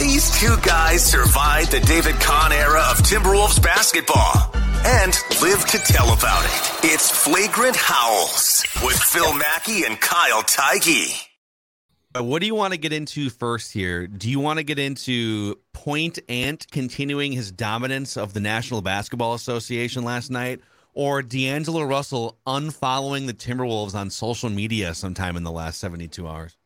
These 0.00 0.40
two 0.40 0.56
guys 0.62 1.04
survived 1.04 1.72
the 1.72 1.80
David 1.80 2.14
Kahn 2.16 2.52
era 2.52 2.80
of 2.90 2.96
Timberwolves 2.98 3.62
basketball 3.62 4.50
and 4.84 5.14
live 5.42 5.64
to 5.66 5.78
tell 5.78 6.12
about 6.14 6.42
it. 6.44 6.92
It's 6.92 7.10
Flagrant 7.10 7.76
Howls 7.76 8.64
with 8.82 8.96
Phil 8.96 9.34
Mackey 9.34 9.84
and 9.84 10.00
Kyle 10.00 10.42
Theige. 10.42 11.22
Uh, 12.18 12.24
What 12.24 12.40
do 12.40 12.46
you 12.46 12.54
want 12.54 12.72
to 12.72 12.78
get 12.78 12.94
into 12.94 13.28
first 13.28 13.72
here? 13.74 14.06
Do 14.06 14.30
you 14.30 14.40
want 14.40 14.58
to 14.58 14.62
get 14.64 14.78
into 14.78 15.58
Point 15.74 16.18
Ant 16.30 16.66
continuing 16.70 17.32
his 17.32 17.52
dominance 17.52 18.16
of 18.16 18.32
the 18.32 18.40
National 18.40 18.80
Basketball 18.80 19.34
Association 19.34 20.02
last 20.02 20.30
night, 20.30 20.60
or 20.94 21.20
D'Angelo 21.20 21.82
Russell 21.82 22.38
unfollowing 22.46 23.26
the 23.26 23.34
Timberwolves 23.34 23.94
on 23.94 24.08
social 24.08 24.48
media 24.48 24.94
sometime 24.94 25.36
in 25.36 25.44
the 25.44 25.52
last 25.52 25.78
72 25.78 26.26
hours? 26.26 26.56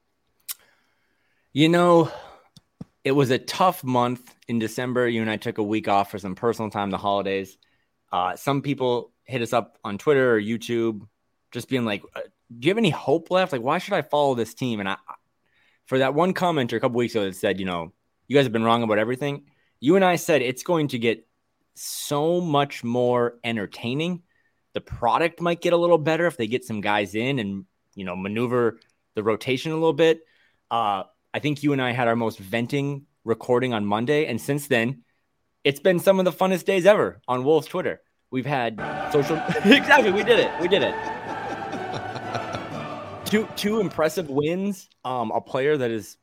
You 1.53 1.69
know, 1.69 2.11
it 3.05 3.13
was 3.13 3.31
a 3.31 3.39
tough 3.39 3.85
month 3.85 4.35
in 4.49 4.59
December. 4.59 5.07
You 5.07 5.21
and 5.21 5.31
I 5.31 5.37
took 5.37 5.59
a 5.59 5.63
week 5.63 5.89
off 5.89 6.11
for 6.11 6.19
some 6.19 6.35
personal 6.35 6.71
time, 6.71 6.91
the 6.91 6.99
holidays. 6.99 7.59
Uh, 8.11 8.35
some 8.35 8.63
people 8.63 9.13
hit 9.25 9.43
us 9.43 9.53
up 9.53 9.79
on 9.85 9.99
Twitter 9.99 10.35
or 10.35 10.41
YouTube, 10.41 11.07
just 11.53 11.69
being 11.69 11.85
like, 11.85 12.03
uh, 12.17 12.21
"Do 12.59 12.67
you 12.67 12.71
have 12.71 12.79
any 12.79 12.91
hope 12.91 13.31
left? 13.31 13.53
Like, 13.53 13.63
why 13.63 13.79
should 13.79 13.95
I 13.95 14.03
follow 14.03 14.35
this 14.35 14.55
team?" 14.55 14.81
And 14.81 14.89
I, 14.89 14.97
for 15.87 15.99
that 15.99 16.15
one 16.15 16.33
commenter 16.33 16.77
a 16.77 16.81
couple 16.81 16.97
weeks 16.97 17.15
ago 17.15 17.25
that 17.25 17.37
said, 17.37 17.61
"You 17.61 17.67
know, 17.67 17.93
you 18.27 18.37
guys 18.37 18.47
have 18.47 18.53
been 18.53 18.65
wrong 18.65 18.83
about 18.83 18.99
everything." 18.99 19.45
You 19.81 19.97
and 19.97 20.05
I 20.05 20.17
said 20.17 20.41
it's 20.41 20.63
going 20.63 20.89
to 20.89 20.99
get 20.99 21.27
so 21.75 22.41
much 22.41 22.83
more 22.83 23.39
entertaining. 23.45 24.23
The 24.73 24.81
product 24.81 25.41
might 25.41 25.61
get 25.61 25.73
a 25.75 25.77
little 25.77 25.99
better 25.99 26.27
if 26.27 26.37
they 26.37 26.47
get 26.47 26.65
some 26.65 26.81
guys 26.81 27.15
in 27.15 27.39
and 27.39 27.67
you 27.95 28.05
know 28.05 28.17
maneuver 28.17 28.81
the 29.15 29.23
rotation 29.23 29.73
a 29.73 29.75
little 29.75 29.93
bit. 29.93 30.23
Uh, 30.71 31.05
I 31.35 31.41
think 31.41 31.65
you 31.65 31.73
and 31.73 31.83
I 31.83 31.91
had 31.91 32.07
our 32.07 32.15
most 32.15 32.39
venting 32.39 33.07
recording 33.25 33.75
on 33.75 33.85
Monday, 33.85 34.27
and 34.27 34.41
since 34.41 34.69
then, 34.69 35.03
it's 35.65 35.81
been 35.81 35.99
some 35.99 36.21
of 36.21 36.25
the 36.25 36.31
funnest 36.31 36.65
days 36.65 36.87
ever 36.87 37.21
on 37.27 37.43
Wolves 37.43 37.67
Twitter. 37.67 38.01
We've 38.31 38.47
had 38.47 38.79
social 39.13 39.37
exactly. 39.65 40.13
We 40.13 40.23
did 40.23 40.39
it. 40.39 40.53
We 40.61 40.69
did 40.69 40.85
it. 40.85 40.95
two 43.25 43.49
two 43.57 43.81
impressive 43.81 44.31
wins. 44.31 44.89
Um, 45.05 45.33
a 45.33 45.41
player 45.41 45.77
that 45.77 45.91
is 45.91 46.19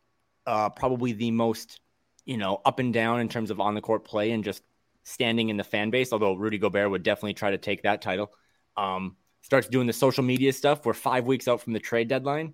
uh, 0.47 0.69
probably 0.69 1.11
the 1.11 1.31
most 1.31 1.81
you 2.23 2.37
know 2.37 2.61
up 2.63 2.79
and 2.79 2.93
down 2.93 3.19
in 3.19 3.27
terms 3.27 3.51
of 3.51 3.59
on 3.59 3.75
the 3.75 3.81
court 3.81 4.05
play 4.05 4.31
and 4.31 4.45
just 4.45 4.63
standing 5.03 5.49
in 5.49 5.57
the 5.57 5.65
fan 5.65 5.89
base. 5.89 6.13
Although 6.13 6.35
Rudy 6.35 6.57
Gobert 6.57 6.89
would 6.89 7.03
definitely 7.03 7.33
try 7.33 7.51
to 7.51 7.57
take 7.57 7.83
that 7.83 8.01
title. 8.01 8.31
Um, 8.77 9.17
starts 9.41 9.67
doing 9.67 9.87
the 9.87 9.93
social 9.93 10.23
media 10.23 10.53
stuff. 10.53 10.85
We're 10.85 10.93
five 10.93 11.25
weeks 11.25 11.49
out 11.49 11.59
from 11.59 11.73
the 11.73 11.79
trade 11.79 12.07
deadline. 12.07 12.53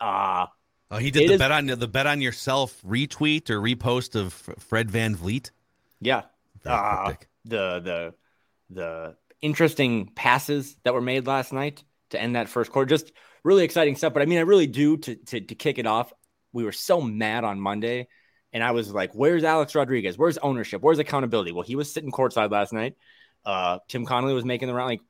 Uh, 0.00 0.46
Oh, 0.92 0.98
he 0.98 1.10
did 1.10 1.22
It 1.22 1.26
the 1.28 1.32
is- 1.34 1.38
bet 1.38 1.50
on 1.50 1.66
the 1.66 1.88
bet 1.88 2.06
on 2.06 2.20
yourself 2.20 2.80
retweet 2.86 3.48
or 3.48 3.58
repost 3.60 4.14
of 4.14 4.34
Fred 4.34 4.88
VanVleet. 4.90 5.50
Yeah. 6.00 6.22
Uh, 6.66 7.14
the 7.44 7.80
the 7.80 8.14
the 8.70 9.16
interesting 9.40 10.06
passes 10.14 10.76
that 10.84 10.92
were 10.94 11.00
made 11.00 11.26
last 11.26 11.52
night 11.52 11.82
to 12.10 12.20
end 12.20 12.36
that 12.36 12.48
first 12.48 12.70
quarter. 12.70 12.88
Just 12.88 13.12
really 13.42 13.64
exciting 13.64 13.96
stuff. 13.96 14.12
But 14.12 14.22
I 14.22 14.26
mean, 14.26 14.38
I 14.38 14.42
really 14.42 14.66
do 14.66 14.98
to 14.98 15.14
to, 15.16 15.40
to 15.40 15.54
kick 15.54 15.78
it 15.78 15.86
off. 15.86 16.12
We 16.52 16.64
were 16.64 16.72
so 16.72 17.00
mad 17.00 17.44
on 17.44 17.58
Monday, 17.58 18.08
and 18.52 18.62
I 18.62 18.72
was 18.72 18.92
like, 18.92 19.14
"Where's 19.14 19.44
Alex 19.44 19.74
Rodriguez? 19.74 20.18
Where's 20.18 20.36
ownership? 20.38 20.82
Where's 20.82 20.98
accountability?" 20.98 21.52
Well, 21.52 21.62
he 21.64 21.74
was 21.74 21.92
sitting 21.92 22.12
courtside 22.12 22.50
last 22.50 22.72
night. 22.74 22.94
Uh, 23.44 23.78
Tim 23.88 24.04
Connolly 24.04 24.34
was 24.34 24.44
making 24.44 24.68
the 24.68 24.74
round. 24.74 24.90
Like, 24.90 25.00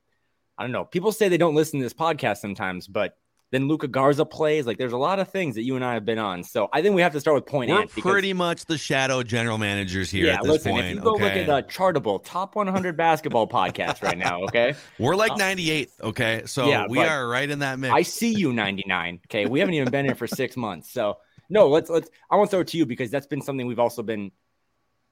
I 0.57 0.63
don't 0.63 0.71
know. 0.71 0.85
People 0.85 1.11
say 1.11 1.27
they 1.27 1.37
don't 1.37 1.53
listen 1.55 1.79
to 1.79 1.85
this 1.85 1.93
podcast 1.93 2.37
sometimes, 2.37 2.87
but 2.87 3.17
then 3.53 3.67
Luka 3.67 3.87
Garza 3.87 4.25
plays. 4.25 4.65
Like, 4.65 4.79
there's 4.79 4.93
a 4.93 4.97
lot 4.97 5.19
of 5.19 5.27
things 5.27 5.53
that 5.55 5.61
you 5.61 5.75
and 5.75 5.85
I 5.85 5.93
have 5.93 6.05
been 6.05 6.17
on. 6.17 6.43
So 6.43 6.69
I 6.73 6.81
think 6.81 6.95
we 6.95 7.03
have 7.03 7.11
to 7.11 7.19
start 7.19 7.35
with 7.35 7.45
point 7.45 7.69
We're 7.69 7.83
because- 7.83 8.01
pretty 8.01 8.33
much 8.33 8.65
the 8.65 8.79
shadow 8.79 9.21
general 9.21 9.59
managers 9.59 10.09
here 10.09 10.25
yeah, 10.25 10.33
at 10.33 10.41
this 10.41 10.51
listen, 10.51 10.71
point. 10.71 10.87
if 10.87 10.95
you 10.95 11.01
go 11.01 11.11
okay? 11.11 11.23
look 11.23 11.33
at 11.33 11.45
the 11.45 11.71
Chartable 11.71 12.19
top 12.23 12.55
100 12.55 12.97
basketball 12.97 13.47
podcast 13.47 14.01
right 14.01 14.17
now, 14.17 14.41
okay? 14.45 14.73
We're 14.97 15.15
like 15.15 15.33
uh, 15.33 15.37
98th, 15.37 16.01
okay? 16.01 16.41
So 16.47 16.67
yeah, 16.67 16.87
we 16.89 16.97
are 16.97 17.27
right 17.27 17.47
in 17.47 17.59
that 17.59 17.77
mix. 17.77 17.93
I 17.93 18.01
see 18.01 18.33
you 18.33 18.53
99. 18.53 19.19
Okay, 19.27 19.45
we 19.45 19.59
haven't 19.59 19.75
even 19.75 19.91
been 19.91 20.05
here 20.05 20.15
for 20.15 20.25
six 20.25 20.57
months, 20.57 20.91
so 20.91 21.17
no, 21.47 21.67
let's 21.69 21.91
let's. 21.91 22.09
I 22.31 22.37
want 22.37 22.49
to 22.49 22.55
throw 22.55 22.61
it 22.61 22.69
to 22.69 22.77
you 22.77 22.87
because 22.87 23.11
that's 23.11 23.27
been 23.27 23.41
something 23.41 23.67
we've 23.67 23.77
also 23.77 24.01
been 24.01 24.31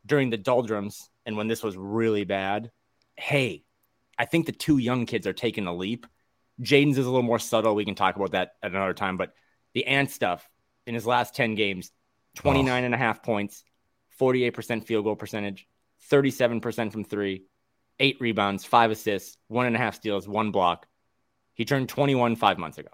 during 0.07 0.31
the 0.31 0.37
doldrums 0.37 1.11
and 1.27 1.37
when 1.37 1.47
this 1.47 1.61
was 1.61 1.77
really 1.77 2.23
bad. 2.23 2.71
Hey, 3.15 3.65
I 4.17 4.25
think 4.25 4.47
the 4.47 4.51
two 4.51 4.79
young 4.79 5.05
kids 5.05 5.27
are 5.27 5.33
taking 5.33 5.67
a 5.67 5.75
leap. 5.75 6.07
Jaden's 6.61 6.97
is 6.97 7.05
a 7.05 7.09
little 7.09 7.23
more 7.23 7.39
subtle. 7.39 7.75
We 7.75 7.85
can 7.85 7.95
talk 7.95 8.15
about 8.15 8.31
that 8.31 8.53
at 8.61 8.71
another 8.71 8.93
time, 8.93 9.17
but 9.17 9.33
the 9.73 9.85
Ant 9.87 10.11
stuff 10.11 10.47
in 10.85 10.93
his 10.93 11.05
last 11.07 11.35
10 11.35 11.55
games 11.55 11.91
29 12.35 12.83
and 12.83 12.93
a 12.93 12.97
half 12.97 13.23
points, 13.23 13.63
48% 14.19 14.85
field 14.85 15.03
goal 15.05 15.15
percentage, 15.15 15.67
37% 16.09 16.91
from 16.91 17.03
three, 17.03 17.43
eight 17.99 18.17
rebounds, 18.21 18.63
five 18.65 18.91
assists, 18.91 19.37
one 19.47 19.65
and 19.65 19.75
a 19.75 19.79
half 19.79 19.95
steals, 19.95 20.27
one 20.27 20.51
block. 20.51 20.87
He 21.53 21.65
turned 21.65 21.89
21 21.89 22.35
five 22.37 22.57
months 22.57 22.77
ago. 22.77 22.89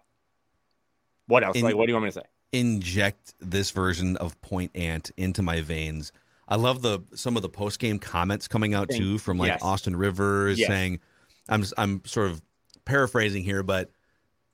What 1.27 1.43
else? 1.43 1.57
In- 1.57 1.63
like, 1.63 1.75
what 1.75 1.85
do 1.85 1.91
you 1.91 1.95
want 1.95 2.05
me 2.05 2.11
to 2.11 2.19
say? 2.19 2.25
inject 2.53 3.33
this 3.41 3.71
version 3.71 4.15
of 4.17 4.39
Point 4.41 4.71
Ant 4.73 5.11
into 5.17 5.41
my 5.41 5.59
veins. 5.59 6.13
I 6.47 6.55
love 6.55 6.81
the 6.81 7.01
some 7.13 7.35
of 7.35 7.41
the 7.41 7.49
post 7.49 7.77
game 7.77 7.99
comments 7.99 8.47
coming 8.47 8.73
out 8.73 8.87
Thank- 8.89 9.01
too 9.01 9.17
from 9.17 9.37
like 9.37 9.49
yes. 9.49 9.61
Austin 9.61 9.97
Rivers 9.97 10.57
Yes. 10.57 10.69
saying, 10.69 10.99
"I'm 11.49 11.65
I'm 11.77 12.01
sort 12.05 12.31
of 12.31 12.41
paraphrasing 12.87 13.43
here, 13.43 13.61
but 13.61 13.91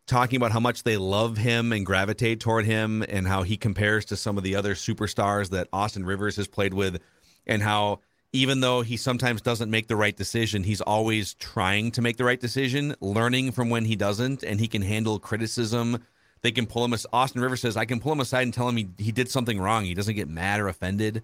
talking 0.05 0.35
about 0.37 0.51
how 0.51 0.59
much 0.59 0.83
they 0.83 0.97
love 0.97 1.37
him 1.37 1.71
and 1.71 1.85
gravitate 1.85 2.41
toward 2.41 2.65
him, 2.65 3.03
and 3.07 3.27
how 3.27 3.43
he 3.43 3.55
compares 3.55 4.03
to 4.05 4.17
some 4.17 4.37
of 4.37 4.43
the 4.43 4.55
other 4.55 4.75
superstars 4.75 5.51
that 5.51 5.69
Austin 5.71 6.05
Rivers 6.05 6.35
has 6.35 6.47
played 6.47 6.73
with, 6.73 6.99
and 7.47 7.61
how." 7.61 7.99
Even 8.35 8.61
though 8.61 8.81
he 8.81 8.97
sometimes 8.97 9.43
doesn't 9.43 9.69
make 9.69 9.87
the 9.87 9.95
right 9.95 10.17
decision, 10.17 10.63
he's 10.63 10.81
always 10.81 11.35
trying 11.35 11.91
to 11.91 12.01
make 12.01 12.17
the 12.17 12.23
right 12.23 12.39
decision, 12.39 12.95
learning 12.99 13.51
from 13.51 13.69
when 13.69 13.85
he 13.85 13.95
doesn't, 13.95 14.41
and 14.41 14.59
he 14.59 14.67
can 14.67 14.81
handle 14.81 15.19
criticism 15.19 16.03
they 16.43 16.51
can 16.51 16.67
pull 16.67 16.85
him. 16.85 16.93
as- 16.93 17.07
Austin 17.11 17.41
Rivers 17.41 17.61
says, 17.61 17.75
I 17.75 17.85
can 17.85 17.99
pull 17.99 18.11
him 18.11 18.19
aside 18.19 18.43
and 18.43 18.53
tell 18.53 18.69
him 18.69 18.77
he, 18.77 18.87
he 18.99 19.11
did 19.11 19.31
something 19.31 19.59
wrong. 19.59 19.85
He 19.85 19.95
doesn't 19.95 20.13
get 20.13 20.29
mad 20.29 20.59
or 20.59 20.67
offended. 20.67 21.23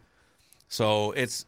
So 0.70 1.12
it's, 1.12 1.46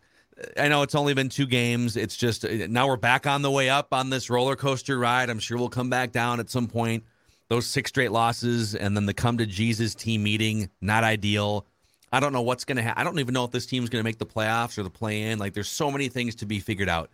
I 0.58 0.68
know 0.68 0.82
it's 0.82 0.96
only 0.96 1.14
been 1.14 1.30
two 1.30 1.46
games. 1.46 1.98
It's 1.98 2.16
just 2.16 2.50
now 2.50 2.88
we're 2.88 2.98
back 2.98 3.28
on 3.28 3.42
the 3.42 3.52
way 3.52 3.70
up 3.70 3.94
on 3.94 4.10
this 4.10 4.30
roller 4.30 4.56
coaster 4.56 4.98
ride. 4.98 5.30
I'm 5.30 5.40
sure 5.40 5.58
we'll 5.58 5.70
come 5.70 5.90
back 5.90 6.12
down 6.12 6.40
at 6.40 6.50
some 6.50 6.68
point. 6.68 7.04
Those 7.50 7.68
six 7.68 7.90
straight 7.90 8.12
losses 8.12 8.76
and 8.76 8.96
then 8.96 9.06
the 9.06 9.14
come 9.14 9.38
to 9.38 9.46
Jesus 9.46 9.94
team 9.94 10.24
meeting, 10.24 10.70
not 10.80 11.04
ideal. 11.04 11.66
I 12.14 12.20
don't 12.20 12.34
know 12.34 12.42
what's 12.42 12.66
going 12.66 12.78
to 12.78 12.82
happen. 12.82 13.00
I 13.00 13.04
don't 13.04 13.20
even 13.20 13.34
know 13.34 13.44
if 13.44 13.52
this 13.52 13.66
team's 13.66 13.90
going 13.90 14.02
to 14.02 14.08
make 14.08 14.20
the 14.20 14.26
playoffs 14.26 14.78
or 14.78 14.84
the 14.84 14.90
play 14.90 15.24
in. 15.24 15.40
Like 15.40 15.54
there's 15.54 15.70
so 15.70 15.92
many 15.92 16.08
things 16.08 16.36
to 16.36 16.46
be 16.46 16.60
figured 16.60 16.90
out. 16.90 17.10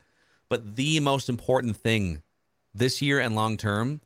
But 0.49 0.75
the 0.75 0.99
most 0.99 1.29
important 1.29 1.77
thing 1.77 2.21
this 2.73 3.01
year 3.01 3.19
and 3.19 3.35
long 3.35 3.57
term 3.57 4.01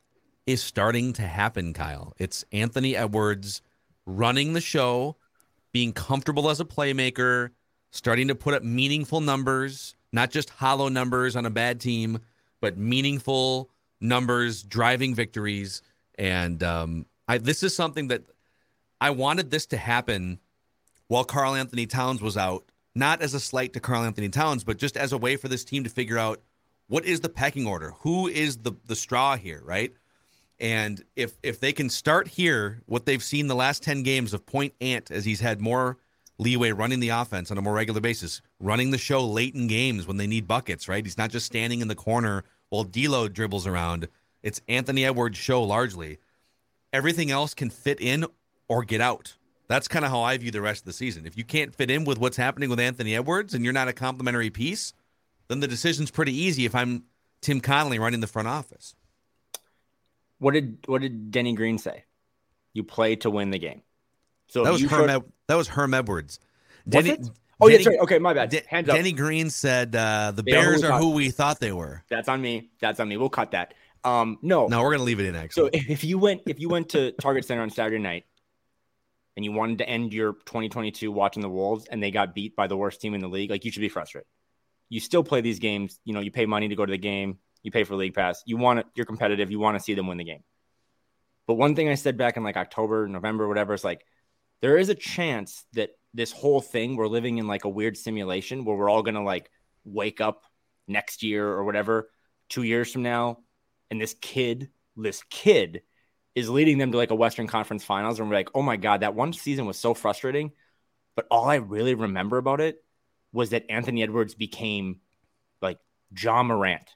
is 0.46 0.62
starting 0.62 1.12
to 1.14 1.22
happen, 1.22 1.72
Kyle. 1.72 2.14
It's 2.18 2.44
Anthony 2.52 2.96
Edwards 2.96 3.62
running 4.06 4.54
the 4.54 4.60
show, 4.60 5.16
being 5.72 5.92
comfortable 5.92 6.50
as 6.50 6.60
a 6.60 6.64
playmaker, 6.64 7.50
starting 7.92 8.28
to 8.28 8.34
put 8.34 8.54
up 8.54 8.64
meaningful 8.64 9.20
numbers, 9.20 9.94
not 10.12 10.30
just 10.30 10.50
hollow 10.50 10.88
numbers 10.88 11.36
on 11.36 11.46
a 11.46 11.50
bad 11.50 11.78
team, 11.78 12.18
but 12.60 12.76
meaningful 12.76 13.70
numbers 14.00 14.62
driving 14.64 15.14
victories. 15.14 15.82
And 16.16 16.62
um, 16.62 17.06
I, 17.28 17.38
this 17.38 17.62
is 17.62 17.76
something 17.76 18.08
that 18.08 18.22
I 19.00 19.10
wanted 19.10 19.50
this 19.50 19.66
to 19.66 19.76
happen 19.76 20.40
while 21.06 21.24
Karl-Anthony 21.24 21.86
Towns 21.86 22.20
was 22.20 22.36
out, 22.36 22.64
not 22.94 23.22
as 23.22 23.34
a 23.34 23.40
slight 23.40 23.74
to 23.74 23.80
Karl-Anthony 23.80 24.30
Towns, 24.30 24.64
but 24.64 24.78
just 24.78 24.96
as 24.96 25.12
a 25.12 25.18
way 25.18 25.36
for 25.36 25.48
this 25.48 25.64
team 25.64 25.84
to 25.84 25.90
figure 25.90 26.18
out 26.18 26.40
what 26.88 27.04
is 27.04 27.20
the 27.20 27.28
pecking 27.28 27.66
order, 27.66 27.92
who 28.00 28.26
is 28.28 28.58
the 28.58 28.72
the 28.86 28.96
straw 28.96 29.36
here, 29.36 29.62
right? 29.64 29.92
And 30.60 31.02
if 31.16 31.36
if 31.42 31.58
they 31.58 31.72
can 31.72 31.88
start 31.88 32.28
here, 32.28 32.82
what 32.86 33.06
they've 33.06 33.22
seen 33.22 33.46
the 33.46 33.54
last 33.54 33.82
ten 33.82 34.02
games 34.02 34.34
of 34.34 34.46
Point 34.46 34.74
Ant, 34.80 35.10
as 35.10 35.24
he's 35.24 35.40
had 35.40 35.60
more 35.60 35.98
leeway 36.42 36.72
running 36.72 37.00
the 37.00 37.10
offense 37.10 37.50
on 37.50 37.58
a 37.58 37.62
more 37.62 37.74
regular 37.74 38.00
basis, 38.00 38.42
running 38.60 38.90
the 38.90 38.98
show 38.98 39.24
late 39.24 39.54
in 39.54 39.66
games 39.66 40.06
when 40.06 40.16
they 40.16 40.26
need 40.26 40.46
buckets, 40.46 40.88
right? 40.88 41.04
He's 41.04 41.18
not 41.18 41.30
just 41.30 41.46
standing 41.46 41.80
in 41.80 41.88
the 41.88 41.94
corner 41.94 42.44
while 42.68 42.84
D'Lo 42.84 43.28
dribbles 43.28 43.66
around. 43.66 44.08
It's 44.42 44.60
Anthony 44.68 45.04
Edwards' 45.04 45.38
show 45.38 45.62
largely. 45.62 46.18
Everything 46.92 47.30
else 47.30 47.54
can 47.54 47.70
fit 47.70 48.00
in 48.00 48.26
or 48.68 48.84
get 48.84 49.00
out. 49.00 49.34
That's 49.68 49.88
kind 49.88 50.04
of 50.04 50.10
how 50.10 50.22
I 50.22 50.36
view 50.36 50.50
the 50.50 50.60
rest 50.60 50.82
of 50.82 50.86
the 50.86 50.92
season. 50.92 51.24
If 51.24 51.38
you 51.38 51.44
can't 51.44 51.74
fit 51.74 51.90
in 51.90 52.04
with 52.04 52.18
what's 52.18 52.36
happening 52.36 52.68
with 52.68 52.80
Anthony 52.80 53.14
Edwards 53.14 53.54
and 53.54 53.64
you're 53.64 53.72
not 53.72 53.88
a 53.88 53.92
complementary 53.92 54.50
piece, 54.50 54.92
then 55.48 55.60
the 55.60 55.68
decision's 55.68 56.10
pretty 56.10 56.36
easy 56.36 56.66
if 56.66 56.74
I'm 56.74 57.04
Tim 57.40 57.60
Connolly 57.60 57.98
running 57.98 58.20
the 58.20 58.26
front 58.26 58.48
office. 58.48 58.94
What 60.38 60.54
did 60.54 60.78
what 60.86 61.00
did 61.00 61.30
Denny 61.30 61.54
Green 61.54 61.78
say? 61.78 62.04
You 62.72 62.82
play 62.82 63.16
to 63.16 63.30
win 63.30 63.50
the 63.50 63.58
game. 63.58 63.82
So 64.48 64.64
that 64.64 64.72
was 64.72 64.82
Herm. 64.82 65.08
Showed... 65.08 65.24
that 65.52 65.58
was 65.58 65.68
Herm 65.68 65.92
Edwards. 65.92 66.40
Denny, 66.88 67.10
was 67.10 67.28
it? 67.28 67.34
Oh, 67.60 67.68
Denny, 67.68 67.82
yeah, 67.82 67.90
right. 67.90 67.98
Okay, 68.00 68.18
my 68.18 68.32
bad. 68.32 68.48
De- 68.48 68.62
Hands 68.66 68.88
up. 68.88 68.96
Denny 68.96 69.12
Green 69.12 69.50
said 69.50 69.94
uh, 69.94 70.32
the 70.34 70.42
they 70.42 70.52
Bears 70.52 70.82
are 70.82 70.86
who, 70.86 70.92
are 70.92 70.98
who 70.98 71.10
we 71.10 71.28
thought 71.30 71.60
they 71.60 71.72
were. 71.72 72.02
That's 72.08 72.26
on 72.28 72.40
me. 72.40 72.70
That's 72.80 73.00
on 73.00 73.08
me. 73.08 73.18
We'll 73.18 73.28
cut 73.28 73.50
that. 73.50 73.74
Um, 74.02 74.38
no, 74.40 74.66
no, 74.66 74.82
we're 74.82 74.92
gonna 74.92 75.04
leave 75.04 75.20
it 75.20 75.26
in. 75.26 75.36
Actually, 75.36 75.70
so 75.74 75.84
if 75.90 76.04
you 76.04 76.18
went 76.18 76.42
if 76.46 76.58
you 76.58 76.70
went 76.70 76.88
to 76.90 77.12
Target 77.12 77.44
Center 77.44 77.60
on 77.60 77.68
Saturday 77.68 77.98
night 77.98 78.24
and 79.36 79.44
you 79.44 79.52
wanted 79.52 79.78
to 79.78 79.88
end 79.88 80.14
your 80.14 80.32
2022 80.32 81.12
watching 81.12 81.42
the 81.42 81.50
Wolves 81.50 81.86
and 81.90 82.02
they 82.02 82.10
got 82.10 82.34
beat 82.34 82.56
by 82.56 82.66
the 82.66 82.76
worst 82.76 83.02
team 83.02 83.12
in 83.12 83.20
the 83.20 83.28
league, 83.28 83.50
like 83.50 83.66
you 83.66 83.70
should 83.70 83.80
be 83.80 83.90
frustrated. 83.90 84.26
You 84.88 85.00
still 85.00 85.22
play 85.22 85.42
these 85.42 85.58
games. 85.58 86.00
You 86.04 86.14
know, 86.14 86.20
you 86.20 86.30
pay 86.30 86.46
money 86.46 86.68
to 86.68 86.74
go 86.74 86.86
to 86.86 86.90
the 86.90 86.98
game. 86.98 87.38
You 87.62 87.70
pay 87.70 87.84
for 87.84 87.94
league 87.94 88.14
pass. 88.14 88.42
You 88.46 88.56
want 88.56 88.80
it. 88.80 88.86
You're 88.94 89.06
competitive. 89.06 89.50
You 89.50 89.60
want 89.60 89.76
to 89.76 89.82
see 89.82 89.94
them 89.94 90.08
win 90.08 90.18
the 90.18 90.24
game. 90.24 90.42
But 91.46 91.54
one 91.54 91.74
thing 91.74 91.88
I 91.88 91.94
said 91.94 92.16
back 92.16 92.36
in 92.36 92.42
like 92.42 92.56
October, 92.56 93.08
November, 93.08 93.48
whatever, 93.48 93.74
is 93.74 93.84
like 93.84 94.04
there 94.62 94.78
is 94.78 94.88
a 94.88 94.94
chance 94.94 95.64
that 95.74 95.90
this 96.14 96.32
whole 96.32 96.60
thing 96.60 96.96
we're 96.96 97.08
living 97.08 97.38
in 97.38 97.46
like 97.46 97.64
a 97.64 97.68
weird 97.68 97.96
simulation 97.96 98.64
where 98.64 98.76
we're 98.76 98.88
all 98.88 99.02
gonna 99.02 99.22
like 99.22 99.50
wake 99.84 100.20
up 100.20 100.44
next 100.88 101.22
year 101.22 101.46
or 101.46 101.64
whatever, 101.64 102.10
two 102.48 102.62
years 102.62 102.90
from 102.90 103.02
now, 103.02 103.38
and 103.90 104.00
this 104.00 104.14
kid, 104.20 104.70
this 104.96 105.22
kid 105.28 105.82
is 106.34 106.48
leading 106.48 106.78
them 106.78 106.92
to 106.92 106.96
like 106.96 107.10
a 107.10 107.14
Western 107.16 107.46
Conference 107.46 107.84
Finals, 107.84 108.18
and 108.18 108.28
we're 108.30 108.36
like, 108.36 108.50
oh 108.54 108.62
my 108.62 108.76
god, 108.76 109.00
that 109.00 109.14
one 109.14 109.32
season 109.32 109.66
was 109.66 109.78
so 109.78 109.92
frustrating. 109.92 110.52
But 111.14 111.26
all 111.30 111.44
I 111.44 111.56
really 111.56 111.94
remember 111.94 112.38
about 112.38 112.60
it 112.60 112.82
was 113.32 113.50
that 113.50 113.66
Anthony 113.68 114.02
Edwards 114.02 114.34
became 114.34 115.00
like 115.60 115.78
Ja 116.16 116.42
Morant 116.42 116.88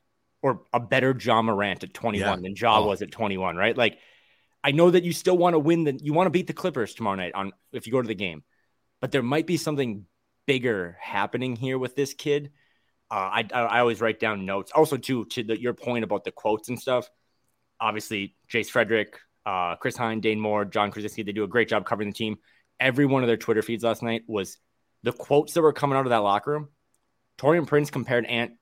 or 0.43 0.63
a 0.73 0.81
better 0.81 1.17
Ja 1.19 1.43
Morant 1.43 1.83
at 1.83 1.93
21 1.93 2.27
yeah. 2.27 2.37
than 2.37 2.55
Ja 2.57 2.79
oh. 2.79 2.87
was 2.87 3.03
at 3.03 3.11
21, 3.11 3.57
right? 3.57 3.77
Like 3.77 3.99
I 4.67 4.73
know 4.73 4.91
that 4.91 5.05
you 5.05 5.13
still 5.13 5.39
want 5.39 5.55
to 5.55 5.61
win 5.61 5.85
the 5.85 5.97
you 6.03 6.13
want 6.13 6.27
to 6.27 6.31
beat 6.31 6.49
the 6.49 6.53
Clippers 6.53 6.93
tomorrow 6.93 7.15
night 7.15 7.37
on 7.37 7.53
if 7.73 7.87
you 7.87 7.93
go 7.93 8.03
to 8.03 8.09
the 8.09 8.17
game, 8.17 8.43
but 9.01 9.13
there 9.13 9.23
might 9.23 9.47
be 9.47 9.57
something 9.57 10.07
bigger 10.45 10.99
happening 11.01 11.55
here 11.55 11.79
with 11.79 11.95
this 11.95 12.15
kid. 12.15 12.51
Uh, 13.09 13.15
I, 13.15 13.49
I 13.53 13.79
always 13.79 14.01
write 14.01 14.19
down 14.19 14.45
notes. 14.45 14.73
Also, 14.75 14.97
too, 14.97 15.25
to 15.27 15.45
the, 15.45 15.61
your 15.61 15.73
point 15.73 16.03
about 16.03 16.25
the 16.25 16.33
quotes 16.33 16.69
and 16.69 16.81
stuff. 16.81 17.09
Obviously, 17.81 18.35
Jace 18.53 18.69
Frederick, 18.69 19.21
uh, 19.45 19.77
Chris 19.77 19.97
Hine, 19.97 20.19
Dane 20.19 20.41
Moore, 20.41 20.65
John 20.65 20.91
Krawczynski, 20.91 21.25
they 21.25 21.31
do 21.31 21.45
a 21.45 21.49
great 21.49 21.69
job 21.69 21.87
covering 21.87 22.09
the 22.09 22.15
team. 22.15 22.39
Every 22.81 23.07
one 23.07 23.23
of 23.23 23.29
their 23.29 23.37
Twitter 23.37 23.63
feeds 23.63 23.85
last 23.85 24.03
night 24.03 24.23
was 24.27 24.59
the 25.05 25.13
quotes 25.13 25.53
that 25.53 25.63
were 25.63 25.73
coming 25.73 25.97
out 25.97 26.07
of 26.07 26.11
that 26.11 26.25
locker 26.25 26.51
room. 26.51 26.69
Taurean 27.39 27.69
Prince 27.69 27.93
compared 27.93 28.27
Ant 28.27 28.55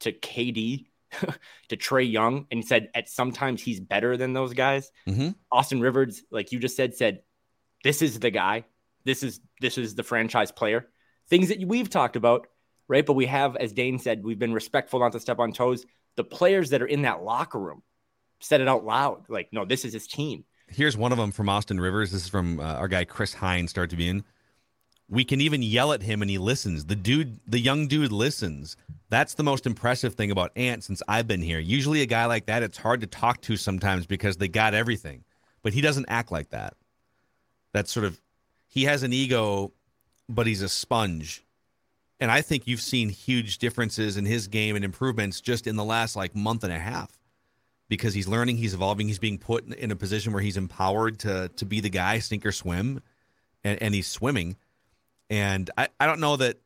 to 0.00 0.10
KD 0.10 0.86
to 1.68 1.76
Trae 1.76 2.10
Young 2.10 2.46
and 2.50 2.64
said 2.64 2.90
at 2.94 3.08
sometimes 3.08 3.62
he's 3.62 3.80
better 3.80 4.16
than 4.16 4.32
those 4.32 4.54
guys. 4.54 4.90
Mm-hmm. 5.06 5.30
Austin 5.50 5.80
Rivers, 5.80 6.22
like 6.30 6.52
you 6.52 6.58
just 6.58 6.76
said, 6.76 6.94
said 6.94 7.22
this 7.84 8.02
is 8.02 8.18
the 8.18 8.30
guy. 8.30 8.64
This 9.04 9.22
is 9.22 9.40
this 9.60 9.78
is 9.78 9.94
the 9.94 10.02
franchise 10.02 10.52
player. 10.52 10.88
Things 11.28 11.48
that 11.48 11.60
we've 11.66 11.90
talked 11.90 12.16
about, 12.16 12.46
right? 12.88 13.04
But 13.04 13.14
we 13.14 13.26
have, 13.26 13.56
as 13.56 13.72
Dane 13.72 13.98
said, 13.98 14.24
we've 14.24 14.38
been 14.38 14.52
respectful 14.52 15.00
not 15.00 15.12
to 15.12 15.20
step 15.20 15.38
on 15.38 15.52
toes. 15.52 15.84
The 16.16 16.24
players 16.24 16.70
that 16.70 16.82
are 16.82 16.86
in 16.86 17.02
that 17.02 17.22
locker 17.22 17.58
room 17.58 17.82
said 18.40 18.60
it 18.60 18.68
out 18.68 18.84
loud. 18.84 19.28
Like, 19.28 19.48
no, 19.52 19.64
this 19.64 19.84
is 19.84 19.92
his 19.92 20.06
team. 20.06 20.44
Here's 20.68 20.96
one 20.96 21.12
of 21.12 21.18
them 21.18 21.32
from 21.32 21.48
Austin 21.48 21.80
Rivers. 21.80 22.12
This 22.12 22.22
is 22.22 22.28
from 22.28 22.60
uh, 22.60 22.74
our 22.74 22.88
guy 22.88 23.04
Chris 23.04 23.34
Hines. 23.34 23.70
Start 23.70 23.90
to 23.90 23.96
be 23.96 24.08
in. 24.08 24.24
We 25.12 25.26
can 25.26 25.42
even 25.42 25.62
yell 25.62 25.92
at 25.92 26.00
him 26.00 26.22
and 26.22 26.30
he 26.30 26.38
listens. 26.38 26.86
The 26.86 26.96
dude, 26.96 27.38
the 27.46 27.60
young 27.60 27.86
dude 27.86 28.12
listens. 28.12 28.78
That's 29.10 29.34
the 29.34 29.42
most 29.42 29.66
impressive 29.66 30.14
thing 30.14 30.30
about 30.30 30.52
Ant 30.56 30.82
since 30.82 31.02
I've 31.06 31.28
been 31.28 31.42
here. 31.42 31.58
Usually, 31.58 32.00
a 32.00 32.06
guy 32.06 32.24
like 32.24 32.46
that, 32.46 32.62
it's 32.62 32.78
hard 32.78 33.02
to 33.02 33.06
talk 33.06 33.42
to 33.42 33.58
sometimes 33.58 34.06
because 34.06 34.38
they 34.38 34.48
got 34.48 34.72
everything, 34.72 35.22
but 35.62 35.74
he 35.74 35.82
doesn't 35.82 36.06
act 36.08 36.32
like 36.32 36.48
that. 36.48 36.76
That's 37.74 37.92
sort 37.92 38.06
of, 38.06 38.22
he 38.68 38.84
has 38.84 39.02
an 39.02 39.12
ego, 39.12 39.74
but 40.30 40.46
he's 40.46 40.62
a 40.62 40.68
sponge. 40.70 41.44
And 42.18 42.30
I 42.30 42.40
think 42.40 42.66
you've 42.66 42.80
seen 42.80 43.10
huge 43.10 43.58
differences 43.58 44.16
in 44.16 44.24
his 44.24 44.48
game 44.48 44.76
and 44.76 44.84
improvements 44.84 45.42
just 45.42 45.66
in 45.66 45.76
the 45.76 45.84
last 45.84 46.16
like 46.16 46.34
month 46.34 46.64
and 46.64 46.72
a 46.72 46.78
half 46.78 47.10
because 47.90 48.14
he's 48.14 48.28
learning, 48.28 48.56
he's 48.56 48.72
evolving, 48.72 49.08
he's 49.08 49.18
being 49.18 49.36
put 49.36 49.66
in 49.74 49.90
a 49.90 49.96
position 49.96 50.32
where 50.32 50.40
he's 50.40 50.56
empowered 50.56 51.18
to 51.18 51.50
to 51.56 51.66
be 51.66 51.80
the 51.80 51.90
guy, 51.90 52.18
sink 52.18 52.46
or 52.46 52.52
swim, 52.52 53.02
and, 53.62 53.82
and 53.82 53.94
he's 53.94 54.06
swimming. 54.06 54.56
And 55.32 55.70
I, 55.78 55.88
I 55.98 56.04
don't 56.04 56.20
know 56.20 56.36
that 56.36 56.58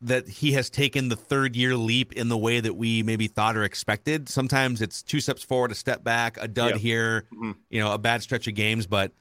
that 0.00 0.26
he 0.26 0.52
has 0.52 0.70
taken 0.70 1.10
the 1.10 1.16
third 1.16 1.54
year 1.54 1.76
leap 1.76 2.14
in 2.14 2.30
the 2.30 2.36
way 2.36 2.58
that 2.58 2.74
we 2.74 3.02
maybe 3.02 3.28
thought 3.28 3.58
or 3.58 3.62
expected. 3.62 4.26
Sometimes 4.26 4.80
it's 4.80 5.02
two 5.02 5.20
steps 5.20 5.44
forward, 5.44 5.70
a 5.70 5.74
step 5.74 6.02
back, 6.02 6.38
a 6.40 6.48
dud 6.48 6.76
here, 6.76 7.26
mm-hmm. 7.32 7.52
you 7.68 7.78
know, 7.78 7.92
a 7.92 7.98
bad 7.98 8.22
stretch 8.22 8.48
of 8.48 8.54
games. 8.54 8.86
But 8.86 9.12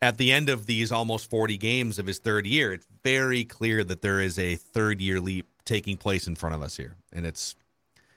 at 0.00 0.16
the 0.16 0.32
end 0.32 0.48
of 0.48 0.64
these 0.64 0.90
almost 0.90 1.28
40 1.28 1.58
games 1.58 1.98
of 1.98 2.06
his 2.06 2.18
third 2.18 2.46
year, 2.46 2.72
it's 2.72 2.86
very 3.04 3.44
clear 3.44 3.84
that 3.84 4.00
there 4.00 4.20
is 4.20 4.38
a 4.38 4.56
third 4.56 5.02
year 5.02 5.20
leap 5.20 5.46
taking 5.66 5.98
place 5.98 6.26
in 6.26 6.36
front 6.36 6.54
of 6.54 6.62
us 6.62 6.78
here. 6.78 6.96
And 7.12 7.26
it's, 7.26 7.54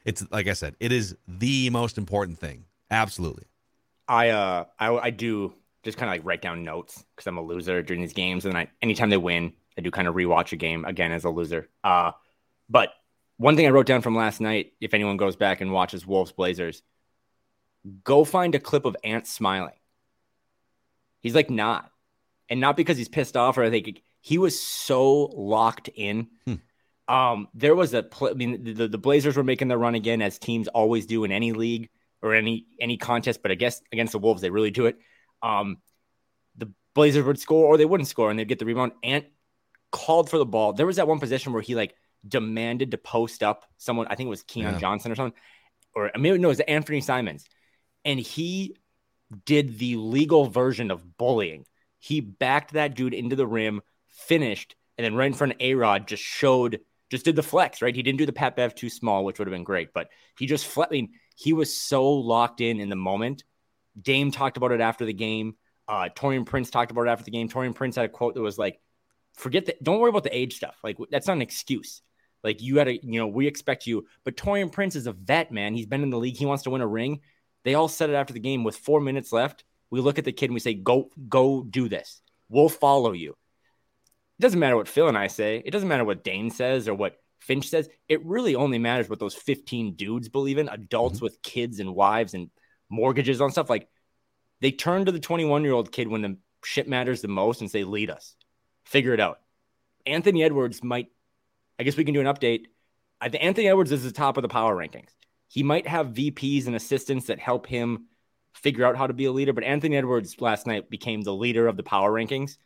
it's 0.05 0.25
like 0.31 0.47
I 0.47 0.53
said, 0.53 0.75
it 0.79 0.93
is 0.93 1.17
the 1.27 1.69
most 1.69 1.97
important 1.97 2.39
thing. 2.39 2.63
Absolutely. 2.89 3.43
I, 4.07 4.29
uh, 4.29 4.65
I, 4.79 4.95
I 4.95 5.09
do 5.09 5.53
just 5.83 5.97
kind 5.97 6.09
of 6.09 6.15
like 6.15 6.25
write 6.25 6.41
down 6.41 6.63
notes 6.63 7.03
because 7.15 7.27
I'm 7.27 7.37
a 7.37 7.41
loser 7.41 7.81
during 7.81 8.01
these 8.01 8.13
games. 8.13 8.45
And 8.45 8.53
then 8.53 8.61
I, 8.61 8.71
anytime 8.81 9.09
they 9.09 9.17
win, 9.17 9.53
I 9.77 9.81
do 9.81 9.91
kind 9.91 10.07
of 10.07 10.15
rewatch 10.15 10.53
a 10.53 10.55
game 10.55 10.85
again 10.85 11.11
as 11.11 11.25
a 11.25 11.29
loser. 11.29 11.69
Uh, 11.83 12.11
but 12.69 12.89
one 13.37 13.55
thing 13.55 13.67
I 13.67 13.71
wrote 13.71 13.85
down 13.85 14.01
from 14.01 14.15
last 14.15 14.39
night, 14.39 14.73
if 14.79 14.93
anyone 14.93 15.17
goes 15.17 15.35
back 15.35 15.61
and 15.61 15.71
watches 15.71 16.07
Wolves 16.07 16.31
Blazers, 16.31 16.81
go 18.03 18.23
find 18.23 18.55
a 18.55 18.59
clip 18.59 18.85
of 18.85 18.95
Ant 19.03 19.27
smiling. 19.27 19.73
He's 21.19 21.35
like 21.35 21.49
not, 21.49 21.89
and 22.49 22.59
not 22.59 22.77
because 22.77 22.97
he's 22.97 23.09
pissed 23.09 23.35
off 23.35 23.57
or 23.57 23.63
I 23.63 23.69
think 23.69 24.01
he 24.21 24.37
was 24.37 24.59
so 24.59 25.25
locked 25.35 25.89
in. 25.95 26.27
Hmm. 26.45 26.53
Um, 27.07 27.47
there 27.53 27.75
was 27.75 27.93
a, 27.93 28.03
pl- 28.03 28.29
I 28.29 28.33
mean, 28.33 28.63
the, 28.63 28.87
the 28.87 28.97
Blazers 28.97 29.35
were 29.35 29.43
making 29.43 29.67
their 29.67 29.77
run 29.77 29.95
again 29.95 30.21
as 30.21 30.39
teams 30.39 30.69
always 30.69 31.05
do 31.05 31.25
in 31.25 31.31
any 31.31 31.51
league 31.51 31.89
or 32.21 32.33
any 32.33 32.65
any 32.79 32.97
contest, 32.97 33.41
but 33.41 33.51
I 33.51 33.55
guess 33.55 33.81
against 33.91 34.13
the 34.13 34.19
Wolves 34.19 34.41
they 34.41 34.49
really 34.49 34.71
do 34.71 34.85
it. 34.85 34.97
Um, 35.43 35.77
the 36.57 36.71
Blazers 36.95 37.25
would 37.25 37.39
score 37.39 37.65
or 37.65 37.77
they 37.77 37.85
wouldn't 37.85 38.07
score 38.07 38.31
and 38.31 38.39
they'd 38.39 38.47
get 38.47 38.57
the 38.57 38.65
rebound. 38.65 38.93
Ant 39.03 39.25
called 39.91 40.29
for 40.29 40.39
the 40.39 40.45
ball. 40.45 40.73
There 40.73 40.87
was 40.87 40.95
that 40.95 41.07
one 41.07 41.19
position 41.19 41.53
where 41.53 41.61
he 41.61 41.75
like 41.75 41.93
demanded 42.27 42.91
to 42.91 42.97
post 42.97 43.43
up 43.43 43.65
someone. 43.77 44.07
I 44.09 44.15
think 44.15 44.27
it 44.27 44.31
was 44.31 44.43
Keon 44.43 44.73
yeah. 44.73 44.79
Johnson 44.79 45.11
or 45.11 45.15
something, 45.15 45.39
or 45.93 46.11
I 46.13 46.17
mean, 46.17 46.41
no, 46.41 46.47
it 46.47 46.51
was 46.51 46.59
Anthony 46.61 47.01
Simons, 47.01 47.45
and 48.03 48.19
he 48.19 48.75
did 49.45 49.77
the 49.77 49.97
legal 49.97 50.47
version 50.47 50.91
of 50.91 51.17
bullying. 51.17 51.65
He 51.99 52.19
backed 52.21 52.73
that 52.73 52.95
dude 52.95 53.13
into 53.13 53.35
the 53.35 53.47
rim, 53.47 53.81
finished, 54.09 54.75
and 54.97 55.05
then 55.05 55.15
right 55.15 55.27
in 55.27 55.33
front 55.33 55.53
of 55.53 55.61
A 55.61 55.75
Rod 55.75 56.07
just 56.07 56.23
showed, 56.23 56.79
just 57.09 57.25
did 57.25 57.35
the 57.35 57.43
flex. 57.43 57.81
Right, 57.81 57.95
he 57.95 58.03
didn't 58.03 58.19
do 58.19 58.25
the 58.25 58.33
Pat 58.33 58.55
Bev 58.55 58.75
too 58.75 58.89
small, 58.89 59.23
which 59.23 59.39
would 59.39 59.47
have 59.47 59.53
been 59.53 59.63
great, 59.63 59.93
but 59.93 60.09
he 60.37 60.45
just 60.45 60.65
flat. 60.65 60.89
I 60.91 60.93
mean, 60.93 61.11
he 61.35 61.53
was 61.53 61.75
so 61.75 62.09
locked 62.09 62.61
in 62.61 62.79
in 62.79 62.89
the 62.89 62.95
moment. 62.95 63.43
Dame 63.99 64.31
talked 64.31 64.57
about 64.57 64.71
it 64.71 64.81
after 64.81 65.05
the 65.05 65.13
game. 65.13 65.55
Uh, 65.87 66.09
Taurean 66.15 66.45
Prince 66.45 66.69
talked 66.69 66.91
about 66.91 67.07
it 67.07 67.09
after 67.09 67.25
the 67.25 67.31
game. 67.31 67.49
Taurean 67.49 67.75
Prince 67.75 67.95
had 67.95 68.05
a 68.05 68.09
quote 68.09 68.35
that 68.35 68.41
was 68.41 68.57
like, 68.57 68.79
forget 69.35 69.65
that. 69.65 69.83
Don't 69.83 69.99
worry 69.99 70.09
about 70.09 70.23
the 70.23 70.35
age 70.35 70.55
stuff. 70.55 70.77
Like 70.83 70.97
that's 71.09 71.27
not 71.27 71.33
an 71.33 71.41
excuse. 71.41 72.01
Like 72.43 72.61
you 72.61 72.75
got 72.75 72.85
to, 72.85 73.05
you 73.05 73.19
know, 73.19 73.27
we 73.27 73.47
expect 73.47 73.87
you. 73.87 74.05
But 74.23 74.35
Taurean 74.35 74.71
Prince 74.71 74.95
is 74.95 75.07
a 75.07 75.13
vet, 75.13 75.51
man. 75.51 75.75
He's 75.75 75.85
been 75.85 76.03
in 76.03 76.09
the 76.09 76.17
league. 76.17 76.37
He 76.37 76.45
wants 76.45 76.63
to 76.63 76.69
win 76.69 76.81
a 76.81 76.87
ring. 76.87 77.21
They 77.63 77.75
all 77.75 77.87
said 77.87 78.09
it 78.09 78.15
after 78.15 78.33
the 78.33 78.39
game 78.39 78.63
with 78.63 78.75
four 78.75 78.99
minutes 78.99 79.31
left. 79.31 79.63
We 79.89 80.01
look 80.01 80.17
at 80.19 80.25
the 80.25 80.33
kid 80.33 80.45
and 80.45 80.53
we 80.53 80.59
say, 80.59 80.73
"Go, 80.73 81.09
go, 81.29 81.63
do 81.63 81.87
this. 81.87 82.21
We'll 82.49 82.69
follow 82.69 83.13
you." 83.13 83.31
It 83.31 84.41
doesn't 84.41 84.59
matter 84.59 84.75
what 84.75 84.87
Phil 84.87 85.07
and 85.07 85.17
I 85.17 85.27
say. 85.27 85.61
It 85.63 85.71
doesn't 85.71 85.87
matter 85.87 86.03
what 86.03 86.23
Dane 86.23 86.49
says 86.49 86.87
or 86.87 86.95
what 86.95 87.17
Finch 87.39 87.69
says. 87.69 87.87
It 88.09 88.25
really 88.25 88.55
only 88.55 88.79
matters 88.79 89.09
what 89.09 89.19
those 89.19 89.35
15 89.35 89.95
dudes 89.95 90.29
believe 90.29 90.57
in, 90.57 90.67
adults 90.69 91.17
mm-hmm. 91.17 91.25
with 91.25 91.41
kids 91.43 91.79
and 91.79 91.95
wives 91.95 92.33
and 92.33 92.49
mortgages 92.93 93.41
on 93.41 93.51
stuff. 93.51 93.69
Like 93.69 93.89
they 94.61 94.71
turn 94.71 95.05
to 95.05 95.11
the 95.11 95.19
21 95.19 95.63
year 95.63 95.73
old 95.73 95.91
kid 95.91 96.07
when 96.07 96.21
the 96.21 96.37
shit 96.63 96.87
matters 96.87 97.21
the 97.21 97.27
most 97.27 97.61
and 97.61 97.69
say, 97.69 97.83
lead 97.83 98.09
us 98.09 98.35
figure 98.85 99.13
it 99.13 99.19
out. 99.19 99.39
Anthony 100.05 100.43
Edwards 100.43 100.83
might, 100.83 101.07
I 101.79 101.83
guess 101.83 101.97
we 101.97 102.03
can 102.03 102.13
do 102.13 102.21
an 102.21 102.27
update. 102.27 102.65
I 103.21 103.29
think 103.29 103.43
Anthony 103.43 103.67
Edwards 103.67 103.91
is 103.91 104.03
the 104.03 104.11
top 104.11 104.37
of 104.37 104.41
the 104.41 104.49
power 104.49 104.75
rankings. 104.75 105.09
He 105.47 105.63
might 105.63 105.87
have 105.87 106.07
VPs 106.07 106.67
and 106.67 106.75
assistants 106.75 107.27
that 107.27 107.39
help 107.39 107.67
him 107.67 108.07
figure 108.53 108.85
out 108.85 108.97
how 108.97 109.07
to 109.07 109.13
be 109.13 109.25
a 109.25 109.31
leader, 109.31 109.53
but 109.53 109.63
Anthony 109.63 109.97
Edwards 109.97 110.41
last 110.41 110.67
night 110.67 110.89
became 110.89 111.21
the 111.21 111.33
leader 111.33 111.67
of 111.67 111.77
the 111.77 111.83
power 111.83 112.11
rankings 112.11 112.57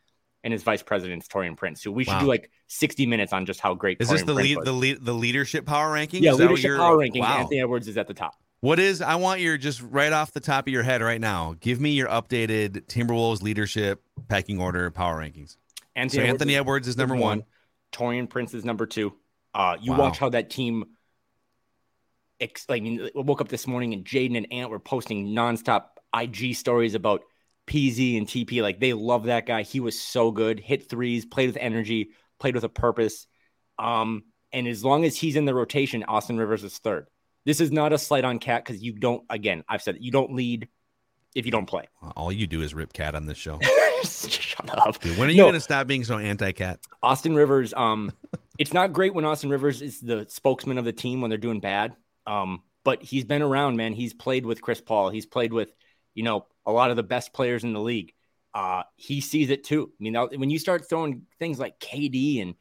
and 0.44 0.52
his 0.52 0.64
vice 0.64 0.84
president 0.84 1.24
is 1.24 1.28
Taurean 1.28 1.58
Prince. 1.58 1.84
So 1.84 1.92
we 1.92 2.04
should 2.04 2.14
wow. 2.14 2.22
do 2.22 2.28
like 2.28 2.50
60 2.68 3.06
minutes 3.06 3.34
on 3.34 3.46
just 3.46 3.60
how 3.60 3.74
great 3.74 3.98
is 4.00 4.08
Taurean 4.08 4.12
this 4.12 4.22
the 4.24 4.34
Prince 4.34 4.50
lead, 4.50 4.58
the 4.64 4.72
lead, 4.72 5.06
the 5.06 5.14
leadership 5.14 5.66
power 5.66 5.92
ranking? 5.92 6.24
Yeah, 6.24 6.34
leadership 6.34 6.78
power 6.78 6.98
ranking. 6.98 7.22
Wow. 7.22 7.40
Anthony 7.40 7.62
Edwards 7.62 7.88
is 7.88 7.98
at 7.98 8.08
the 8.08 8.14
top. 8.14 8.36
What 8.62 8.80
is? 8.80 9.02
I 9.02 9.16
want 9.16 9.40
your 9.40 9.58
just 9.58 9.82
right 9.82 10.12
off 10.12 10.32
the 10.32 10.40
top 10.40 10.68
of 10.68 10.74
your 10.74 10.84
head 10.84 11.02
right 11.02 11.22
now. 11.22 11.56
Give 11.60 11.80
me 11.80 11.92
your 11.92 12.08
updated 12.08 12.88
Timberwolves 12.88 13.42
leadership 13.42 14.02
pecking 14.28 14.60
order 14.60 14.90
power 14.90 15.22
rankings. 15.22 15.58
Anthony, 15.96 16.24
so 16.24 16.28
Anthony 16.28 16.56
Edwards, 16.56 16.88
is 16.88 16.98
number 16.98 17.16
one. 17.16 17.40
one. 17.40 17.44
Taurean 17.92 18.30
Prince 18.30 18.54
is 18.54 18.66
number 18.66 18.86
two. 18.86 19.14
Uh, 19.54 19.78
you 19.80 19.92
wow. 19.92 20.00
watch 20.00 20.18
how 20.18 20.30
that 20.30 20.50
team. 20.50 20.86
Ex- 22.40 22.66
I 22.70 22.80
mean, 22.80 23.10
I 23.16 23.20
woke 23.20 23.42
up 23.42 23.50
this 23.50 23.68
morning 23.68 23.94
and 23.94 24.06
Jaden 24.06 24.38
and 24.38 24.52
Ant 24.52 24.70
were 24.70 24.80
posting 24.80 25.28
nonstop 25.28 25.86
IG 26.16 26.56
stories 26.56 26.96
about 26.96 27.24
PZ 27.68 28.18
and 28.18 28.28
TP. 28.28 28.62
Like 28.62 28.80
they 28.80 28.94
love 28.94 29.26
that 29.26 29.46
guy. 29.46 29.64
He 29.64 29.80
was 29.80 30.00
so 30.00 30.32
good. 30.32 30.60
Hit 30.60 30.90
threes, 30.90 31.26
played 31.26 31.48
with 31.48 31.58
energy, 31.58 32.10
played 32.40 32.56
with 32.56 32.64
a 32.64 32.70
purpose. 32.70 33.28
Um, 33.78 34.24
and 34.52 34.68
as 34.68 34.84
long 34.84 35.04
as 35.04 35.16
he's 35.16 35.36
in 35.36 35.46
the 35.46 35.54
rotation, 35.54 36.04
Austin 36.04 36.38
Rivers 36.38 36.64
is 36.64 36.78
third. 36.78 37.08
This 37.48 37.62
is 37.62 37.72
not 37.72 37.94
a 37.94 37.98
slight 37.98 38.26
on 38.26 38.40
Cat 38.40 38.66
because 38.66 38.84
you 38.84 38.92
don't. 38.92 39.24
Again, 39.30 39.64
I've 39.70 39.82
said 39.82 39.96
it, 39.96 40.02
you 40.02 40.12
don't 40.12 40.34
lead 40.34 40.68
if 41.34 41.46
you 41.46 41.52
don't 41.52 41.66
play. 41.66 41.86
All 42.18 42.30
you 42.30 42.46
do 42.46 42.62
is 42.62 42.74
rip 42.74 42.92
Cat 42.92 43.16
on 43.16 43.26
this 43.26 43.38
show. 43.38 43.58
Shut 44.04 44.70
up. 44.78 45.00
Dude, 45.00 45.18
when 45.18 45.30
are 45.30 45.32
you 45.32 45.38
no. 45.38 45.44
going 45.46 45.54
to 45.54 45.62
stop 45.62 45.88
being 45.88 46.04
so 46.04 46.18
anti-Cat? 46.18 46.82
Austin 47.02 47.36
Rivers. 47.36 47.74
Um, 47.74 48.12
it's 48.60 48.74
not 48.74 48.92
great 48.92 49.14
when 49.14 49.24
Austin 49.24 49.50
Rivers 49.50 49.82
is 49.82 50.02
the 50.02 50.26
spokesman 50.28 50.78
of 50.78 50.84
the 50.84 50.92
team 50.92 51.22
when 51.22 51.30
they're 51.30 51.38
doing 51.38 51.62
bad. 51.62 51.96
Um, 52.26 52.64
but 52.84 53.02
he's 53.02 53.24
been 53.24 53.42
around, 53.42 53.78
man. 53.78 53.94
He's 53.94 54.14
played 54.14 54.46
with 54.46 54.62
Chris 54.62 54.82
Paul. 54.82 55.10
He's 55.10 55.26
played 55.26 55.54
with, 55.54 55.74
you 56.16 56.24
know, 56.24 56.48
a 56.66 56.72
lot 56.74 56.90
of 56.90 56.98
the 56.98 57.04
best 57.04 57.32
players 57.32 57.64
in 57.64 57.72
the 57.72 57.80
league. 57.80 58.12
Uh, 58.54 58.84
he 58.98 59.22
sees 59.22 59.52
it 59.52 59.64
too. 59.64 59.90
I 60.02 60.04
mean, 60.04 60.16
when 60.36 60.50
you 60.50 60.60
start 60.60 60.90
throwing 60.90 61.22
things 61.40 61.60
like 61.60 61.80
KD 61.80 62.42
and 62.42 62.56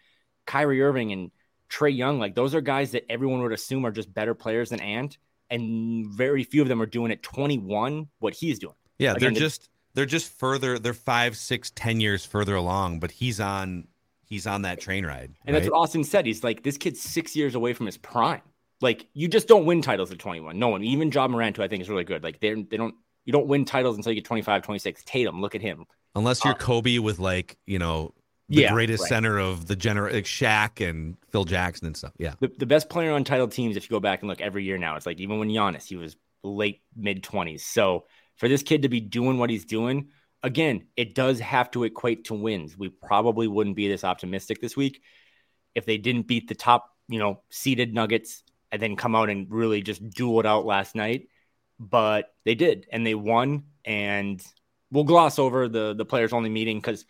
Kyrie 0.46 0.80
Irving 0.80 1.10
and 1.10 1.32
Trae 1.68 1.96
Young, 1.96 2.18
like 2.18 2.34
those 2.34 2.54
are 2.54 2.60
guys 2.60 2.92
that 2.92 3.10
everyone 3.10 3.42
would 3.42 3.52
assume 3.52 3.84
are 3.84 3.90
just 3.90 4.12
better 4.12 4.34
players 4.34 4.70
than 4.70 4.80
Ant, 4.80 5.18
and 5.50 6.06
very 6.06 6.44
few 6.44 6.62
of 6.62 6.68
them 6.68 6.80
are 6.82 6.86
doing 6.86 7.12
at 7.12 7.22
21 7.22 8.08
what 8.18 8.34
he's 8.34 8.58
doing. 8.58 8.74
Yeah, 8.98 9.12
Again, 9.12 9.34
they're 9.34 9.40
just 9.40 9.68
they're 9.94 10.06
just 10.06 10.30
further. 10.38 10.78
They're 10.78 10.94
five, 10.94 11.36
six, 11.36 11.70
ten 11.74 12.00
years 12.00 12.24
further 12.24 12.54
along, 12.54 13.00
but 13.00 13.10
he's 13.10 13.40
on 13.40 13.88
he's 14.26 14.46
on 14.46 14.62
that 14.62 14.80
train 14.80 15.06
ride. 15.06 15.34
And 15.44 15.54
right? 15.54 15.60
that's 15.60 15.70
what 15.70 15.78
Austin 15.78 16.04
said. 16.04 16.26
He's 16.26 16.44
like, 16.44 16.62
this 16.62 16.76
kid's 16.76 17.00
six 17.00 17.34
years 17.34 17.54
away 17.54 17.72
from 17.72 17.86
his 17.86 17.96
prime. 17.96 18.42
Like 18.80 19.06
you 19.14 19.28
just 19.28 19.48
don't 19.48 19.64
win 19.64 19.80
titles 19.80 20.12
at 20.12 20.18
21. 20.18 20.58
No 20.58 20.68
one, 20.68 20.84
even 20.84 21.10
Ja 21.10 21.26
Morant, 21.28 21.56
who 21.56 21.62
I 21.62 21.68
think 21.68 21.82
is 21.82 21.88
really 21.88 22.04
good. 22.04 22.22
Like 22.22 22.40
they 22.40 22.54
they 22.54 22.76
don't 22.76 22.94
you 23.24 23.32
don't 23.32 23.46
win 23.46 23.64
titles 23.64 23.96
until 23.96 24.12
you 24.12 24.16
get 24.16 24.24
25, 24.24 24.62
26. 24.62 25.02
Tatum, 25.04 25.40
look 25.40 25.54
at 25.54 25.62
him. 25.62 25.86
Unless 26.14 26.44
you're 26.44 26.54
uh, 26.54 26.58
Kobe 26.58 26.98
with 26.98 27.18
like 27.18 27.56
you 27.66 27.78
know 27.78 28.12
the 28.48 28.62
yeah, 28.62 28.72
greatest 28.72 29.02
right. 29.02 29.08
center 29.08 29.38
of 29.38 29.66
the 29.66 29.74
general, 29.74 30.14
like 30.14 30.24
Shaq 30.24 30.86
and 30.86 31.16
Phil 31.30 31.44
Jackson 31.44 31.88
and 31.88 31.96
stuff. 31.96 32.12
Yeah. 32.18 32.34
The, 32.40 32.50
the 32.58 32.66
best 32.66 32.88
player 32.88 33.12
on 33.12 33.24
title 33.24 33.48
teams, 33.48 33.76
if 33.76 33.84
you 33.84 33.90
go 33.90 34.00
back 34.00 34.20
and 34.20 34.28
look 34.28 34.40
every 34.40 34.64
year 34.64 34.78
now, 34.78 34.96
it's 34.96 35.06
like 35.06 35.18
even 35.18 35.38
when 35.38 35.48
Giannis, 35.48 35.84
he 35.84 35.96
was 35.96 36.16
late 36.44 36.82
mid 36.96 37.22
20s. 37.24 37.60
So 37.60 38.04
for 38.36 38.48
this 38.48 38.62
kid 38.62 38.82
to 38.82 38.88
be 38.88 39.00
doing 39.00 39.38
what 39.38 39.50
he's 39.50 39.64
doing, 39.64 40.10
again, 40.42 40.86
it 40.96 41.14
does 41.14 41.40
have 41.40 41.70
to 41.72 41.84
equate 41.84 42.26
to 42.26 42.34
wins. 42.34 42.78
We 42.78 42.88
probably 42.88 43.48
wouldn't 43.48 43.76
be 43.76 43.88
this 43.88 44.04
optimistic 44.04 44.60
this 44.60 44.76
week 44.76 45.02
if 45.74 45.84
they 45.84 45.98
didn't 45.98 46.28
beat 46.28 46.48
the 46.48 46.54
top, 46.54 46.94
you 47.08 47.18
know, 47.18 47.42
seeded 47.50 47.94
Nuggets 47.94 48.44
and 48.70 48.80
then 48.80 48.96
come 48.96 49.16
out 49.16 49.28
and 49.28 49.50
really 49.50 49.82
just 49.82 50.08
duel 50.08 50.40
it 50.40 50.46
out 50.46 50.64
last 50.64 50.94
night. 50.94 51.28
But 51.78 52.32
they 52.44 52.54
did, 52.54 52.86
and 52.90 53.06
they 53.06 53.14
won. 53.14 53.64
And 53.84 54.42
we'll 54.90 55.04
gloss 55.04 55.38
over 55.38 55.68
the 55.68 55.94
the 55.94 56.06
players 56.06 56.32
only 56.32 56.48
meeting 56.48 56.78
because 56.78 57.04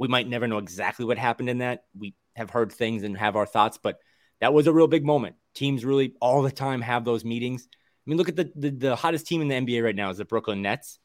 we 0.00 0.08
might 0.08 0.26
never 0.26 0.48
know 0.48 0.56
exactly 0.56 1.04
what 1.04 1.18
happened 1.18 1.50
in 1.50 1.58
that. 1.58 1.84
We 1.96 2.14
have 2.34 2.48
heard 2.48 2.72
things 2.72 3.02
and 3.02 3.16
have 3.18 3.36
our 3.36 3.44
thoughts, 3.44 3.78
but 3.80 3.98
that 4.40 4.54
was 4.54 4.66
a 4.66 4.72
real 4.72 4.86
big 4.86 5.04
moment. 5.04 5.36
Teams 5.54 5.84
really 5.84 6.14
all 6.22 6.40
the 6.40 6.50
time 6.50 6.80
have 6.80 7.04
those 7.04 7.22
meetings. 7.22 7.68
I 7.70 8.10
mean, 8.10 8.16
look 8.16 8.30
at 8.30 8.36
the, 8.36 8.50
the, 8.56 8.70
the 8.70 8.96
hottest 8.96 9.26
team 9.26 9.42
in 9.42 9.48
the 9.48 9.54
NBA 9.56 9.84
right 9.84 9.94
now 9.94 10.08
is 10.08 10.16
the 10.16 10.24
Brooklyn 10.24 10.62
Nets. 10.62 10.98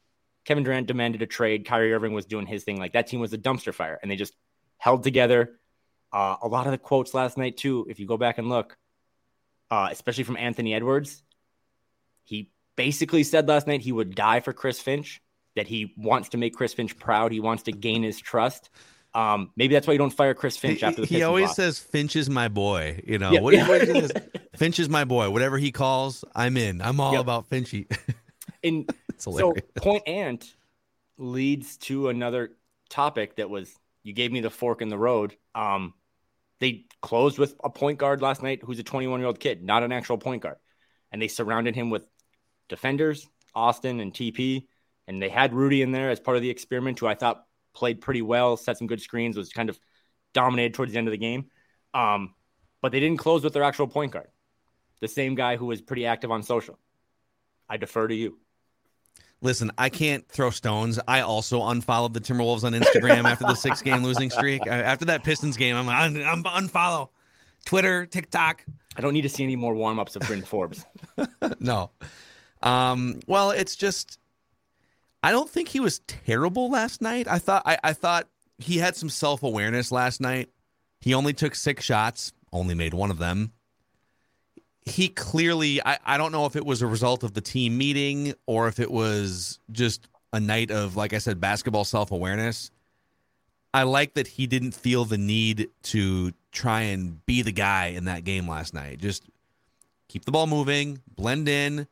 Kevin 0.46 0.64
Durant 0.64 0.88
demanded 0.88 1.22
a 1.22 1.26
trade. 1.26 1.66
Kyrie 1.66 1.94
Irving 1.94 2.14
was 2.14 2.26
doing 2.26 2.46
his 2.46 2.64
thing. 2.64 2.80
Like 2.80 2.94
that 2.94 3.08
team 3.08 3.20
was 3.20 3.34
a 3.34 3.38
dumpster 3.38 3.74
fire, 3.74 4.00
and 4.02 4.10
they 4.10 4.16
just 4.16 4.34
held 4.78 5.04
together. 5.04 5.60
Uh, 6.14 6.38
a 6.42 6.48
lot 6.48 6.66
of 6.66 6.72
the 6.72 6.78
quotes 6.78 7.14
last 7.14 7.38
night 7.38 7.58
too, 7.58 7.86
if 7.90 8.00
you 8.00 8.08
go 8.08 8.16
back 8.18 8.38
and 8.38 8.48
look, 8.48 8.78
uh, 9.70 9.90
especially 9.92 10.24
from 10.24 10.38
Anthony 10.38 10.74
Edwards, 10.74 11.22
he 12.24 12.50
basically 12.78 13.24
said 13.24 13.50
last 13.50 13.68
night 13.68 13.82
he 13.82 13.92
would 13.92 14.16
die 14.16 14.40
for 14.40 14.54
Chris 14.54 14.80
Finch 14.80 15.22
that 15.56 15.68
he 15.68 15.94
wants 15.98 16.30
to 16.30 16.38
make 16.38 16.56
Chris 16.56 16.74
Finch 16.74 16.98
proud. 16.98 17.32
He 17.32 17.40
wants 17.40 17.64
to 17.64 17.72
gain 17.72 18.04
his 18.04 18.20
trust. 18.20 18.70
Um, 19.14 19.52
maybe 19.56 19.74
that's 19.74 19.88
why 19.88 19.94
you 19.94 19.98
don't 20.00 20.12
fire 20.12 20.34
Chris 20.34 20.58
Finch 20.58 20.84
after 20.84 21.02
the. 21.02 21.08
He 21.08 21.24
always 21.24 21.46
block. 21.46 21.56
says 21.56 21.80
Finch 21.80 22.18
is 22.18 22.30
my 22.30 22.50
boy. 22.50 23.02
You 23.08 23.18
know, 23.18 23.32
yeah. 23.32 23.40
what, 23.40 23.56
what 23.68 23.82
is 23.82 24.12
Finch 24.56 24.78
is 24.78 24.90
my 24.90 25.06
boy. 25.06 25.30
Whatever 25.30 25.58
he 25.58 25.72
calls, 25.72 26.26
I'm 26.36 26.58
in. 26.58 26.82
I'm 26.82 27.00
all 27.00 27.14
yep. 27.14 27.22
about 27.22 27.50
Finchy. 27.50 27.88
and 28.64 28.90
so 29.18 29.54
point 29.78 30.06
ant 30.06 30.54
leads 31.18 31.78
to 31.78 32.10
another 32.10 32.52
topic 32.90 33.38
that 33.38 33.50
was 33.50 33.74
you 34.04 34.12
gave 34.12 34.34
me 34.34 34.42
the 34.42 34.50
fork 34.50 34.82
in 34.82 34.90
the 34.90 34.98
road. 34.98 35.36
Um, 35.56 35.94
they 36.60 36.86
closed 37.02 37.40
with 37.40 37.56
a 37.64 37.70
point 37.70 38.00
guard 38.00 38.22
last 38.22 38.44
night 38.44 38.62
who's 38.64 38.80
a 38.80 38.84
21 38.84 39.20
year 39.20 39.28
old 39.28 39.40
kid, 39.40 39.64
not 39.64 39.84
an 39.84 39.94
actual 39.94 40.18
point 40.18 40.44
guard, 40.44 40.58
and 41.12 41.22
they 41.22 41.30
surrounded 41.30 41.74
him 41.74 41.90
with 41.90 42.06
defenders, 42.68 43.28
Austin 43.54 44.02
and 44.02 44.14
TP. 44.14 44.66
And 45.08 45.22
they 45.22 45.30
had 45.30 45.54
Rudy 45.54 45.82
in 45.82 45.92
there 45.92 46.10
as 46.10 46.20
part 46.20 46.38
of 46.38 46.44
the 46.44 46.50
experiment, 46.50 47.00
who 47.00 47.08
I 47.08 47.16
thought 47.16 47.46
played 47.74 48.02
pretty 48.02 48.22
well, 48.22 48.58
set 48.58 48.78
some 48.78 48.88
good 48.88 49.02
screens, 49.02 49.38
was 49.38 49.50
kind 49.50 49.70
of 49.70 49.80
dominated 50.34 50.74
towards 50.74 50.92
the 50.92 50.98
end 50.98 51.08
of 51.08 51.12
the 51.12 51.18
game. 51.18 51.46
Um, 51.94 52.34
but 52.82 52.92
they 52.92 53.00
didn't 53.00 53.18
close 53.18 53.44
with 53.44 53.54
their 53.54 53.64
actual 53.64 53.88
point 53.88 54.12
guard, 54.12 54.28
the 55.02 55.08
same 55.08 55.36
guy 55.36 55.58
who 55.58 55.66
was 55.66 55.82
pretty 55.82 56.06
active 56.06 56.32
on 56.32 56.44
social. 56.44 56.80
I 57.70 57.78
defer 57.78 58.08
to 58.08 58.16
you. 58.16 58.38
Listen, 59.42 59.72
I 59.78 59.90
can't 59.90 60.28
throw 60.28 60.50
stones. 60.50 61.00
I 61.08 61.22
also 61.22 61.62
unfollowed 61.68 62.14
the 62.14 62.22
Timberwolves 62.22 62.64
on 62.64 62.74
Instagram 62.74 63.26
after 63.26 63.46
the 63.46 63.56
six 63.56 63.82
game 63.82 64.04
losing 64.04 64.30
streak. 64.30 64.66
After 64.66 65.06
that 65.06 65.24
Pistons 65.24 65.58
game, 65.58 65.76
I'm 65.76 65.86
like, 65.86 65.98
I'm, 65.98 66.16
I'm 66.24 66.44
unfollow 66.44 67.10
Twitter, 67.66 68.06
TikTok. 68.06 68.66
I 68.96 69.02
don't 69.02 69.14
need 69.14 69.24
to 69.24 69.30
see 69.30 69.44
any 69.44 69.56
more 69.56 69.76
warm 69.76 70.00
ups 70.00 70.16
of 70.16 70.24
Bryn 70.24 70.42
Forbes. 70.42 70.86
no. 71.60 71.92
Um, 72.64 73.20
well, 73.28 73.52
it's 73.52 73.76
just 73.76 74.20
I 75.26 75.32
don't 75.32 75.50
think 75.50 75.70
he 75.70 75.80
was 75.80 76.02
terrible 76.06 76.70
last 76.70 77.02
night. 77.02 77.28
I 77.28 77.40
thought 77.40 77.64
I, 77.66 77.80
I 77.84 77.94
thought 77.94 78.28
he 78.60 78.78
had 78.78 78.96
some 78.96 79.10
self 79.10 79.42
awareness 79.42 79.92
last 79.92 80.22
night. 80.22 80.50
He 81.02 81.16
only 81.16 81.34
took 81.34 81.56
six 81.56 81.84
shots, 81.84 82.32
only 82.54 82.76
made 82.76 82.94
one 82.94 83.10
of 83.10 83.18
them. 83.18 83.52
He 84.86 85.08
clearly 85.08 85.84
I, 85.84 85.98
I 86.06 86.18
don't 86.20 86.32
know 86.32 86.46
if 86.46 86.56
it 86.56 86.64
was 86.64 86.84
a 86.84 86.88
result 86.88 87.24
of 87.24 87.34
the 87.34 87.42
team 87.42 87.76
meeting 87.76 88.36
or 88.46 88.68
if 88.68 88.80
it 88.80 88.92
was 88.92 89.60
just 89.72 90.08
a 90.32 90.40
night 90.40 90.70
of, 90.70 90.96
like 90.96 91.12
I 91.12 91.18
said, 91.18 91.42
basketball 91.42 91.86
self 91.86 92.12
awareness. 92.12 92.70
I 93.74 93.82
like 93.82 94.14
that 94.14 94.28
he 94.28 94.46
didn't 94.46 94.76
feel 94.76 95.06
the 95.06 95.18
need 95.18 95.70
to 95.86 96.34
try 96.52 96.82
and 96.82 97.26
be 97.26 97.42
the 97.42 97.52
guy 97.52 97.88
in 97.88 98.06
that 98.06 98.26
game 98.26 98.48
last 98.48 98.76
night. 98.76 99.00
Just 99.00 99.24
keep 100.08 100.24
the 100.24 100.32
ball 100.32 100.46
moving, 100.46 101.02
blend 101.16 101.50
in, 101.50 101.88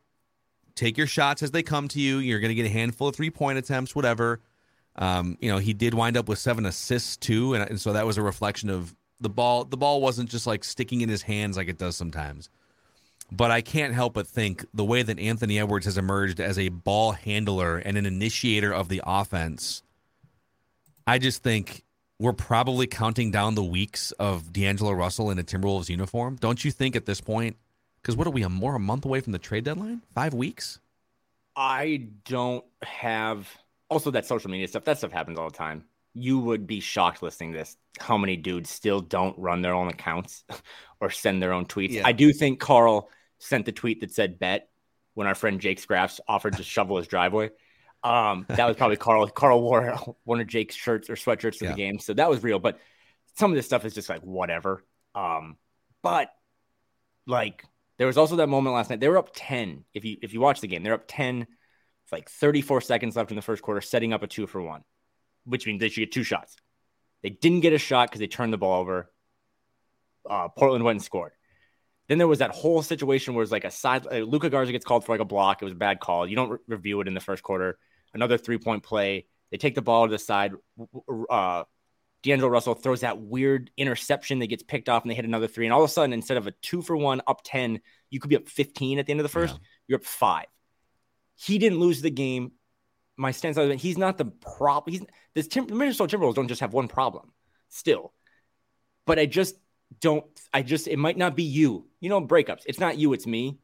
take 0.74 0.98
your 0.98 1.06
shots 1.06 1.42
as 1.42 1.50
they 1.50 1.62
come 1.62 1.88
to 1.88 2.00
you. 2.00 2.18
You're 2.18 2.40
going 2.40 2.50
to 2.50 2.54
get 2.54 2.66
a 2.66 2.70
handful 2.70 3.08
of 3.08 3.16
three 3.16 3.30
point 3.30 3.58
attempts, 3.58 3.94
whatever. 3.94 4.40
Um, 4.96 5.36
you 5.40 5.50
know, 5.50 5.58
he 5.58 5.72
did 5.72 5.94
wind 5.94 6.16
up 6.16 6.28
with 6.28 6.38
seven 6.38 6.66
assists 6.66 7.16
too, 7.16 7.54
and, 7.54 7.68
and 7.68 7.80
so 7.80 7.92
that 7.92 8.06
was 8.06 8.16
a 8.16 8.22
reflection 8.22 8.70
of 8.70 8.94
the 9.20 9.28
ball. 9.28 9.64
The 9.64 9.76
ball 9.76 10.00
wasn't 10.00 10.30
just 10.30 10.46
like 10.46 10.64
sticking 10.64 11.00
in 11.00 11.08
his 11.08 11.22
hands 11.22 11.56
like 11.56 11.68
it 11.68 11.78
does 11.78 11.96
sometimes. 11.96 12.48
But 13.32 13.50
I 13.50 13.62
can't 13.62 13.94
help 13.94 14.14
but 14.14 14.26
think 14.26 14.64
the 14.74 14.84
way 14.84 15.02
that 15.02 15.18
Anthony 15.18 15.58
Edwards 15.58 15.86
has 15.86 15.98
emerged 15.98 16.40
as 16.40 16.58
a 16.58 16.68
ball 16.68 17.12
handler 17.12 17.78
and 17.78 17.96
an 17.96 18.06
initiator 18.06 18.72
of 18.72 18.88
the 18.88 19.02
offense, 19.04 19.82
I 21.06 21.18
just 21.18 21.42
think 21.42 21.84
we're 22.18 22.32
probably 22.32 22.86
counting 22.86 23.30
down 23.30 23.54
the 23.54 23.64
weeks 23.64 24.12
of 24.12 24.52
D'Angelo 24.52 24.92
Russell 24.92 25.30
in 25.30 25.38
a 25.38 25.42
Timberwolves 25.42 25.88
uniform. 25.88 26.36
Don't 26.36 26.64
you 26.64 26.70
think 26.70 26.94
at 26.94 27.06
this 27.06 27.20
point 27.20 27.56
because 28.04 28.16
what 28.16 28.26
are 28.26 28.30
we, 28.30 28.42
a 28.42 28.50
more 28.50 28.74
a 28.74 28.80
month 28.80 29.06
away 29.06 29.20
from 29.20 29.32
the 29.32 29.38
trade 29.38 29.64
deadline? 29.64 30.02
Five 30.14 30.34
weeks? 30.34 30.78
I 31.56 32.08
don't 32.26 32.64
have. 32.82 33.48
Also, 33.88 34.10
that 34.10 34.26
social 34.26 34.50
media 34.50 34.68
stuff, 34.68 34.84
that 34.84 34.98
stuff 34.98 35.10
happens 35.10 35.38
all 35.38 35.48
the 35.48 35.56
time. 35.56 35.84
You 36.12 36.38
would 36.38 36.66
be 36.66 36.80
shocked 36.80 37.22
listening 37.22 37.52
to 37.52 37.58
this 37.58 37.76
how 37.98 38.18
many 38.18 38.36
dudes 38.36 38.68
still 38.68 39.00
don't 39.00 39.38
run 39.38 39.62
their 39.62 39.72
own 39.72 39.88
accounts 39.88 40.44
or 41.00 41.08
send 41.10 41.42
their 41.42 41.52
own 41.52 41.64
tweets. 41.64 41.92
Yeah. 41.92 42.02
I 42.06 42.12
do 42.12 42.32
think 42.32 42.60
Karl 42.60 43.08
sent 43.38 43.64
the 43.64 43.72
tweet 43.72 44.02
that 44.02 44.12
said 44.12 44.38
bet 44.38 44.68
when 45.14 45.26
our 45.26 45.34
friend 45.34 45.60
Jake 45.60 45.78
Scraps 45.78 46.20
offered 46.28 46.58
to 46.58 46.62
shovel 46.62 46.98
his 46.98 47.06
driveway. 47.06 47.50
Um, 48.02 48.44
that 48.48 48.66
was 48.66 48.76
probably 48.76 48.96
Karl. 48.96 49.26
Karl 49.28 49.62
wore 49.62 49.96
one 50.24 50.40
of 50.40 50.46
Jake's 50.46 50.74
shirts 50.74 51.08
or 51.08 51.14
sweatshirts 51.14 51.58
to 51.60 51.64
yeah. 51.64 51.70
the 51.70 51.76
game, 51.76 51.98
so 51.98 52.12
that 52.12 52.28
was 52.28 52.42
real. 52.42 52.58
But 52.58 52.78
some 53.36 53.50
of 53.50 53.56
this 53.56 53.64
stuff 53.64 53.86
is 53.86 53.94
just 53.94 54.10
like 54.10 54.20
whatever. 54.20 54.84
Um, 55.14 55.56
but 56.02 56.28
like 57.26 57.64
there 57.98 58.06
was 58.06 58.18
also 58.18 58.36
that 58.36 58.48
moment 58.48 58.74
last 58.74 58.90
night. 58.90 59.00
They 59.00 59.08
were 59.08 59.18
up 59.18 59.30
10. 59.34 59.84
If 59.94 60.04
you 60.04 60.16
if 60.22 60.32
you 60.32 60.40
watch 60.40 60.60
the 60.60 60.68
game, 60.68 60.82
they're 60.82 60.94
up 60.94 61.04
10 61.06 61.46
like 62.14 62.30
34 62.30 62.80
seconds 62.80 63.16
left 63.16 63.30
in 63.30 63.36
the 63.36 63.42
first 63.42 63.62
quarter, 63.62 63.80
setting 63.80 64.12
up 64.12 64.22
a 64.22 64.26
two 64.26 64.46
for 64.46 64.62
one, 64.62 64.82
which 65.44 65.66
means 65.66 65.80
they 65.80 65.88
should 65.88 66.00
get 66.00 66.12
two 66.12 66.22
shots. 66.22 66.56
They 67.22 67.30
didn't 67.30 67.60
get 67.60 67.72
a 67.72 67.78
shot 67.78 68.08
because 68.08 68.20
they 68.20 68.26
turned 68.26 68.52
the 68.52 68.58
ball 68.58 68.80
over. 68.80 69.10
Uh, 70.28 70.48
Portland 70.48 70.84
went 70.84 70.96
and 70.96 71.04
scored. 71.04 71.32
Then 72.08 72.18
there 72.18 72.28
was 72.28 72.38
that 72.38 72.50
whole 72.50 72.82
situation 72.82 73.34
where 73.34 73.42
it's 73.42 73.52
like 73.52 73.64
a 73.64 73.70
side. 73.70 74.06
Uh, 74.06 74.18
Luka 74.18 74.48
Garza 74.48 74.72
gets 74.72 74.84
called 74.84 75.04
for 75.04 75.12
like 75.12 75.20
a 75.20 75.24
block. 75.24 75.60
It 75.60 75.64
was 75.64 75.72
a 75.72 75.76
bad 75.76 76.00
call. 76.00 76.26
You 76.26 76.36
don't 76.36 76.50
re- 76.50 76.58
review 76.68 77.00
it 77.00 77.08
in 77.08 77.14
the 77.14 77.20
first 77.20 77.42
quarter. 77.42 77.78
Another 78.12 78.38
three 78.38 78.58
point 78.58 78.82
play. 78.82 79.26
They 79.50 79.56
take 79.56 79.74
the 79.74 79.82
ball 79.82 80.06
to 80.06 80.10
the 80.10 80.18
side. 80.18 80.52
Uh, 81.30 81.64
D'Angelo 82.24 82.48
Russell 82.48 82.74
throws 82.74 83.02
that 83.02 83.20
weird 83.20 83.70
interception 83.76 84.38
that 84.38 84.46
gets 84.46 84.62
picked 84.62 84.88
off, 84.88 85.02
and 85.02 85.10
they 85.10 85.14
hit 85.14 85.26
another 85.26 85.46
three. 85.46 85.66
And 85.66 85.72
all 85.72 85.84
of 85.84 85.90
a 85.90 85.92
sudden, 85.92 86.14
instead 86.14 86.38
of 86.38 86.46
a 86.46 86.52
two 86.62 86.82
for 86.82 86.96
one 86.96 87.20
up 87.26 87.42
ten, 87.44 87.80
you 88.10 88.18
could 88.18 88.30
be 88.30 88.36
up 88.36 88.48
fifteen 88.48 88.98
at 88.98 89.06
the 89.06 89.12
end 89.12 89.20
of 89.20 89.24
the 89.24 89.28
first. 89.28 89.54
Yeah. 89.54 89.60
You're 89.86 89.98
up 89.98 90.04
five. 90.04 90.46
He 91.36 91.58
didn't 91.58 91.78
lose 91.78 92.00
the 92.00 92.10
game. 92.10 92.52
My 93.16 93.30
stance 93.30 93.58
on 93.58 93.70
he's 93.72 93.98
not 93.98 94.18
the 94.18 94.24
problem. 94.24 94.92
He's 94.92 95.02
this 95.34 95.48
Tim, 95.48 95.66
Minnesota 95.70 96.16
Timberwolves 96.16 96.34
don't 96.34 96.48
just 96.48 96.62
have 96.62 96.72
one 96.72 96.88
problem. 96.88 97.30
Still, 97.68 98.12
but 99.06 99.18
I 99.18 99.26
just 99.26 99.56
don't. 100.00 100.24
I 100.52 100.62
just 100.62 100.88
it 100.88 100.98
might 100.98 101.18
not 101.18 101.36
be 101.36 101.44
you. 101.44 101.86
You 102.00 102.08
know, 102.08 102.20
breakups. 102.20 102.62
It's 102.66 102.80
not 102.80 102.98
you. 102.98 103.12
It's 103.12 103.26
me. 103.26 103.58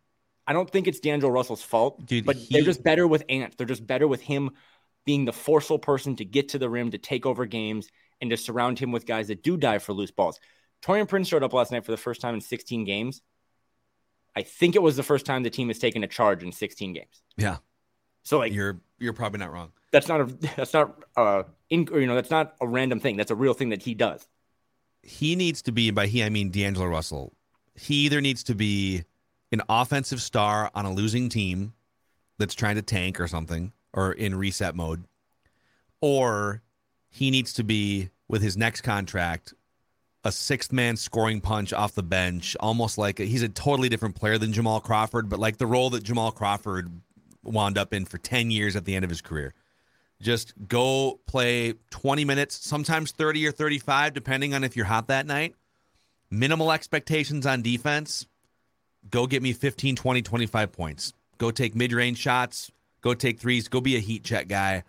I 0.46 0.52
don't 0.52 0.68
think 0.68 0.86
it's 0.86 1.00
D'Angelo 1.00 1.32
Russell's 1.32 1.62
fault, 1.62 2.04
Dude, 2.04 2.26
but 2.26 2.36
he... 2.36 2.48
they're 2.50 2.62
just 2.64 2.82
better 2.82 3.06
with 3.06 3.24
Ant. 3.28 3.56
They're 3.56 3.66
just 3.66 3.86
better 3.86 4.06
with 4.06 4.20
him 4.20 4.50
being 5.06 5.24
the 5.24 5.32
forceful 5.32 5.78
person 5.78 6.16
to 6.16 6.24
get 6.24 6.50
to 6.50 6.58
the 6.58 6.68
rim, 6.68 6.90
to 6.90 6.98
take 6.98 7.24
over 7.24 7.46
games, 7.46 7.88
and 8.20 8.30
to 8.30 8.36
surround 8.36 8.78
him 8.78 8.92
with 8.92 9.06
guys 9.06 9.28
that 9.28 9.42
do 9.42 9.56
dive 9.56 9.82
for 9.82 9.92
loose 9.92 10.10
balls. 10.10 10.38
Taurean 10.82 11.08
Prince 11.08 11.28
showed 11.28 11.42
up 11.42 11.52
last 11.52 11.72
night 11.72 11.84
for 11.84 11.90
the 11.90 11.96
first 11.96 12.20
time 12.20 12.34
in 12.34 12.40
16 12.40 12.84
games. 12.84 13.22
I 14.34 14.42
think 14.42 14.76
it 14.76 14.82
was 14.82 14.96
the 14.96 15.02
first 15.02 15.26
time 15.26 15.42
the 15.42 15.50
team 15.50 15.68
has 15.68 15.78
taken 15.78 16.04
a 16.04 16.06
charge 16.06 16.42
in 16.42 16.52
16 16.52 16.92
games. 16.92 17.22
Yeah. 17.36 17.58
So 18.22 18.38
like 18.38 18.52
you're 18.52 18.80
you're 18.98 19.12
probably 19.12 19.40
not 19.40 19.52
wrong. 19.52 19.72
That's 19.92 20.08
not 20.08 20.20
a 20.20 20.24
that's 20.56 20.72
not 20.72 21.02
uh 21.16 21.42
in, 21.68 21.88
you 21.92 22.06
know 22.06 22.14
that's 22.14 22.30
not 22.30 22.54
a 22.60 22.68
random 22.68 23.00
thing. 23.00 23.16
That's 23.16 23.30
a 23.30 23.34
real 23.34 23.54
thing 23.54 23.70
that 23.70 23.82
he 23.82 23.94
does 23.94 24.26
he 25.02 25.36
needs 25.36 25.62
to 25.62 25.72
be, 25.72 25.90
by 25.90 26.06
he 26.06 26.22
I 26.22 26.28
mean 26.28 26.50
D'Angelo 26.50 26.86
Russell. 26.86 27.32
He 27.74 27.94
either 28.06 28.20
needs 28.20 28.42
to 28.44 28.54
be 28.54 29.04
an 29.52 29.62
offensive 29.68 30.20
star 30.20 30.70
on 30.74 30.84
a 30.84 30.92
losing 30.92 31.28
team 31.28 31.72
that's 32.38 32.54
trying 32.54 32.76
to 32.76 32.82
tank 32.82 33.20
or 33.20 33.26
something, 33.26 33.72
or 33.92 34.12
in 34.12 34.34
reset 34.34 34.74
mode, 34.74 35.04
or 36.00 36.62
he 37.10 37.30
needs 37.30 37.52
to 37.54 37.64
be 37.64 38.10
with 38.28 38.42
his 38.42 38.56
next 38.56 38.80
contract 38.82 39.52
a 40.24 40.32
sixth 40.32 40.72
man 40.72 40.96
scoring 40.96 41.40
punch 41.40 41.72
off 41.72 41.94
the 41.94 42.02
bench, 42.02 42.56
almost 42.60 42.98
like 42.98 43.20
a, 43.20 43.24
he's 43.24 43.42
a 43.42 43.48
totally 43.48 43.88
different 43.88 44.16
player 44.16 44.38
than 44.38 44.52
Jamal 44.52 44.80
Crawford, 44.80 45.28
but 45.28 45.38
like 45.38 45.56
the 45.56 45.66
role 45.66 45.90
that 45.90 46.02
Jamal 46.02 46.30
Crawford 46.30 46.90
wound 47.42 47.78
up 47.78 47.94
in 47.94 48.04
for 48.04 48.18
10 48.18 48.50
years 48.50 48.76
at 48.76 48.84
the 48.84 48.94
end 48.94 49.04
of 49.04 49.10
his 49.10 49.22
career. 49.22 49.54
Just 50.20 50.52
go 50.68 51.20
play 51.26 51.74
20 51.90 52.26
minutes, 52.26 52.66
sometimes 52.66 53.12
30 53.12 53.46
or 53.46 53.52
35, 53.52 54.12
depending 54.12 54.52
on 54.52 54.64
if 54.64 54.76
you're 54.76 54.84
hot 54.84 55.08
that 55.08 55.26
night. 55.26 55.54
Minimal 56.30 56.70
expectations 56.70 57.46
on 57.46 57.62
defense. 57.62 58.26
Go 59.08 59.26
get 59.26 59.42
me 59.42 59.54
15, 59.54 59.96
20, 59.96 60.20
25 60.20 60.72
points. 60.72 61.14
Go 61.38 61.50
take 61.50 61.74
mid 61.74 61.94
range 61.94 62.18
shots. 62.18 62.70
Go 63.00 63.14
take 63.14 63.40
threes. 63.40 63.68
Go 63.68 63.80
be 63.80 63.96
a 63.96 64.00
heat 64.00 64.22
check 64.22 64.46
guy. 64.46 64.84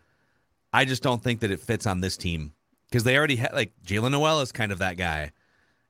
I 0.73 0.85
just 0.85 1.03
don't 1.03 1.23
think 1.23 1.41
that 1.41 1.51
it 1.51 1.59
fits 1.59 1.85
on 1.85 2.01
this 2.01 2.17
team 2.17 2.53
because 2.89 3.03
they 3.03 3.17
already 3.17 3.35
had, 3.35 3.53
like, 3.53 3.73
Jaylen 3.85 4.11
Nowell 4.11 4.41
is 4.41 4.51
kind 4.51 4.71
of 4.71 4.79
that 4.79 4.97
guy. 4.97 5.31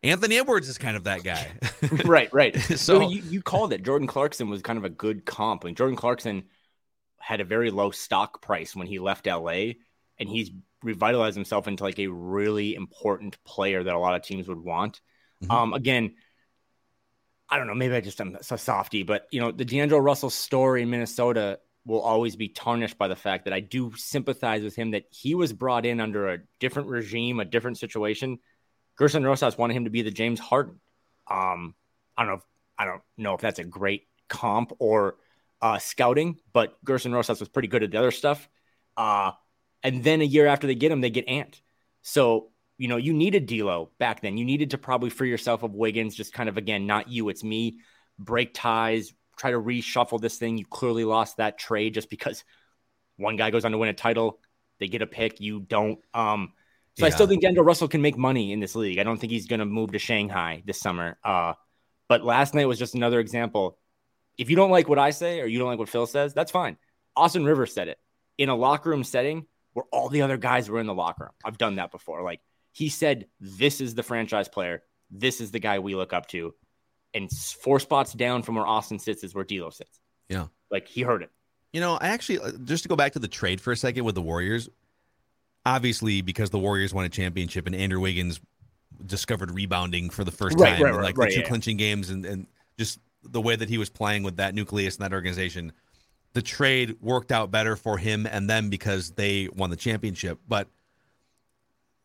Anthony 0.03 0.37
Edwards 0.37 0.67
is 0.67 0.77
kind 0.77 0.97
of 0.97 1.03
that 1.03 1.23
guy. 1.23 1.51
right, 2.05 2.33
right. 2.33 2.55
so 2.77 3.07
you, 3.07 3.21
you 3.29 3.41
called 3.41 3.71
it. 3.73 3.83
Jordan 3.83 4.07
Clarkson 4.07 4.49
was 4.49 4.61
kind 4.61 4.77
of 4.77 4.85
a 4.85 4.89
good 4.89 5.25
comp. 5.25 5.63
And 5.63 5.77
Jordan 5.77 5.95
Clarkson 5.95 6.43
had 7.19 7.39
a 7.39 7.45
very 7.45 7.69
low 7.69 7.91
stock 7.91 8.41
price 8.41 8.75
when 8.75 8.87
he 8.87 8.99
left 8.99 9.27
LA, 9.27 9.73
and 10.19 10.27
he's 10.27 10.51
revitalized 10.83 11.35
himself 11.35 11.67
into 11.67 11.83
like 11.83 11.99
a 11.99 12.07
really 12.07 12.73
important 12.73 13.41
player 13.43 13.83
that 13.83 13.93
a 13.93 13.99
lot 13.99 14.15
of 14.15 14.23
teams 14.23 14.47
would 14.47 14.59
want. 14.59 15.01
Mm-hmm. 15.43 15.51
Um, 15.51 15.73
again, 15.73 16.15
I 17.49 17.57
don't 17.57 17.67
know, 17.67 17.75
maybe 17.75 17.93
I 17.93 18.01
just 18.01 18.19
am 18.21 18.37
so 18.41 18.55
softy, 18.55 19.03
but 19.03 19.27
you 19.31 19.39
know, 19.39 19.51
the 19.51 19.65
D'Angelo 19.65 20.01
Russell 20.01 20.29
story 20.29 20.81
in 20.81 20.89
Minnesota 20.89 21.59
will 21.85 22.01
always 22.01 22.35
be 22.35 22.47
tarnished 22.47 22.97
by 22.97 23.07
the 23.07 23.15
fact 23.15 23.45
that 23.45 23.53
I 23.53 23.59
do 23.59 23.91
sympathize 23.95 24.61
with 24.61 24.75
him 24.75 24.91
that 24.91 25.05
he 25.09 25.35
was 25.35 25.51
brought 25.51 25.85
in 25.85 25.99
under 25.99 26.29
a 26.29 26.39
different 26.59 26.89
regime, 26.89 27.39
a 27.39 27.45
different 27.45 27.79
situation. 27.79 28.39
Gerson 28.97 29.23
Rosas 29.23 29.57
wanted 29.57 29.75
him 29.75 29.85
to 29.85 29.89
be 29.89 30.03
the 30.03 30.11
James 30.11 30.39
Harden. 30.39 30.79
Um, 31.29 31.73
I 32.15 32.23
don't 32.23 32.31
know. 32.31 32.37
If, 32.37 32.43
I 32.77 32.85
don't 32.85 33.01
know 33.17 33.33
if 33.33 33.41
that's 33.41 33.59
a 33.59 33.63
great 33.63 34.07
comp 34.27 34.73
or 34.79 35.15
uh, 35.61 35.79
scouting, 35.79 36.37
but 36.53 36.77
Gerson 36.83 37.13
Rosas 37.13 37.39
was 37.39 37.49
pretty 37.49 37.67
good 37.67 37.83
at 37.83 37.91
the 37.91 37.97
other 37.97 38.11
stuff. 38.11 38.47
Uh, 38.95 39.31
and 39.83 40.03
then 40.03 40.21
a 40.21 40.25
year 40.25 40.45
after 40.45 40.67
they 40.67 40.75
get 40.75 40.91
him, 40.91 41.01
they 41.01 41.09
get 41.09 41.27
Ant. 41.27 41.61
So, 42.03 42.51
you 42.77 42.87
know, 42.87 42.97
you 42.97 43.13
needed 43.13 43.45
D'Lo 43.45 43.91
back 43.99 44.21
then. 44.21 44.37
You 44.37 44.45
needed 44.45 44.71
to 44.71 44.77
probably 44.77 45.09
free 45.09 45.29
yourself 45.29 45.63
of 45.63 45.73
Wiggins, 45.73 46.15
just 46.15 46.33
kind 46.33 46.49
of, 46.49 46.57
again, 46.57 46.87
not 46.87 47.09
you, 47.09 47.29
it's 47.29 47.43
me. 47.43 47.79
Break 48.19 48.53
ties, 48.53 49.13
try 49.41 49.51
to 49.51 49.59
reshuffle 49.59 50.21
this 50.21 50.37
thing. 50.37 50.57
You 50.57 50.65
clearly 50.65 51.03
lost 51.03 51.37
that 51.37 51.57
trade 51.57 51.93
just 51.93 52.09
because 52.09 52.43
one 53.17 53.35
guy 53.35 53.49
goes 53.51 53.65
on 53.65 53.71
to 53.71 53.77
win 53.77 53.89
a 53.89 53.93
title. 53.93 54.39
They 54.79 54.87
get 54.87 55.01
a 55.01 55.07
pick. 55.07 55.39
You 55.41 55.59
don't. 55.59 55.99
Um, 56.13 56.53
so 56.97 57.05
yeah. 57.05 57.07
I 57.07 57.09
still 57.09 57.27
think 57.27 57.41
D'Angelo 57.41 57.65
Russell 57.65 57.87
can 57.87 58.01
make 58.01 58.17
money 58.17 58.51
in 58.51 58.59
this 58.59 58.75
league. 58.75 58.99
I 58.99 59.03
don't 59.03 59.17
think 59.17 59.31
he's 59.31 59.47
going 59.47 59.59
to 59.59 59.65
move 59.65 59.91
to 59.91 59.99
Shanghai 59.99 60.63
this 60.65 60.79
summer. 60.79 61.17
Uh, 61.23 61.53
but 62.07 62.23
last 62.23 62.53
night 62.53 62.65
was 62.65 62.79
just 62.79 62.95
another 62.95 63.19
example 63.19 63.77
if 64.37 64.49
you 64.49 64.55
don't 64.55 64.71
like 64.71 64.89
what 64.89 64.99
I 64.99 65.11
say 65.11 65.39
or 65.39 65.45
you 65.45 65.59
don't 65.59 65.67
like 65.67 65.79
what 65.79 65.89
Phil 65.89 66.07
says, 66.07 66.33
that's 66.33 66.51
fine. 66.51 66.77
Austin 67.15 67.45
Rivers 67.45 67.73
said 67.73 67.87
it 67.87 67.99
in 68.37 68.49
a 68.49 68.55
locker 68.55 68.89
room 68.89 69.03
setting 69.03 69.45
where 69.73 69.85
all 69.91 70.09
the 70.09 70.21
other 70.23 70.37
guys 70.37 70.69
were 70.69 70.79
in 70.79 70.87
the 70.87 70.93
locker 70.93 71.25
room. 71.25 71.33
I've 71.45 71.57
done 71.57 71.75
that 71.75 71.91
before. 71.91 72.23
Like 72.23 72.39
he 72.71 72.89
said, 72.89 73.27
this 73.39 73.81
is 73.81 73.95
the 73.95 74.03
franchise 74.03 74.47
player. 74.47 74.83
This 75.09 75.41
is 75.41 75.51
the 75.51 75.59
guy 75.59 75.79
we 75.79 75.95
look 75.95 76.13
up 76.13 76.27
to. 76.29 76.53
And 77.13 77.29
four 77.31 77.79
spots 77.79 78.13
down 78.13 78.41
from 78.41 78.55
where 78.55 78.65
Austin 78.65 78.99
sits 78.99 79.23
is 79.23 79.35
where 79.35 79.43
D'Lo 79.43 79.69
sits. 79.69 79.99
Yeah. 80.29 80.47
Like 80.69 80.87
he 80.87 81.01
heard 81.01 81.23
it. 81.23 81.29
You 81.73 81.81
know, 81.81 81.97
I 81.99 82.07
actually, 82.07 82.39
uh, 82.39 82.51
just 82.63 82.83
to 82.83 82.89
go 82.89 82.95
back 82.95 83.13
to 83.13 83.19
the 83.19 83.27
trade 83.27 83.59
for 83.61 83.71
a 83.71 83.77
second 83.77 84.03
with 84.03 84.15
the 84.15 84.21
Warriors, 84.21 84.69
obviously 85.65 86.21
because 86.21 86.49
the 86.49 86.59
Warriors 86.59 86.93
won 86.93 87.05
a 87.05 87.09
championship 87.09 87.67
and 87.67 87.75
Andrew 87.75 87.99
Wiggins 87.99 88.39
discovered 89.05 89.51
rebounding 89.51 90.09
for 90.09 90.23
the 90.23 90.31
first 90.31 90.57
right, 90.59 90.77
time, 90.77 90.83
right, 90.83 90.93
right, 90.93 91.03
like 91.03 91.15
the 91.15 91.35
two 91.35 91.41
yeah. 91.41 91.47
clinching 91.47 91.77
games 91.77 92.09
and, 92.09 92.25
and 92.25 92.47
just 92.77 92.99
the 93.23 93.41
way 93.41 93.55
that 93.55 93.69
he 93.69 93.77
was 93.77 93.89
playing 93.89 94.23
with 94.23 94.37
that 94.37 94.55
nucleus 94.55 94.95
and 94.95 95.05
that 95.05 95.13
organization, 95.13 95.71
the 96.33 96.41
trade 96.41 96.95
worked 97.01 97.31
out 97.31 97.51
better 97.51 97.75
for 97.75 97.97
him 97.97 98.25
and 98.25 98.49
them 98.49 98.69
because 98.69 99.11
they 99.11 99.47
won 99.53 99.69
the 99.69 99.75
championship. 99.75 100.39
But 100.47 100.67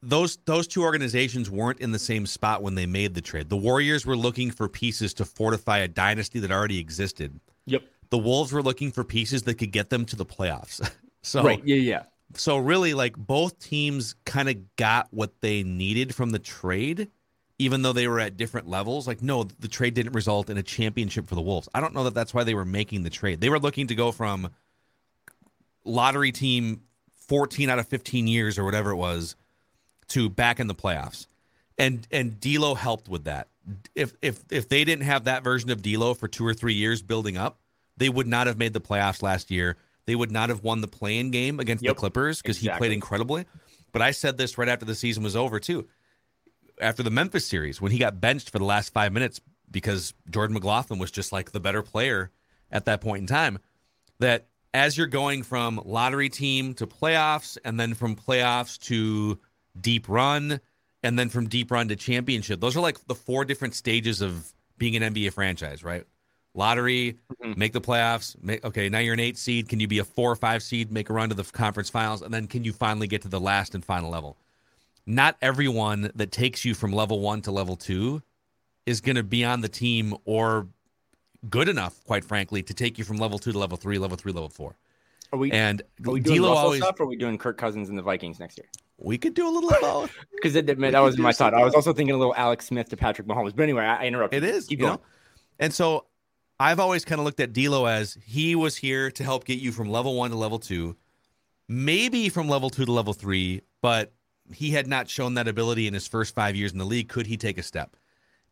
those 0.03 0.37
those 0.45 0.67
two 0.67 0.83
organizations 0.83 1.51
weren't 1.51 1.81
in 1.81 1.93
the 1.93 1.99
same 1.99 2.27
spot 2.27 2.63
when 2.63 2.75
they 2.75 2.87
made 2.87 3.15
the 3.15 3.21
trade. 3.21 3.49
The 3.49 3.57
Warriors 3.57 4.07
were 4.07 4.17
looking 4.17 4.51
for 4.51 4.69
pieces 4.69 5.15
to 5.15 5.25
fortify 5.25 5.79
a 5.79 5.89
dynasty 5.89 6.39
that 6.41 6.51
already 6.51 6.79
existed. 6.79 7.41
Yep. 7.67 7.83
The 8.11 8.19
Wolves 8.19 8.53
were 8.53 8.63
looking 8.63 8.93
for 8.93 9.05
pieces 9.05 9.43
that 9.45 9.55
could 9.55 9.73
get 9.73 9.91
them 9.91 10.05
to 10.07 10.17
the 10.17 10.27
playoffs. 10.27 10.89
so 11.23 11.43
right, 11.43 11.61
yeah, 11.65 11.77
yeah. 11.77 12.03
So 12.35 12.59
really, 12.59 12.95
like 12.95 13.17
both 13.17 13.59
teams 13.59 14.15
kind 14.25 14.49
of 14.49 14.77
got 14.77 15.09
what 15.11 15.41
they 15.41 15.63
needed 15.63 16.15
from 16.15 16.31
the 16.31 16.39
trade 16.39 17.09
even 17.59 17.83
though 17.83 17.93
they 17.93 18.07
were 18.07 18.21
at 18.21 18.37
different 18.37 18.69
levels. 18.69 19.07
Like, 19.07 19.23
no, 19.23 19.45
the 19.45 19.69
trade 19.69 19.95
didn't 19.95 20.13
result 20.13 20.51
in 20.51 20.59
a 20.59 20.63
championship 20.63 21.27
for 21.27 21.35
the 21.35 21.41
Wolves. 21.41 21.69
I 21.75 21.81
don't 21.81 21.95
know 21.95 22.05
that 22.05 22.15
that's 22.15 22.35
why 22.35 22.45
they 22.45 22.55
were 22.55 22.65
making 22.65 23.03
the 23.03 23.11
trade. 23.11 23.41
They 23.41 23.49
were 23.49 23.59
looking 23.59 23.87
to 23.87 23.95
go 23.95 24.13
from 24.13 24.51
lottery 25.85 26.33
team 26.33 26.83
14 27.15 27.71
out 27.71 27.79
of 27.79 27.89
15 27.89 28.27
years 28.27 28.59
or 28.59 28.65
whatever 28.65 28.91
it 28.91 28.97
was 28.97 29.37
to 30.09 30.29
back 30.29 30.61
in 30.61 30.67
the 30.67 30.75
playoffs. 30.75 31.27
And 31.79 32.07
and 32.11 32.41
D'Lo 32.41 32.75
helped 32.75 33.09
with 33.09 33.25
that. 33.25 33.49
If 33.95 34.15
if 34.23 34.41
if 34.51 34.69
they 34.69 34.85
didn't 34.85 35.05
have 35.05 35.25
that 35.25 35.45
version 35.45 35.71
of 35.71 35.83
D'Lo 35.83 36.15
for 36.15 36.29
two 36.29 36.47
or 36.47 36.55
three 36.55 36.75
years 36.75 37.03
building 37.03 37.37
up, 37.37 37.59
they 37.97 38.09
would 38.09 38.27
not 38.27 38.47
have 38.47 38.57
made 38.57 38.73
the 38.73 38.81
playoffs 38.81 39.23
last 39.23 39.51
year. 39.51 39.77
They 40.07 40.15
would 40.15 40.31
not 40.31 40.49
have 40.49 40.63
won 40.63 40.81
the 40.81 40.89
play-in 40.89 41.33
game 41.33 41.59
against 41.59 41.83
yep, 41.83 41.97
the 41.97 42.01
Clippers 42.01 42.41
because 42.41 42.59
exactly. 42.59 42.75
he 42.75 42.79
played 42.79 42.95
incredibly. 42.95 43.45
But 43.93 44.03
I 44.03 44.13
said 44.13 44.39
this 44.39 44.57
right 44.57 44.69
after 44.69 44.85
the 44.87 44.95
season 44.95 45.23
was 45.23 45.37
over 45.37 45.59
too 45.59 45.87
after 46.81 47.03
the 47.03 47.11
Memphis 47.11 47.47
series 47.47 47.81
when 47.81 47.93
he 47.93 47.99
got 47.99 48.21
benched 48.21 48.51
for 48.51 48.59
the 48.59 48.65
last 48.65 48.93
five 48.93 49.13
minutes 49.13 49.41
because 49.71 50.15
Jordan 50.31 50.55
McLaughlin 50.55 50.99
was 50.99 51.11
just 51.11 51.33
like 51.33 51.53
the 51.53 51.61
better 51.61 51.83
player 51.83 52.31
at 52.71 52.85
that 52.85 53.01
point 53.01 53.23
in 53.23 53.27
time. 53.27 53.59
That 54.19 54.47
as 54.73 54.97
you're 54.97 55.07
going 55.07 55.43
from 55.43 55.81
lottery 55.85 56.29
team 56.29 56.75
to 56.75 56.87
playoffs, 56.87 57.59
and 57.65 57.79
then 57.79 57.95
from 57.95 58.17
playoffs 58.17 58.79
to 58.87 59.39
deep 59.81 60.09
run, 60.09 60.61
and 61.03 61.19
then 61.19 61.29
from 61.29 61.49
deep 61.49 61.71
run 61.71 61.89
to 61.89 61.97
championship, 61.97 62.61
those 62.61 62.77
are 62.77 62.81
like 62.81 63.05
the 63.07 63.15
four 63.15 63.45
different 63.45 63.75
stages 63.75 64.21
of 64.21 64.53
being 64.79 64.97
an 64.97 65.15
NBA 65.15 65.33
franchise, 65.33 65.85
right? 65.85 66.05
Lottery, 66.55 67.19
mm-hmm. 67.43 67.59
make 67.59 67.73
the 67.73 67.81
playoffs. 67.81 68.35
Make, 68.43 68.65
okay, 68.65 68.89
now 68.89 68.99
you're 68.99 69.15
an 69.15 69.21
eight 69.21 69.37
seed. 69.37 69.69
Can 69.69 69.79
you 69.79 69.89
be 69.89 69.99
a 69.99 70.05
four 70.05 70.31
or 70.33 70.37
five 70.37 70.63
seed, 70.63 70.91
make 70.91 71.11
a 71.11 71.13
run 71.13 71.29
to 71.29 71.35
the 71.35 71.45
conference 71.45 71.91
finals, 71.91 72.23
and 72.23 72.33
then 72.33 72.47
can 72.47 72.65
you 72.65 72.73
finally 72.73 73.07
get 73.07 73.23
to 73.23 73.29
the 73.29 73.41
last 73.41 73.75
and 73.75 73.85
final 73.85 74.11
level? 74.11 74.39
not 75.07 75.37
everyone 75.41 76.11
that 76.17 76.33
takes 76.33 76.65
you 76.65 76.75
from 76.75 76.93
level 76.93 77.21
one 77.21 77.41
to 77.43 77.53
level 77.53 77.77
two 77.77 78.21
is 78.85 79.01
going 79.01 79.17
to 79.17 79.23
be 79.23 79.45
on 79.45 79.61
the 79.61 79.69
team 79.69 80.15
or 80.25 80.67
good 81.49 81.69
enough, 81.69 82.03
quite 82.05 82.25
frankly, 82.25 82.63
to 82.63 82.75
take 82.75 82.99
you 82.99 83.05
from 83.05 83.17
level 83.17 83.39
two 83.39 83.53
to 83.53 83.59
level 83.59 83.77
three, 83.77 83.99
level 83.99 84.17
three, 84.17 84.33
level 84.33 84.49
four. 84.49 84.75
Are 85.33 85.39
we 85.39 85.51
and 85.51 85.83
are 86.07 86.13
we 86.13 86.21
doing 86.21 86.43
Russell 86.43 86.57
always, 86.57 86.83
stuff, 86.83 87.01
or 87.01 87.05
are 87.05 87.07
we 87.07 87.17
doing 87.17 87.39
Kirk 87.39 87.57
Cousins 87.57 87.89
and 87.89 87.97
the 87.97 88.03
Vikings 88.03 88.39
next 88.39 88.59
year? 88.59 88.67
We 88.99 89.19
could 89.19 89.35
do 89.35 89.47
a 89.47 89.51
little 89.51 89.71
of 89.71 89.81
both 89.81 90.13
because 90.35 90.55
that 90.55 91.03
was 91.03 91.19
my 91.19 91.33
thought. 91.33 91.55
I 91.55 91.65
was 91.65 91.75
also 91.75 91.93
thinking 91.93 92.15
a 92.15 92.19
little 92.19 92.35
Alex 92.35 92.67
Smith 92.67 92.89
to 92.91 92.97
Patrick 92.97 93.27
Mahomes, 93.29 93.55
but 93.55 93.63
anyway, 93.63 93.85
I, 93.85 94.05
I 94.05 94.07
interrupted. 94.07 94.43
It 94.43 94.49
is, 94.49 94.67
Keep 94.67 94.79
you 94.79 94.85
going. 94.87 94.97
know. 94.97 95.03
And 95.59 95.73
so 95.75 96.07
I've 96.59 96.81
always 96.81 97.05
kind 97.05 97.19
of 97.19 97.25
looked 97.25 97.41
at 97.41 97.53
D'Lo 97.53 97.87
as 97.87 98.17
he 98.25 98.55
was 98.55 98.77
here 98.77 99.11
to 99.11 99.25
help 99.25 99.45
get 99.45 99.59
you 99.59 99.73
from 99.73 99.91
level 99.91 100.15
one 100.15 100.31
to 100.31 100.37
level 100.37 100.59
two, 100.59 100.97
maybe 101.69 102.29
from 102.29 102.49
level 102.49 102.71
two 102.71 102.87
to 102.87 102.93
level 102.93 103.13
three, 103.13 103.63
but 103.83 104.13
he 104.53 104.71
had 104.71 104.87
not 104.87 105.09
shown 105.09 105.35
that 105.35 105.49
ability 105.49 105.87
in 105.87 105.95
his 105.95 106.07
first 106.07 106.35
five 106.35 106.57
years 106.57 106.73
in 106.73 106.79
the 106.79 106.85
league. 106.85 107.09
Could 107.09 107.27
he 107.27 107.37
take 107.37 107.59
a 107.59 107.63
step? 107.63 107.97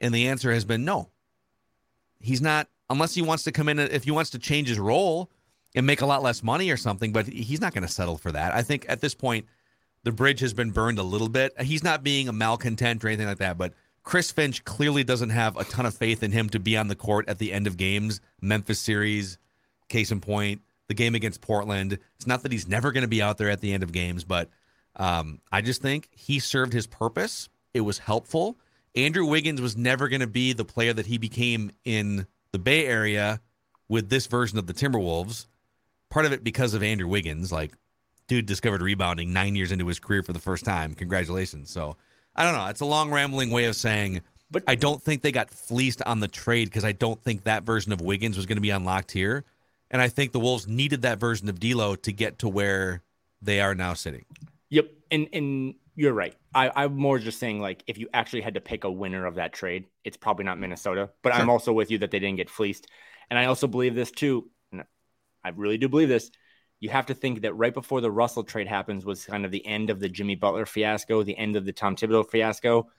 And 0.00 0.14
the 0.14 0.28
answer 0.28 0.52
has 0.52 0.64
been 0.64 0.84
no. 0.84 1.08
He's 2.20 2.42
not, 2.42 2.68
unless 2.90 3.14
he 3.14 3.22
wants 3.22 3.44
to 3.44 3.52
come 3.52 3.68
in, 3.68 3.78
if 3.78 4.04
he 4.04 4.10
wants 4.10 4.30
to 4.30 4.38
change 4.38 4.68
his 4.68 4.78
role 4.78 5.30
and 5.74 5.86
make 5.86 6.00
a 6.00 6.06
lot 6.06 6.22
less 6.22 6.42
money 6.42 6.70
or 6.70 6.76
something, 6.76 7.12
but 7.12 7.26
he's 7.26 7.60
not 7.60 7.72
going 7.72 7.86
to 7.86 7.92
settle 7.92 8.18
for 8.18 8.32
that. 8.32 8.54
I 8.54 8.62
think 8.62 8.86
at 8.88 9.00
this 9.00 9.14
point, 9.14 9.46
the 10.04 10.12
bridge 10.12 10.40
has 10.40 10.54
been 10.54 10.70
burned 10.70 10.98
a 10.98 11.02
little 11.02 11.28
bit. 11.28 11.60
He's 11.60 11.82
not 11.82 12.04
being 12.04 12.28
a 12.28 12.32
malcontent 12.32 13.04
or 13.04 13.08
anything 13.08 13.26
like 13.26 13.38
that, 13.38 13.58
but 13.58 13.74
Chris 14.04 14.30
Finch 14.30 14.64
clearly 14.64 15.02
doesn't 15.02 15.30
have 15.30 15.56
a 15.56 15.64
ton 15.64 15.86
of 15.86 15.94
faith 15.94 16.22
in 16.22 16.30
him 16.30 16.50
to 16.50 16.60
be 16.60 16.76
on 16.76 16.88
the 16.88 16.94
court 16.94 17.28
at 17.28 17.38
the 17.38 17.52
end 17.52 17.66
of 17.66 17.76
games. 17.76 18.20
Memphis 18.40 18.78
series, 18.78 19.38
case 19.88 20.12
in 20.12 20.20
point, 20.20 20.60
the 20.88 20.94
game 20.94 21.14
against 21.14 21.40
Portland. 21.40 21.98
It's 22.16 22.26
not 22.26 22.42
that 22.42 22.52
he's 22.52 22.68
never 22.68 22.92
going 22.92 23.02
to 23.02 23.08
be 23.08 23.22
out 23.22 23.38
there 23.38 23.48
at 23.48 23.62
the 23.62 23.72
end 23.72 23.82
of 23.82 23.92
games, 23.92 24.24
but 24.24 24.50
um, 24.96 25.40
I 25.50 25.62
just 25.62 25.80
think 25.80 26.08
he 26.12 26.38
served 26.38 26.74
his 26.74 26.86
purpose. 26.86 27.48
It 27.72 27.80
was 27.80 27.98
helpful. 27.98 28.58
Andrew 28.94 29.26
Wiggins 29.26 29.60
was 29.60 29.76
never 29.76 30.08
going 30.08 30.20
to 30.20 30.26
be 30.26 30.52
the 30.52 30.64
player 30.64 30.92
that 30.92 31.06
he 31.06 31.18
became 31.18 31.72
in 31.84 32.26
the 32.52 32.58
Bay 32.58 32.86
Area 32.86 33.40
with 33.88 34.08
this 34.08 34.26
version 34.26 34.58
of 34.58 34.66
the 34.66 34.74
Timberwolves. 34.74 35.46
Part 36.10 36.26
of 36.26 36.32
it 36.32 36.44
because 36.44 36.74
of 36.74 36.82
Andrew 36.82 37.08
Wiggins. 37.08 37.50
Like, 37.50 37.72
dude 38.28 38.46
discovered 38.46 38.82
rebounding 38.82 39.32
nine 39.32 39.54
years 39.54 39.72
into 39.72 39.86
his 39.86 39.98
career 39.98 40.22
for 40.22 40.32
the 40.32 40.38
first 40.38 40.64
time. 40.64 40.94
Congratulations. 40.94 41.70
So, 41.70 41.96
I 42.36 42.42
don't 42.44 42.54
know. 42.54 42.66
It's 42.66 42.80
a 42.80 42.86
long 42.86 43.10
rambling 43.10 43.50
way 43.50 43.64
of 43.66 43.76
saying, 43.76 44.22
but 44.50 44.64
I 44.66 44.74
don't 44.74 45.02
think 45.02 45.22
they 45.22 45.32
got 45.32 45.50
fleeced 45.50 46.02
on 46.02 46.20
the 46.20 46.28
trade 46.28 46.66
because 46.66 46.84
I 46.84 46.92
don't 46.92 47.22
think 47.22 47.44
that 47.44 47.62
version 47.62 47.92
of 47.92 48.00
Wiggins 48.00 48.36
was 48.36 48.46
going 48.46 48.56
to 48.56 48.62
be 48.62 48.70
unlocked 48.70 49.12
here. 49.12 49.44
And 49.90 50.02
I 50.02 50.08
think 50.08 50.32
the 50.32 50.40
Wolves 50.40 50.66
needed 50.66 51.02
that 51.02 51.18
version 51.18 51.48
of 51.48 51.60
D'Lo 51.60 51.94
to 51.96 52.12
get 52.12 52.40
to 52.40 52.48
where 52.48 53.02
they 53.40 53.60
are 53.60 53.74
now 53.74 53.94
sitting. 53.94 54.24
Yep, 54.70 54.90
and 55.10 55.28
and 55.32 55.74
you're 55.94 56.12
right. 56.12 56.34
I, 56.54 56.70
I'm 56.74 56.96
more 56.96 57.18
just 57.18 57.38
saying 57.38 57.60
like 57.60 57.84
if 57.86 57.98
you 57.98 58.08
actually 58.12 58.40
had 58.40 58.54
to 58.54 58.60
pick 58.60 58.84
a 58.84 58.90
winner 58.90 59.26
of 59.26 59.36
that 59.36 59.52
trade, 59.52 59.84
it's 60.02 60.16
probably 60.16 60.44
not 60.44 60.58
Minnesota. 60.58 61.10
But 61.22 61.34
sure. 61.34 61.42
I'm 61.42 61.50
also 61.50 61.72
with 61.72 61.90
you 61.90 61.98
that 61.98 62.10
they 62.10 62.18
didn't 62.18 62.36
get 62.36 62.50
fleeced, 62.50 62.88
and 63.30 63.38
I 63.38 63.44
also 63.44 63.68
believe 63.68 63.94
this 63.94 64.10
too. 64.10 64.50
I 65.44 65.50
really 65.50 65.76
do 65.76 65.88
believe 65.88 66.08
this 66.08 66.30
you 66.84 66.90
have 66.90 67.06
to 67.06 67.14
think 67.14 67.40
that 67.40 67.54
right 67.54 67.72
before 67.72 68.02
the 68.02 68.10
Russell 68.10 68.44
trade 68.44 68.68
happens 68.68 69.06
was 69.06 69.24
kind 69.24 69.46
of 69.46 69.50
the 69.50 69.64
end 69.64 69.88
of 69.88 70.00
the 70.00 70.08
Jimmy 70.10 70.34
Butler 70.34 70.66
fiasco, 70.66 71.22
the 71.22 71.34
end 71.34 71.56
of 71.56 71.64
the 71.64 71.72
Tom 71.72 71.96
Thibodeau 71.96 72.28
fiasco. 72.28 72.90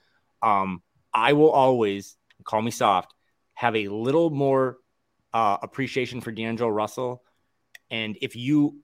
Um, 0.42 0.82
I 1.14 1.34
will 1.34 1.52
always 1.52 2.16
call 2.42 2.60
me 2.62 2.72
soft, 2.72 3.14
have 3.54 3.76
a 3.76 3.86
little 3.86 4.30
more 4.30 4.78
uh, 5.32 5.58
appreciation 5.62 6.20
for 6.20 6.32
D'Angelo 6.32 6.68
Russell. 6.68 7.22
And 7.88 8.18
if 8.20 8.34
you 8.34 8.80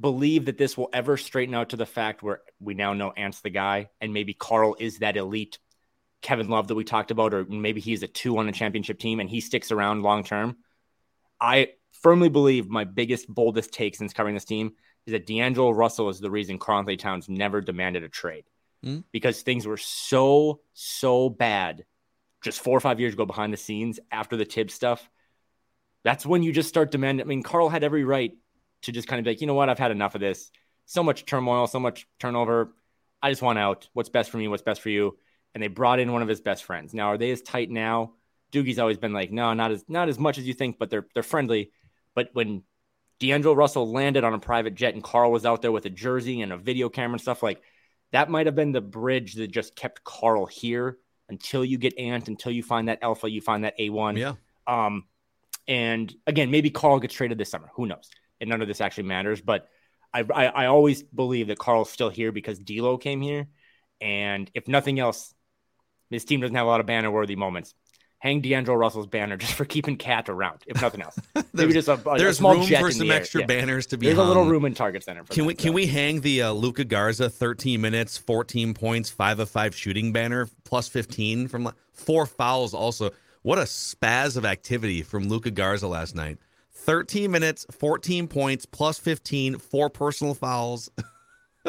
believe 0.00 0.46
that 0.46 0.58
this 0.58 0.76
will 0.76 0.88
ever 0.92 1.16
straighten 1.16 1.54
out 1.54 1.68
to 1.68 1.76
the 1.76 1.86
fact 1.86 2.20
where 2.20 2.40
we 2.58 2.74
now 2.74 2.92
know 2.92 3.12
Ant's 3.12 3.42
the 3.42 3.50
guy, 3.50 3.90
and 4.00 4.12
maybe 4.12 4.34
Karl 4.34 4.74
is 4.80 4.98
that 4.98 5.16
elite 5.16 5.60
Kevin 6.22 6.48
Love 6.48 6.66
that 6.66 6.74
we 6.74 6.82
talked 6.82 7.12
about, 7.12 7.34
or 7.34 7.44
maybe 7.44 7.80
he's 7.80 8.02
a 8.02 8.08
two 8.08 8.36
on 8.36 8.48
a 8.48 8.52
championship 8.52 8.98
team 8.98 9.20
and 9.20 9.30
he 9.30 9.40
sticks 9.40 9.70
around 9.70 10.02
long 10.02 10.24
term. 10.24 10.56
I 11.40 11.74
firmly 12.02 12.28
believe 12.28 12.68
my 12.68 12.84
biggest, 12.84 13.28
boldest 13.28 13.72
take 13.72 13.94
since 13.96 14.12
covering 14.12 14.34
this 14.34 14.44
team 14.44 14.72
is 15.06 15.12
that 15.12 15.26
D'Angelo 15.26 15.70
Russell 15.70 16.08
is 16.08 16.20
the 16.20 16.30
reason 16.30 16.58
Karl-Anthony 16.58 16.96
Towns 16.96 17.28
never 17.28 17.60
demanded 17.60 18.02
a 18.02 18.08
trade 18.08 18.44
mm. 18.84 19.04
because 19.12 19.42
things 19.42 19.66
were 19.66 19.76
so, 19.76 20.60
so 20.72 21.28
bad 21.28 21.84
just 22.42 22.60
four 22.60 22.76
or 22.76 22.80
five 22.80 23.00
years 23.00 23.14
ago 23.14 23.26
behind 23.26 23.52
the 23.52 23.58
scenes 23.58 24.00
after 24.10 24.36
the 24.36 24.44
Tibbs 24.44 24.74
stuff. 24.74 25.08
That's 26.04 26.24
when 26.24 26.42
you 26.42 26.52
just 26.52 26.68
start 26.68 26.90
demanding. 26.90 27.24
I 27.24 27.28
mean, 27.28 27.42
Karl 27.42 27.68
had 27.68 27.84
every 27.84 28.04
right 28.04 28.32
to 28.82 28.92
just 28.92 29.08
kind 29.08 29.18
of 29.18 29.24
be 29.24 29.30
like, 29.32 29.40
you 29.40 29.46
know 29.46 29.54
what, 29.54 29.68
I've 29.68 29.78
had 29.78 29.90
enough 29.90 30.14
of 30.14 30.20
this. 30.20 30.50
So 30.86 31.02
much 31.02 31.26
turmoil, 31.26 31.66
so 31.66 31.78
much 31.78 32.06
turnover. 32.18 32.74
I 33.22 33.30
just 33.30 33.42
want 33.42 33.58
out. 33.58 33.88
What's 33.92 34.08
best 34.08 34.30
for 34.30 34.38
me? 34.38 34.48
What's 34.48 34.62
best 34.62 34.80
for 34.80 34.88
you? 34.88 35.18
And 35.54 35.62
they 35.62 35.68
brought 35.68 36.00
in 36.00 36.12
one 36.12 36.22
of 36.22 36.28
his 36.28 36.40
best 36.40 36.64
friends. 36.64 36.94
Now, 36.94 37.08
are 37.08 37.18
they 37.18 37.30
as 37.30 37.42
tight 37.42 37.70
now? 37.70 38.14
Doogie's 38.52 38.78
always 38.78 38.98
been 38.98 39.12
like, 39.12 39.30
no, 39.30 39.52
not 39.52 39.70
as 39.70 39.84
not 39.88 40.08
as 40.08 40.18
much 40.18 40.38
as 40.38 40.46
you 40.46 40.54
think, 40.54 40.78
but 40.78 40.90
they're 40.90 41.06
they're 41.14 41.22
friendly. 41.22 41.70
But 42.14 42.30
when 42.32 42.62
D'Angelo 43.18 43.54
Russell 43.54 43.90
landed 43.90 44.24
on 44.24 44.34
a 44.34 44.38
private 44.38 44.74
jet 44.74 44.94
and 44.94 45.02
Karl 45.04 45.30
was 45.30 45.44
out 45.44 45.62
there 45.62 45.72
with 45.72 45.84
a 45.86 45.90
jersey 45.90 46.40
and 46.40 46.52
a 46.52 46.56
video 46.56 46.88
camera 46.88 47.14
and 47.14 47.20
stuff 47.20 47.42
like 47.42 47.62
that 48.12 48.30
might 48.30 48.46
have 48.46 48.54
been 48.54 48.72
the 48.72 48.80
bridge 48.80 49.34
that 49.34 49.50
just 49.50 49.76
kept 49.76 50.02
Karl 50.02 50.46
here 50.46 50.98
until 51.28 51.64
you 51.64 51.78
get 51.78 51.96
Ant, 51.98 52.28
until 52.28 52.50
you 52.50 52.62
find 52.62 52.88
that 52.88 52.98
alpha, 53.02 53.30
you 53.30 53.40
find 53.40 53.64
that 53.64 53.78
A1. 53.78 54.18
Yeah. 54.18 54.34
Um, 54.66 55.04
and 55.68 56.12
again, 56.26 56.50
maybe 56.50 56.70
Karl 56.70 56.98
gets 56.98 57.14
traded 57.14 57.38
this 57.38 57.50
summer. 57.50 57.70
Who 57.74 57.86
knows? 57.86 58.10
And 58.40 58.50
none 58.50 58.62
of 58.62 58.68
this 58.68 58.80
actually 58.80 59.04
matters. 59.04 59.40
But 59.40 59.68
I, 60.12 60.24
I, 60.34 60.46
I 60.46 60.66
always 60.66 61.02
believe 61.04 61.48
that 61.48 61.58
Karl's 61.58 61.90
still 61.90 62.10
here 62.10 62.32
because 62.32 62.58
D'Lo 62.58 62.98
came 62.98 63.20
here. 63.20 63.46
And 64.00 64.50
if 64.54 64.66
nothing 64.66 64.98
else, 64.98 65.32
this 66.10 66.24
team 66.24 66.40
doesn't 66.40 66.56
have 66.56 66.66
a 66.66 66.68
lot 66.68 66.80
of 66.80 66.86
banner 66.86 67.10
worthy 67.10 67.36
moments 67.36 67.74
hang 68.20 68.40
D'Angelo 68.40 68.76
Russell's 68.76 69.06
banner 69.06 69.36
just 69.36 69.54
for 69.54 69.64
keeping 69.64 69.96
Cat 69.96 70.28
around, 70.28 70.60
if 70.66 70.80
nothing 70.80 71.02
else. 71.02 71.18
Maybe 71.52 71.72
just 71.72 71.88
a, 71.88 71.94
a, 71.94 72.18
there's 72.18 72.22
a 72.22 72.34
small 72.34 72.54
room 72.54 72.66
for 72.66 72.90
some 72.92 73.10
extra 73.10 73.40
yeah. 73.40 73.46
banners 73.46 73.86
to 73.86 73.98
be. 73.98 74.06
There's 74.06 74.18
hung. 74.18 74.26
a 74.26 74.28
little 74.28 74.46
room 74.46 74.64
in 74.64 74.74
Target 74.74 75.02
Center. 75.02 75.24
can 75.24 75.46
we 75.46 75.54
can 75.54 75.70
so. 75.70 75.72
we 75.72 75.86
hang 75.86 76.20
the 76.20 76.42
uh, 76.42 76.52
Luka 76.52 76.84
Garza 76.84 77.28
13 77.28 77.80
minutes, 77.80 78.16
14 78.16 78.72
points, 78.74 79.10
five 79.10 79.40
of 79.40 79.50
five 79.50 79.74
shooting 79.74 80.12
banner 80.12 80.48
plus 80.64 80.88
15 80.88 81.48
from 81.48 81.72
four 81.92 82.26
fouls? 82.26 82.72
Also, 82.74 83.10
what 83.42 83.58
a 83.58 83.62
spaz 83.62 84.36
of 84.36 84.44
activity 84.44 85.02
from 85.02 85.28
Luka 85.28 85.50
Garza 85.50 85.88
last 85.88 86.14
night. 86.14 86.38
13 86.72 87.30
minutes, 87.30 87.66
14 87.70 88.26
points, 88.26 88.64
plus 88.64 88.98
15, 88.98 89.58
four 89.58 89.90
personal 89.90 90.34
fouls. 90.34 90.90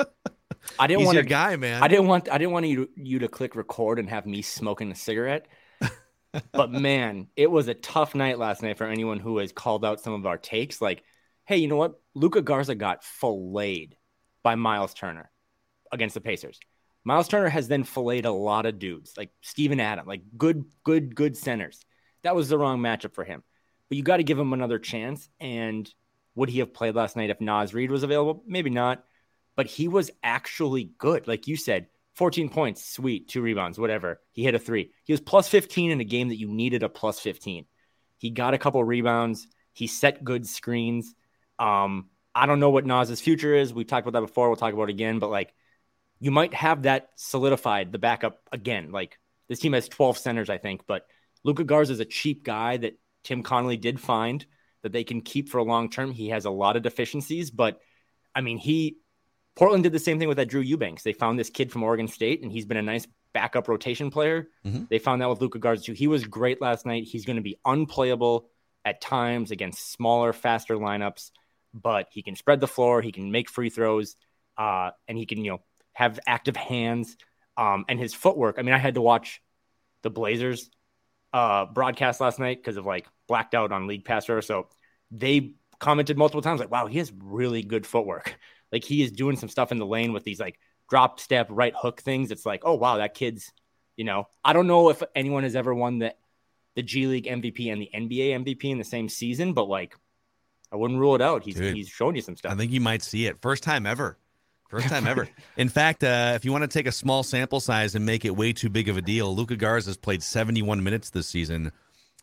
I 0.79 0.87
didn't 0.87 0.99
He's 0.99 1.05
want 1.05 1.15
your 1.15 1.23
to, 1.23 1.29
guy, 1.29 1.55
man. 1.55 1.81
I 1.81 1.87
didn't 1.87 2.07
want 2.07 2.29
I 2.31 2.37
didn't 2.37 2.51
want 2.51 2.67
you 2.67 2.89
you 2.95 3.19
to 3.19 3.27
click 3.27 3.55
record 3.55 3.99
and 3.99 4.09
have 4.09 4.25
me 4.25 4.41
smoking 4.41 4.91
a 4.91 4.95
cigarette 4.95 5.47
but 6.51 6.71
man, 6.71 7.27
it 7.35 7.49
was 7.49 7.67
a 7.67 7.73
tough 7.73 8.15
night 8.15 8.39
last 8.39 8.63
night 8.63 8.77
for 8.77 8.85
anyone 8.85 9.19
who 9.19 9.37
has 9.39 9.51
called 9.51 9.83
out 9.83 10.01
some 10.01 10.13
of 10.13 10.25
our 10.25 10.37
takes. 10.37 10.81
Like, 10.81 11.03
hey, 11.45 11.57
you 11.57 11.67
know 11.67 11.75
what? 11.75 11.99
Luka 12.13 12.41
Garza 12.41 12.75
got 12.75 13.03
filleted 13.03 13.95
by 14.43 14.55
Miles 14.55 14.93
Turner 14.93 15.29
against 15.91 16.13
the 16.13 16.21
Pacers. 16.21 16.59
Miles 17.03 17.27
Turner 17.27 17.49
has 17.49 17.67
then 17.67 17.83
filleted 17.83 18.25
a 18.25 18.31
lot 18.31 18.65
of 18.65 18.79
dudes, 18.79 19.13
like 19.17 19.31
Steven 19.41 19.79
Adam, 19.79 20.07
like 20.07 20.21
good, 20.37 20.65
good, 20.83 21.15
good 21.15 21.35
centers. 21.35 21.83
That 22.23 22.35
was 22.35 22.49
the 22.49 22.57
wrong 22.57 22.79
matchup 22.79 23.13
for 23.13 23.23
him. 23.23 23.43
But 23.89 23.97
you 23.97 24.03
got 24.03 24.17
to 24.17 24.23
give 24.23 24.39
him 24.39 24.53
another 24.53 24.79
chance. 24.79 25.27
And 25.39 25.89
would 26.35 26.49
he 26.49 26.59
have 26.59 26.73
played 26.73 26.95
last 26.95 27.15
night 27.15 27.29
if 27.29 27.41
Naz 27.41 27.73
Reid 27.73 27.91
was 27.91 28.03
available? 28.03 28.43
Maybe 28.47 28.69
not. 28.69 29.03
But 29.55 29.65
he 29.65 29.87
was 29.87 30.11
actually 30.23 30.91
good. 30.97 31.27
Like 31.27 31.47
you 31.47 31.57
said, 31.57 31.87
14 32.15 32.49
points, 32.49 32.85
sweet, 32.85 33.29
two 33.29 33.41
rebounds, 33.41 33.79
whatever. 33.79 34.19
He 34.31 34.43
hit 34.43 34.55
a 34.55 34.59
three. 34.59 34.91
He 35.05 35.13
was 35.13 35.21
plus 35.21 35.47
15 35.47 35.91
in 35.91 36.01
a 36.01 36.05
game 36.05 36.29
that 36.29 36.39
you 36.39 36.47
needed 36.47 36.83
a 36.83 36.89
plus 36.89 37.19
15. 37.19 37.65
He 38.17 38.29
got 38.29 38.53
a 38.53 38.57
couple 38.57 38.83
rebounds. 38.83 39.47
He 39.73 39.87
set 39.87 40.23
good 40.23 40.47
screens. 40.47 41.15
Um, 41.57 42.09
I 42.35 42.45
don't 42.45 42.59
know 42.59 42.69
what 42.69 42.85
Naz's 42.85 43.21
future 43.21 43.55
is. 43.55 43.73
We've 43.73 43.87
talked 43.87 44.07
about 44.07 44.19
that 44.19 44.27
before. 44.27 44.47
We'll 44.47 44.57
talk 44.57 44.73
about 44.73 44.89
it 44.89 44.93
again, 44.93 45.19
but 45.19 45.29
like 45.29 45.53
you 46.19 46.31
might 46.31 46.53
have 46.53 46.83
that 46.83 47.09
solidified, 47.15 47.91
the 47.91 47.99
backup 47.99 48.39
again. 48.51 48.91
Like 48.91 49.17
this 49.47 49.59
team 49.59 49.73
has 49.73 49.89
12 49.89 50.17
centers, 50.17 50.49
I 50.49 50.57
think, 50.57 50.81
but 50.87 51.05
Luka 51.43 51.63
Garza 51.63 51.93
is 51.93 51.99
a 51.99 52.05
cheap 52.05 52.43
guy 52.43 52.77
that 52.77 52.99
Tim 53.23 53.43
Connolly 53.43 53.77
did 53.77 53.99
find 53.99 54.45
that 54.83 54.91
they 54.91 55.03
can 55.03 55.21
keep 55.21 55.49
for 55.49 55.57
a 55.57 55.63
long 55.63 55.89
term. 55.89 56.11
He 56.11 56.29
has 56.29 56.45
a 56.45 56.51
lot 56.51 56.75
of 56.75 56.83
deficiencies, 56.83 57.51
but 57.51 57.79
I 58.33 58.41
mean, 58.41 58.57
he 58.57 58.97
Portland 59.55 59.83
did 59.83 59.91
the 59.91 59.99
same 59.99 60.17
thing 60.17 60.27
with 60.27 60.37
that 60.37 60.47
Drew 60.47 60.61
Eubanks. 60.61 61.03
They 61.03 61.13
found 61.13 61.37
this 61.37 61.49
kid 61.49 61.71
from 61.71 61.83
Oregon 61.83 62.07
State, 62.07 62.41
and 62.41 62.51
he's 62.51 62.65
been 62.65 62.77
a 62.77 62.81
nice 62.81 63.07
backup 63.33 63.67
rotation 63.67 64.09
player. 64.09 64.49
Mm-hmm. 64.65 64.85
They 64.89 64.99
found 64.99 65.21
that 65.21 65.29
with 65.29 65.41
Luka 65.41 65.59
Garza 65.59 65.83
too. 65.83 65.93
He 65.93 66.07
was 66.07 66.25
great 66.25 66.61
last 66.61 66.85
night. 66.85 67.03
He's 67.03 67.25
going 67.25 67.35
to 67.35 67.41
be 67.41 67.57
unplayable 67.65 68.49
at 68.85 69.01
times 69.01 69.51
against 69.51 69.91
smaller, 69.91 70.33
faster 70.33 70.75
lineups, 70.75 71.31
but 71.73 72.07
he 72.11 72.23
can 72.23 72.35
spread 72.35 72.59
the 72.59 72.67
floor. 72.67 73.01
He 73.01 73.11
can 73.11 73.31
make 73.31 73.49
free 73.49 73.69
throws, 73.69 74.15
uh, 74.57 74.91
and 75.07 75.17
he 75.17 75.25
can 75.25 75.43
you 75.43 75.51
know 75.51 75.61
have 75.93 76.19
active 76.25 76.55
hands. 76.55 77.17
Um, 77.57 77.85
and 77.89 77.99
his 77.99 78.13
footwork. 78.13 78.55
I 78.57 78.61
mean, 78.61 78.73
I 78.73 78.77
had 78.77 78.95
to 78.95 79.01
watch 79.01 79.41
the 80.03 80.09
Blazers 80.09 80.71
uh, 81.33 81.65
broadcast 81.65 82.21
last 82.21 82.39
night 82.39 82.57
because 82.57 82.77
of 82.77 82.85
like 82.85 83.07
blacked 83.27 83.53
out 83.53 83.71
on 83.71 83.87
League 83.87 84.05
passer. 84.05 84.41
So 84.41 84.67
they 85.11 85.55
commented 85.79 86.17
multiple 86.17 86.41
times 86.41 86.59
like, 86.59 86.71
"Wow, 86.71 86.87
he 86.87 86.97
has 86.99 87.11
really 87.21 87.61
good 87.61 87.85
footwork." 87.85 88.39
Like 88.71 88.83
he 88.83 89.01
is 89.03 89.11
doing 89.11 89.35
some 89.35 89.49
stuff 89.49 89.71
in 89.71 89.77
the 89.77 89.85
lane 89.85 90.13
with 90.13 90.23
these 90.23 90.39
like 90.39 90.59
drop 90.89 91.19
step 91.19 91.47
right 91.49 91.73
hook 91.75 92.01
things. 92.01 92.31
It's 92.31 92.45
like, 92.45 92.63
oh 92.65 92.75
wow, 92.75 92.97
that 92.97 93.13
kid's, 93.13 93.51
you 93.95 94.05
know, 94.05 94.27
I 94.43 94.53
don't 94.53 94.67
know 94.67 94.89
if 94.89 95.03
anyone 95.15 95.43
has 95.43 95.55
ever 95.55 95.73
won 95.73 95.99
the 95.99 96.15
the 96.75 96.83
G 96.83 97.07
League 97.07 97.25
MVP 97.25 97.71
and 97.71 97.81
the 97.81 97.89
NBA 97.93 98.43
MVP 98.43 98.65
in 98.65 98.77
the 98.77 98.83
same 98.83 99.09
season, 99.09 99.53
but 99.53 99.67
like 99.67 99.95
I 100.71 100.77
wouldn't 100.77 100.99
rule 100.99 101.15
it 101.15 101.21
out. 101.21 101.43
He's 101.43 101.55
Dude, 101.55 101.75
he's 101.75 101.89
showing 101.89 102.15
you 102.15 102.21
some 102.21 102.35
stuff. 102.35 102.51
I 102.51 102.55
think 102.55 102.71
you 102.71 102.81
might 102.81 103.01
see 103.01 103.25
it. 103.25 103.41
First 103.41 103.63
time 103.63 103.85
ever. 103.85 104.17
First 104.69 104.87
time 104.87 105.05
ever. 105.05 105.27
In 105.57 105.67
fact, 105.67 106.01
uh, 106.01 106.31
if 106.35 106.45
you 106.45 106.53
want 106.53 106.63
to 106.63 106.67
take 106.69 106.87
a 106.87 106.93
small 106.93 107.23
sample 107.23 107.59
size 107.59 107.93
and 107.93 108.05
make 108.05 108.23
it 108.23 108.37
way 108.37 108.53
too 108.53 108.69
big 108.69 108.87
of 108.87 108.95
a 108.95 109.01
deal, 109.01 109.35
Luka 109.35 109.57
Garza 109.57 109.89
has 109.89 109.97
played 109.97 110.23
71 110.23 110.81
minutes 110.81 111.09
this 111.09 111.27
season. 111.27 111.73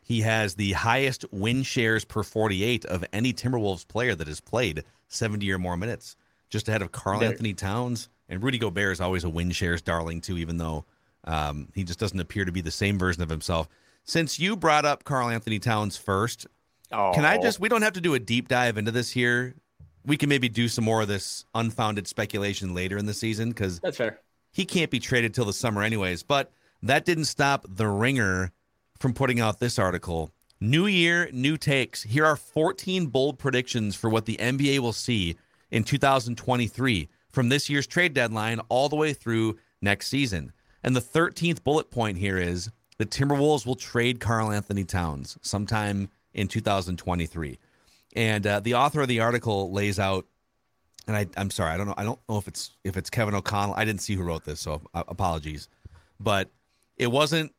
He 0.03 0.23
has 0.23 0.55
the 0.55 0.73
highest 0.73 1.27
win 1.31 1.63
shares 1.63 2.07
per 2.07 2.23
48 2.23 2.87
of 2.87 3.05
any 3.13 3.35
Timberwolves 3.35 3.87
player 3.87 4.15
that 4.15 4.27
has 4.27 4.41
played 4.41 4.85
70 5.09 5.53
or 5.53 5.59
more 5.59 5.77
minutes, 5.77 6.17
just 6.51 6.69
ahead 6.69 6.83
of 6.83 6.93
Karl 6.93 7.21
There- 7.21 7.31
Anthony 7.31 7.55
Towns. 7.55 8.09
And 8.29 8.43
Rudy 8.43 8.59
Gobert 8.59 8.93
is 8.93 9.01
always 9.01 9.25
a 9.25 9.29
win 9.31 9.51
shares 9.53 9.81
darling, 9.81 10.21
too, 10.21 10.37
even 10.37 10.59
though 10.59 10.85
um, 11.25 11.69
he 11.75 11.83
just 11.85 11.99
doesn't 11.99 12.21
appear 12.21 12.45
to 12.45 12.53
be 12.53 12.61
the 12.61 12.71
same 12.71 12.99
version 12.99 13.23
of 13.23 13.31
himself. 13.31 13.69
Since 14.05 14.39
you 14.39 14.55
brought 14.57 14.85
up 14.85 15.05
Karl-Anthony 15.05 15.59
Towns 15.59 15.97
first, 15.97 16.47
Oh, 16.91 17.13
can 17.15 17.25
I 17.27 17.37
just, 17.39 17.61
we 17.61 17.69
don't 17.69 17.83
have 17.83 17.93
to 17.95 18.01
do 18.01 18.15
a 18.15 18.19
deep 18.19 18.49
dive 18.49 18.79
into 18.79 18.91
this 18.91 19.11
here. 19.11 19.55
We 20.07 20.17
can 20.17 20.31
maybe 20.31 20.49
do 20.49 20.69
some 20.69 20.85
more 20.85 21.03
of 21.03 21.09
this 21.09 21.45
unfounded 21.55 22.07
speculation 22.09 22.73
later 22.75 22.97
in 22.97 23.05
the 23.05 23.13
season 23.13 23.51
because 23.51 23.79
That's 23.81 23.99
fair. 23.99 24.21
he 24.53 24.65
can't 24.65 24.91
be 24.91 24.99
traded 24.99 25.35
till 25.35 25.45
the 25.45 25.53
summer 25.53 25.83
anyways. 25.83 26.23
But 26.23 26.51
that 26.83 27.05
didn't 27.05 27.27
stop 27.27 27.67
the 27.69 27.87
Ringer 27.89 28.53
from 28.99 29.13
putting 29.13 29.39
out 29.39 29.61
this 29.61 29.79
article. 29.79 30.31
New 30.61 30.87
year, 30.87 31.29
new 31.33 31.59
takes. 31.59 32.03
Here 32.05 32.25
are 32.25 32.37
14 32.37 33.07
bold 33.09 33.39
predictions 33.39 33.95
for 33.95 34.09
what 34.09 34.25
the 34.25 34.37
NBA 34.39 34.79
will 34.79 34.95
see 34.95 35.37
in 35.71 35.85
2023 35.85 37.09
from 37.31 37.49
this 37.49 37.69
year's 37.69 37.87
trade 37.87 38.15
deadline 38.15 38.61
all 38.69 38.89
the 38.89 38.97
way 38.97 39.13
through 39.13 39.59
next 39.81 40.09
season. 40.09 40.53
And 40.83 40.95
the 40.95 41.01
13th 41.01 41.63
bullet 41.63 41.91
point 41.91 42.19
here 42.19 42.39
is 42.39 42.71
the 42.99 43.07
Timberwolves 43.07 43.67
will 43.67 43.77
trade 43.77 44.21
Karl-Anthony 44.21 44.85
Towns 44.85 45.39
sometime 45.43 46.09
in 46.33 46.49
2023. 46.49 47.59
And 48.17 48.47
uh, 48.47 48.61
the 48.61 48.75
author 48.75 49.03
of 49.03 49.09
the 49.09 49.21
article 49.21 49.73
lays 49.73 49.99
out 49.99 50.27
and 51.09 51.17
I, 51.17 51.27
I'm 51.39 51.51
sorry, 51.51 51.73
I 51.73 51.79
don't 51.79 51.87
know. 51.87 51.95
I 51.97 52.05
don't 52.05 52.21
know 52.29 52.37
if 52.37 52.47
it's 52.47 52.77
if 52.85 52.99
it's 52.99 53.09
Kevin 53.09 53.35
O'Connell. 53.35 53.75
I 53.75 53.87
didn't 53.87 54.03
see 54.03 54.15
who 54.15 54.23
wrote 54.23 54.45
this, 54.45 54.61
so 54.61 54.83
uh, 54.93 55.05
apologies. 55.09 55.69
But 56.21 56.51
it 56.99 57.07
wasn't 57.07 57.55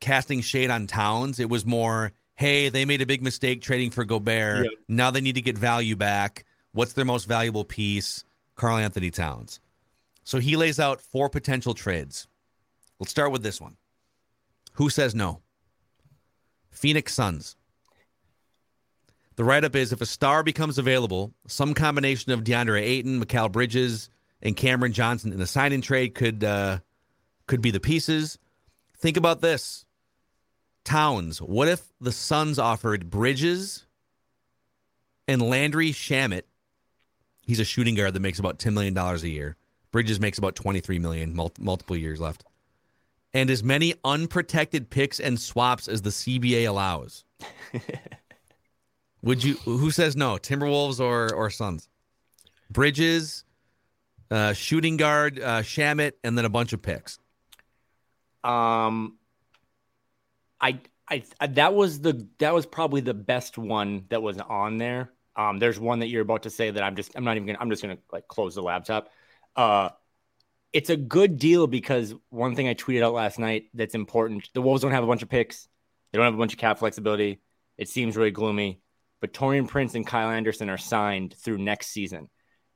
casting 0.00 0.40
shade 0.40 0.70
on 0.70 0.86
Towns. 0.86 1.38
It 1.38 1.50
was 1.50 1.66
more, 1.66 2.12
hey, 2.34 2.70
they 2.70 2.86
made 2.86 3.02
a 3.02 3.06
big 3.06 3.22
mistake 3.22 3.60
trading 3.60 3.90
for 3.90 4.04
Gobert. 4.04 4.64
Yep. 4.64 4.72
Now 4.88 5.10
they 5.10 5.20
need 5.20 5.34
to 5.34 5.42
get 5.42 5.58
value 5.58 5.96
back. 5.96 6.46
What's 6.74 6.92
their 6.92 7.04
most 7.04 7.26
valuable 7.26 7.64
piece? 7.64 8.24
Karl-Anthony 8.56 9.10
Towns. 9.10 9.60
So 10.24 10.40
he 10.40 10.56
lays 10.56 10.80
out 10.80 11.00
four 11.00 11.28
potential 11.28 11.72
trades. 11.72 12.26
Let's 12.98 13.12
start 13.12 13.30
with 13.30 13.42
this 13.42 13.60
one. 13.60 13.76
Who 14.74 14.90
says 14.90 15.14
no? 15.14 15.40
Phoenix 16.70 17.14
Suns. 17.14 17.56
The 19.36 19.44
write 19.44 19.64
up 19.64 19.76
is 19.76 19.92
if 19.92 20.00
a 20.00 20.06
star 20.06 20.42
becomes 20.42 20.76
available, 20.76 21.32
some 21.46 21.74
combination 21.74 22.32
of 22.32 22.42
DeAndre 22.42 22.82
Ayton, 22.82 23.24
Mikal 23.24 23.50
Bridges, 23.52 24.08
and 24.42 24.56
Cameron 24.56 24.92
Johnson 24.92 25.32
in 25.32 25.40
a 25.40 25.46
sign-in 25.46 25.80
trade 25.80 26.14
could 26.14 26.42
uh, 26.42 26.78
could 27.46 27.60
be 27.60 27.70
the 27.70 27.80
pieces. 27.80 28.38
Think 28.96 29.16
about 29.16 29.40
this. 29.40 29.84
Towns. 30.84 31.40
What 31.40 31.68
if 31.68 31.82
the 32.00 32.12
Suns 32.12 32.58
offered 32.58 33.10
Bridges 33.10 33.86
and 35.28 35.40
Landry 35.40 35.90
Shamet? 35.90 36.42
He's 37.46 37.60
a 37.60 37.64
shooting 37.64 37.94
guard 37.94 38.14
that 38.14 38.20
makes 38.20 38.38
about 38.38 38.58
$10 38.58 38.72
million 38.72 38.96
a 38.96 39.16
year. 39.26 39.56
Bridges 39.90 40.18
makes 40.18 40.38
about 40.38 40.54
23 40.56 40.98
million, 40.98 41.34
mul- 41.34 41.52
multiple 41.58 41.96
years 41.96 42.20
left. 42.20 42.44
And 43.32 43.50
as 43.50 43.62
many 43.62 43.94
unprotected 44.04 44.90
picks 44.90 45.20
and 45.20 45.38
swaps 45.38 45.88
as 45.88 46.02
the 46.02 46.10
CBA 46.10 46.68
allows. 46.68 47.24
Would 49.22 49.42
you? 49.42 49.54
Who 49.64 49.90
says 49.90 50.16
no? 50.16 50.34
Timberwolves 50.34 51.00
or 51.00 51.34
or 51.34 51.48
Suns? 51.48 51.88
Bridges, 52.70 53.44
uh, 54.30 54.52
shooting 54.52 54.98
guard, 54.98 55.40
uh, 55.40 55.62
Shamet, 55.62 56.12
and 56.22 56.36
then 56.36 56.44
a 56.44 56.50
bunch 56.50 56.72
of 56.74 56.82
picks. 56.82 57.18
Um, 58.44 59.16
I, 60.60 60.80
I, 61.08 61.22
that 61.46 61.74
was 61.74 62.00
the 62.00 62.26
that 62.38 62.52
was 62.52 62.66
probably 62.66 63.00
the 63.00 63.14
best 63.14 63.56
one 63.56 64.04
that 64.10 64.22
was 64.22 64.38
on 64.38 64.76
there. 64.76 65.10
Um, 65.36 65.58
there's 65.58 65.80
one 65.80 66.00
that 66.00 66.08
you're 66.08 66.22
about 66.22 66.44
to 66.44 66.50
say 66.50 66.70
that 66.70 66.82
I'm 66.82 66.96
just 66.96 67.12
I'm 67.16 67.24
not 67.24 67.36
even 67.36 67.46
gonna 67.46 67.58
I'm 67.60 67.70
just 67.70 67.82
gonna 67.82 67.98
like 68.12 68.28
close 68.28 68.54
the 68.54 68.62
laptop. 68.62 69.10
Uh, 69.56 69.90
it's 70.72 70.90
a 70.90 70.96
good 70.96 71.38
deal 71.38 71.66
because 71.66 72.14
one 72.30 72.56
thing 72.56 72.68
I 72.68 72.74
tweeted 72.74 73.02
out 73.02 73.14
last 73.14 73.38
night 73.38 73.66
that's 73.74 73.94
important. 73.94 74.50
The 74.54 74.62
Wolves 74.62 74.82
don't 74.82 74.92
have 74.92 75.04
a 75.04 75.06
bunch 75.06 75.22
of 75.22 75.28
picks. 75.28 75.68
They 76.10 76.18
don't 76.18 76.24
have 76.24 76.34
a 76.34 76.38
bunch 76.38 76.52
of 76.52 76.58
cap 76.58 76.78
flexibility. 76.78 77.40
It 77.78 77.88
seems 77.88 78.16
really 78.16 78.30
gloomy. 78.32 78.80
But 79.20 79.32
Taurean 79.32 79.68
Prince 79.68 79.94
and 79.94 80.06
Kyle 80.06 80.30
Anderson 80.30 80.68
are 80.68 80.78
signed 80.78 81.34
through 81.38 81.58
next 81.58 81.88
season. 81.88 82.28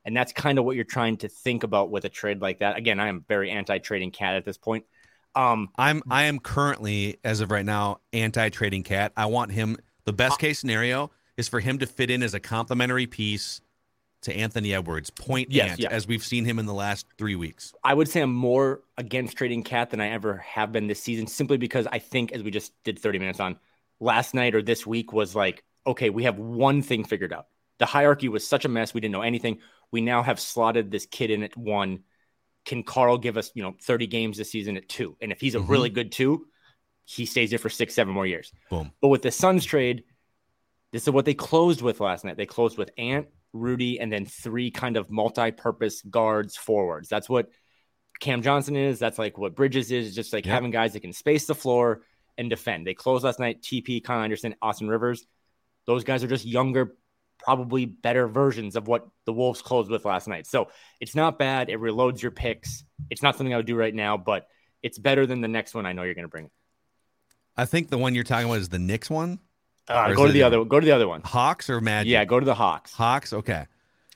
And 0.05 0.17
that's 0.17 0.33
kind 0.33 0.59
of 0.59 0.65
what 0.65 0.77
you're 0.77 0.85
trying 0.85 1.19
to 1.19 1.29
think 1.29 1.65
about 1.65 1.91
with 1.91 2.05
a 2.05 2.09
trade 2.09 2.41
like 2.41 2.61
that. 2.61 2.79
Again, 2.79 2.99
I 3.01 3.09
am 3.09 3.25
very 3.29 3.51
anti-trading 3.51 4.13
cat 4.13 4.37
at 4.37 4.45
this 4.45 4.57
point. 4.57 4.87
Um, 5.35 5.69
I'm 5.77 6.03
I 6.09 6.25
am 6.25 6.39
currently, 6.39 7.19
as 7.23 7.41
of 7.41 7.51
right 7.51 7.67
now, 7.67 8.01
anti 8.13 8.49
trading 8.49 8.83
cat. 8.83 9.13
I 9.17 9.27
want 9.27 9.53
him. 9.53 9.77
The 10.05 10.13
best 10.13 10.39
case 10.39 10.59
scenario 10.59 11.11
is 11.39 11.49
for 11.49 11.61
him 11.61 11.79
to 11.79 11.87
fit 11.87 12.11
in 12.11 12.23
as 12.23 12.35
a 12.35 12.41
complementary 12.41 13.07
piece 13.07 13.61
to 14.23 14.37
Anthony 14.37 14.75
Edwards, 14.75 15.09
point 15.11 15.51
Yes, 15.53 15.71
ant, 15.71 15.81
yeah. 15.81 15.89
as 15.91 16.09
we've 16.09 16.25
seen 16.25 16.45
him 16.45 16.59
in 16.59 16.67
the 16.67 16.75
last 16.75 17.07
three 17.17 17.37
weeks. 17.37 17.73
I 17.85 17.95
would 17.95 18.09
say 18.09 18.21
I'm 18.21 18.35
more 18.35 18.83
against 18.97 19.37
trading 19.37 19.63
cat 19.63 19.91
than 19.91 20.01
I 20.01 20.09
ever 20.09 20.39
have 20.39 20.73
been 20.73 20.89
this 20.89 21.01
season, 21.01 21.29
simply 21.29 21.57
because 21.57 21.87
I 21.87 22.01
think, 22.01 22.33
as 22.33 22.43
we 22.43 22.51
just 22.51 22.73
did 22.83 22.99
30 22.99 23.21
minutes 23.21 23.39
on 23.39 23.57
last 24.01 24.35
night 24.35 24.57
or 24.57 24.63
this 24.63 24.85
week, 24.85 25.13
was 25.13 25.37
like, 25.37 25.63
okay, 25.87 26.11
we 26.11 26.25
have 26.25 26.37
one 26.39 26.83
thing 26.83 27.05
figured 27.05 27.33
out. 27.33 27.47
The 27.79 27.87
hierarchy 27.87 28.29
was 28.29 28.45
such 28.45 28.65
a 28.65 28.69
mess. 28.69 28.93
We 28.93 29.01
didn't 29.01 29.13
know 29.13 29.23
anything. 29.23 29.59
We 29.93 30.01
now 30.01 30.25
have 30.25 30.41
slotted 30.41 30.91
this 30.91 31.07
kid 31.07 31.31
in 31.31 31.45
at 31.45 31.57
one. 31.57 32.01
Can 32.65 32.83
Karl 32.83 33.19
give 33.19 33.37
us, 33.37 33.53
you 33.55 33.63
know, 33.63 33.77
30 33.81 34.09
games 34.09 34.37
this 34.37 34.51
season 34.51 34.77
at 34.77 34.89
two? 34.89 35.17
And 35.21 35.31
if 35.31 35.41
he's 35.41 35.55
a 35.55 35.61
Mhm. 35.61 35.69
really 35.69 35.91
good 35.91 36.11
two, 36.11 36.49
he 37.05 37.25
stays 37.25 37.51
there 37.51 37.59
for 37.61 37.71
six, 37.71 37.95
seven 37.95 38.13
more 38.13 38.27
years. 38.27 38.53
Boom. 38.69 38.91
But 39.01 39.09
with 39.09 39.23
the 39.23 39.31
Suns 39.31 39.65
trade, 39.65 40.03
this 40.93 41.03
is 41.03 41.11
what 41.11 41.25
they 41.25 41.35
closed 41.35 41.83
with 41.83 42.01
last 42.01 42.25
night. 42.25 42.37
They 42.37 42.47
closed 42.47 42.79
with 42.79 42.91
Ant, 42.99 43.29
Rudy, 43.53 44.01
and 44.01 44.13
then 44.13 44.27
three 44.27 44.71
kind 44.71 44.97
of 44.97 45.11
multi-purpose 45.11 46.03
guards 46.03 46.57
forwards. 46.57 47.09
That's 47.09 47.29
what 47.29 47.51
Cam 48.21 48.43
Johnson 48.43 48.77
is. 48.77 48.99
That's 48.99 49.19
like 49.19 49.39
what 49.39 49.55
Bridges 49.55 49.91
is. 49.91 50.15
Just 50.15 50.33
like 50.33 50.47
Yep. 50.47 50.53
having 50.55 50.71
guys 50.71 50.93
that 50.95 51.01
can 51.01 51.13
space 51.13 51.47
the 51.47 51.55
floor 51.55 52.03
and 52.37 52.49
defend. 52.51 52.87
They 52.87 52.95
closed 52.95 53.25
last 53.25 53.39
night. 53.41 53.63
TP, 53.63 54.03
Kyle 54.03 54.23
Anderson, 54.23 54.55
Austin 54.63 54.89
Rivers. 54.89 55.27
Those 55.87 56.05
guys 56.05 56.23
are 56.25 56.29
just 56.29 56.45
younger, 56.45 56.95
probably 57.39 57.85
better 57.85 58.27
versions 58.29 58.77
of 58.77 58.89
what 58.89 59.07
the 59.25 59.33
Wolves 59.33 59.63
closed 59.63 59.91
with 59.91 60.05
last 60.05 60.29
night. 60.29 60.47
So 60.47 60.69
it's 61.01 61.15
not 61.15 61.39
bad. 61.39 61.69
It 61.71 61.79
reloads 61.81 62.21
your 62.23 62.31
picks. 62.31 62.85
It's 63.11 63.23
not 63.23 63.37
something 63.37 63.55
I 63.55 63.57
would 63.57 63.67
do 63.67 63.77
right 63.77 63.95
now, 63.95 64.17
but 64.17 64.47
it's 64.83 64.99
better 64.99 65.27
than 65.27 65.41
the 65.41 65.49
next 65.49 65.75
one 65.75 65.87
I 65.87 65.93
know 65.93 66.03
you're 66.03 66.15
going 66.15 66.25
to 66.25 66.29
bring. 66.29 66.51
I 67.57 67.65
think 67.65 67.89
the 67.89 67.99
one 67.99 68.15
you're 68.15 68.25
talking 68.25 68.47
about 68.49 68.59
is 68.61 68.69
the 68.69 68.79
Knicks 68.79 69.11
one. 69.11 69.41
Uh, 69.89 70.13
go 70.15 70.27
to 70.27 70.33
the 70.33 70.41
a- 70.43 70.47
other. 70.47 70.65
Go 70.65 70.81
to 70.81 70.85
the 70.87 70.93
other 70.93 71.09
one. 71.09 71.23
Hawks 71.23 71.71
or 71.71 71.81
Magic? 71.81 72.11
Yeah, 72.11 72.25
go 72.25 72.39
to 72.41 72.47
the 72.47 72.55
Hawks. 72.55 72.93
Hawks. 72.93 73.33
Okay. 73.33 73.67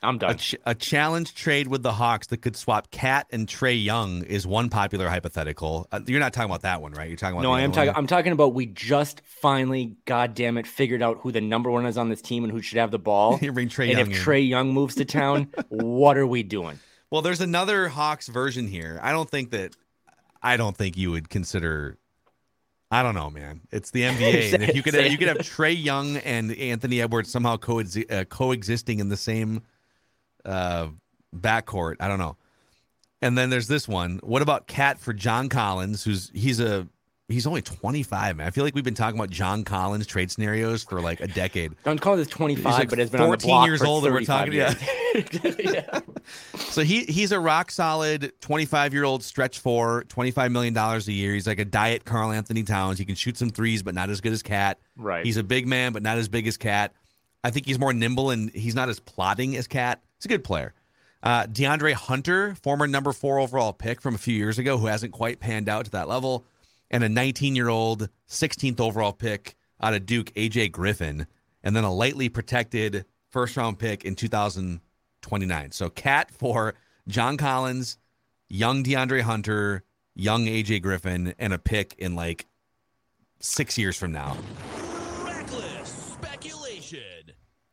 I'm 0.05 0.15
A, 0.15 0.19
done. 0.19 0.37
ch- 0.37 0.55
a 0.65 0.75
challenge 0.75 1.33
trade 1.33 1.69
with 1.69 1.81
the 1.81 1.93
Hawks 1.93 2.27
that 2.27 2.41
could 2.41 2.57
swap 2.57 2.91
Cat 2.91 3.25
and 3.31 3.47
Trae 3.47 3.81
Young 3.81 4.23
is 4.23 4.45
one 4.45 4.69
popular 4.69 5.07
hypothetical. 5.07 5.87
Uh, 5.93 6.01
you're 6.05 6.19
not 6.19 6.33
talking 6.33 6.49
about 6.51 6.63
that 6.63 6.81
one, 6.81 6.91
right? 6.91 7.07
You're 7.07 7.15
talking 7.15 7.35
about 7.35 7.43
No, 7.43 7.53
I 7.53 7.61
am 7.61 7.71
talking. 7.71 7.93
I'm 7.95 8.05
talking 8.05 8.33
about 8.33 8.53
we 8.53 8.65
just 8.65 9.21
finally, 9.23 9.95
god 10.03 10.33
damn 10.35 10.57
it, 10.57 10.67
figured 10.67 11.01
out 11.01 11.19
who 11.21 11.31
the 11.31 11.39
number 11.39 11.71
one 11.71 11.85
is 11.85 11.97
on 11.97 12.09
this 12.09 12.21
team 12.21 12.43
and 12.43 12.51
who 12.51 12.61
should 12.61 12.79
have 12.79 12.91
the 12.91 12.99
ball. 12.99 13.37
Bring 13.53 13.69
Trey 13.69 13.91
and 13.91 13.99
Young 13.99 14.11
if 14.11 14.17
in. 14.17 14.23
Trae 14.23 14.45
Young 14.45 14.73
moves 14.73 14.95
to 14.95 15.05
town, 15.05 15.47
what 15.69 16.17
are 16.17 16.27
we 16.27 16.43
doing? 16.43 16.79
Well, 17.09 17.21
there's 17.21 17.39
another 17.41 17.87
Hawks 17.87 18.27
version 18.27 18.67
here. 18.67 18.99
I 19.01 19.11
don't 19.13 19.29
think 19.29 19.51
that. 19.51 19.73
I 20.41 20.57
don't 20.57 20.75
think 20.75 20.97
you 20.97 21.11
would 21.11 21.29
consider. 21.29 21.97
I 22.93 23.01
don't 23.01 23.15
know, 23.15 23.31
man. 23.31 23.61
It's 23.71 23.89
the 23.89 24.01
NBA. 24.03 24.53
and 24.53 24.63
if 24.63 24.75
you 24.75 24.83
could, 24.83 24.93
you 25.11 25.17
could 25.17 25.27
have 25.27 25.37
Trae 25.39 25.81
Young 25.81 26.17
and 26.17 26.55
Anthony 26.55 27.01
Edwards 27.01 27.31
somehow 27.31 27.57
coexi- 27.57 28.11
uh, 28.11 28.25
coexisting 28.25 28.99
in 28.99 29.09
the 29.09 29.17
same 29.17 29.63
uh, 30.45 30.89
backcourt. 31.35 31.95
I 31.99 32.07
don't 32.07 32.19
know. 32.19 32.37
And 33.21 33.35
then 33.37 33.49
there's 33.49 33.67
this 33.67 33.87
one. 33.87 34.19
What 34.21 34.41
about 34.43 34.67
Cat 34.67 34.99
for 34.99 35.11
John 35.11 35.49
Collins? 35.49 36.03
Who's 36.03 36.29
he's 36.35 36.59
a 36.59 36.87
he's 37.33 37.47
only 37.47 37.61
25, 37.61 38.37
man. 38.37 38.47
I 38.47 38.49
feel 38.51 38.63
like 38.63 38.75
we've 38.75 38.83
been 38.83 38.93
talking 38.93 39.19
about 39.19 39.29
John 39.29 39.63
Collins 39.63 40.07
trade 40.07 40.31
scenarios 40.31 40.83
for 40.83 41.01
like 41.01 41.19
a 41.19 41.27
decade. 41.27 41.73
John 41.83 41.99
Collins 41.99 42.27
is 42.27 42.33
25, 42.33 42.65
like 42.65 42.89
but 42.89 42.99
has 42.99 43.09
been 43.09 43.21
on 43.21 43.25
the 43.27 43.31
14 43.31 43.47
block 43.49 43.67
years 43.67 43.81
old 43.81 44.05
and 44.05 44.13
we're 44.13 44.23
35 44.23 44.37
talking- 44.37 44.53
yeah. 44.53 44.73
years. 45.13 45.55
yeah. 45.75 45.99
So 46.55 46.81
he 46.83 47.03
he's 47.05 47.31
a 47.31 47.39
rock 47.39 47.71
solid 47.71 48.31
25 48.41 48.93
year 48.93 49.03
old 49.03 49.23
stretch 49.23 49.59
four, 49.59 50.03
25 50.09 50.51
million 50.51 50.73
dollars 50.73 51.07
a 51.07 51.13
year. 51.13 51.33
He's 51.33 51.47
like 51.47 51.59
a 51.59 51.65
diet 51.65 52.05
Karl-Anthony 52.05 52.63
Towns. 52.63 52.99
He 52.99 53.05
can 53.05 53.15
shoot 53.15 53.37
some 53.37 53.49
threes, 53.49 53.83
but 53.83 53.93
not 53.93 54.09
as 54.09 54.21
good 54.21 54.33
as 54.33 54.41
Cat. 54.41 54.79
Right. 54.95 55.25
He's 55.25 55.37
a 55.37 55.43
big 55.43 55.67
man, 55.67 55.93
but 55.93 56.03
not 56.03 56.17
as 56.17 56.29
big 56.29 56.47
as 56.47 56.57
Cat. 56.57 56.93
I 57.43 57.49
think 57.51 57.65
he's 57.65 57.77
more 57.79 57.93
nimble 57.93 58.29
and 58.29 58.49
he's 58.51 58.75
not 58.75 58.89
as 58.89 58.99
plotting 58.99 59.55
as 59.57 59.67
Cat. 59.67 60.01
He's 60.17 60.25
a 60.25 60.29
good 60.29 60.43
player. 60.43 60.73
Uh, 61.21 61.45
DeAndre 61.45 61.93
Hunter, 61.93 62.55
former 62.61 62.85
number 62.85 63.13
four 63.13 63.39
overall 63.39 63.71
pick 63.71 64.01
from 64.01 64.13
a 64.15 64.17
few 64.17 64.35
years 64.35 64.59
ago, 64.59 64.77
who 64.77 64.87
hasn't 64.87 65.13
quite 65.13 65.39
panned 65.39 65.69
out 65.69 65.85
to 65.85 65.91
that 65.91 66.09
level, 66.09 66.45
and 66.91 67.03
a 67.03 67.09
19 67.09 67.55
year 67.55 67.69
old 67.69 68.09
16th 68.27 68.79
overall 68.79 69.13
pick 69.13 69.55
out 69.81 69.93
of 69.93 70.05
Duke, 70.05 70.33
AJ 70.33 70.71
Griffin, 70.71 71.27
and 71.63 71.75
then 71.75 71.83
a 71.83 71.93
lightly 71.93 72.29
protected 72.29 73.05
first 73.29 73.57
round 73.57 73.79
pick 73.79 74.05
in 74.05 74.15
2029. 74.15 75.71
So 75.71 75.89
Cat 75.89 76.31
for 76.31 76.75
John 77.07 77.37
Collins, 77.37 77.97
young 78.47 78.83
DeAndre 78.83 79.21
Hunter, 79.21 79.83
young 80.15 80.45
AJ 80.45 80.81
Griffin, 80.81 81.33
and 81.39 81.53
a 81.53 81.57
pick 81.57 81.95
in 81.97 82.15
like 82.15 82.45
six 83.39 83.77
years 83.77 83.97
from 83.97 84.11
now. 84.11 84.37
Reckless 85.23 85.89
speculation. 86.13 87.01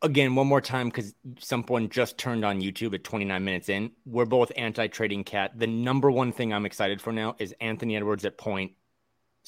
Again, 0.03 0.35
one 0.35 0.47
more 0.47 0.61
time, 0.61 0.89
because 0.89 1.15
someone 1.39 1.91
just 1.91 2.17
turned 2.19 2.45
on 2.45 2.61
YouTube 2.61 2.95
at 2.95 3.05
29 3.05 3.45
minutes 3.45 3.69
in. 3.69 3.93
We're 4.07 4.25
both 4.25 4.51
anti 4.57 4.87
trading 4.89 5.25
cat. 5.25 5.59
The 5.59 5.67
number 5.67 6.11
one 6.11 6.33
thing 6.33 6.53
I'm 6.53 6.67
excited 6.67 7.01
for 7.01 7.13
now 7.13 7.37
is 7.39 7.55
Anthony 7.61 7.97
Edwards 7.97 8.25
at 8.25 8.39
point, 8.39 8.73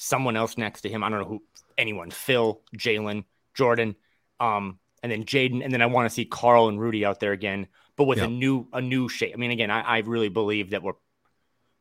someone 0.03 0.35
else 0.35 0.57
next 0.57 0.81
to 0.81 0.89
him. 0.89 1.03
I 1.03 1.09
don't 1.09 1.19
know 1.19 1.27
who, 1.27 1.43
anyone, 1.77 2.11
Phil, 2.11 2.61
Jalen, 2.77 3.23
Jordan, 3.53 3.95
um, 4.39 4.79
and 5.01 5.11
then 5.11 5.23
Jaden. 5.23 5.63
And 5.63 5.73
then 5.73 5.81
I 5.81 5.85
want 5.85 6.09
to 6.09 6.13
see 6.13 6.25
Karl 6.25 6.67
and 6.67 6.79
Rudy 6.79 7.05
out 7.05 7.19
there 7.19 7.31
again, 7.31 7.67
but 7.95 8.05
with 8.05 8.19
a 8.19 8.27
new, 8.27 8.67
a 8.73 8.81
new 8.81 9.07
shape. 9.07 9.33
I 9.33 9.37
mean, 9.37 9.51
again, 9.51 9.71
I, 9.71 9.81
I 9.81 9.97
really 9.99 10.29
believe 10.29 10.71
that 10.71 10.83
we're 10.83 10.93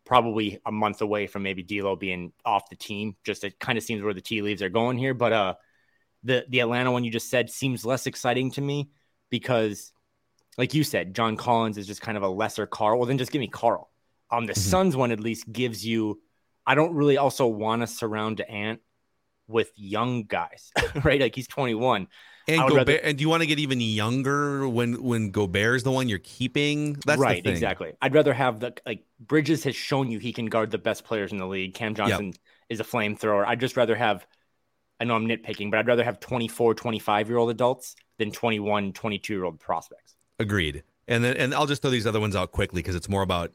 probably 0.05 0.61
a 0.67 0.73
month 0.73 1.01
away 1.01 1.27
from 1.27 1.43
maybe 1.43 1.63
D'Lo 1.63 1.97
being 1.97 2.33
off 2.45 2.69
the 2.69 2.77
team. 2.77 3.17
Just 3.25 3.45
it 3.45 3.59
kind 3.59 3.79
of 3.79 3.85
seems 3.85 4.03
where 4.03 4.15
the 4.15 4.21
tea 4.21 4.43
leaves 4.43 4.63
are 4.63 4.69
going 4.69 4.99
here. 4.99 5.15
But 5.15 5.33
uh, 5.33 5.55
the 6.23 6.45
the 6.49 6.61
Atlanta 6.61 6.93
one 6.93 7.05
you 7.05 7.11
just 7.11 7.31
said 7.31 7.51
seems 7.51 7.85
less 7.85 8.07
exciting 8.07 8.51
to 8.53 8.61
me 8.61 8.91
because, 9.31 9.93
like 10.59 10.75
you 10.75 10.85
said, 10.85 11.15
John 11.15 11.37
Collins 11.37 11.79
is 11.79 11.87
just 11.87 12.03
kind 12.03 12.17
of 12.17 12.23
a 12.23 12.29
lesser 12.29 12.67
Karl. 12.67 12.99
Well, 12.99 13.07
then 13.07 13.19
just 13.19 13.33
give 13.33 13.41
me 13.41 13.49
Karl. 13.49 13.91
Um, 14.31 14.47
the 14.47 14.53
mm-hmm. 14.53 14.61
Suns 14.61 14.97
one 14.97 15.13
at 15.13 15.21
least 15.21 15.51
gives 15.51 15.85
you. 15.85 16.21
I 16.67 16.75
don't 16.75 16.95
really 16.95 17.17
also 17.17 17.47
want 17.47 17.83
to 17.83 17.87
surround 17.87 18.41
Ant 18.41 18.81
with 19.49 19.71
young 19.77 20.25
guys, 20.25 20.71
right? 21.05 21.21
Like 21.21 21.35
he's 21.35 21.49
21. 21.49 22.09
And 22.49 22.61
Gobert, 22.63 22.77
rather, 22.77 22.97
and 22.97 23.17
do 23.17 23.23
you 23.23 23.29
want 23.29 23.43
to 23.43 23.47
get 23.47 23.61
even 23.61 23.81
younger 23.81 24.69
when 24.69 25.01
when 25.03 25.31
Gobert 25.31 25.77
is 25.77 25.83
the 25.85 25.93
one 25.93 26.09
you're 26.09 26.19
keeping? 26.19 26.97
That's 27.07 27.21
right, 27.21 27.45
exactly. 27.47 27.93
I'd 28.03 28.15
rather 28.15 28.33
have 28.33 28.59
the 28.59 28.75
like 28.85 29.05
Bridges 29.21 29.63
has 29.65 29.77
shown 29.77 30.11
you 30.11 30.19
he 30.19 30.33
can 30.33 30.47
guard 30.47 30.73
the 30.73 30.79
best 30.79 31.05
players 31.05 31.31
in 31.31 31.39
the 31.39 31.47
league. 31.47 31.75
Cam 31.75 31.95
Johnson 31.95 32.27
yep. 32.27 32.37
is 32.69 32.81
a 32.81 32.85
flamethrower. 32.85 33.47
I'd 33.47 33.61
just 33.61 33.77
rather 33.77 33.95
have 33.95 34.27
I 34.99 35.05
know 35.05 35.15
I'm 35.15 35.27
nitpicking, 35.27 35.71
but 35.71 35.79
I'd 35.79 35.87
rather 35.87 36.05
have 36.05 36.21
24, 36.21 36.75
25 36.75 37.29
year 37.29 37.39
old 37.39 37.51
adults 37.51 37.95
than 38.19 38.33
21, 38.33 38.93
22 38.93 39.33
year 39.33 39.45
old 39.45 39.61
prospects. 39.61 40.17
Agreed. 40.39 40.83
And 41.07 41.23
then 41.23 41.37
and 41.37 41.55
I'll 41.55 41.67
just 41.67 41.83
throw 41.83 41.91
these 41.93 42.07
other 42.07 42.21
ones 42.21 42.35
out 42.35 42.51
quickly 42.51 42.83
because 42.83 42.97
it's 42.97 43.09
more 43.09 43.23
about 43.23 43.53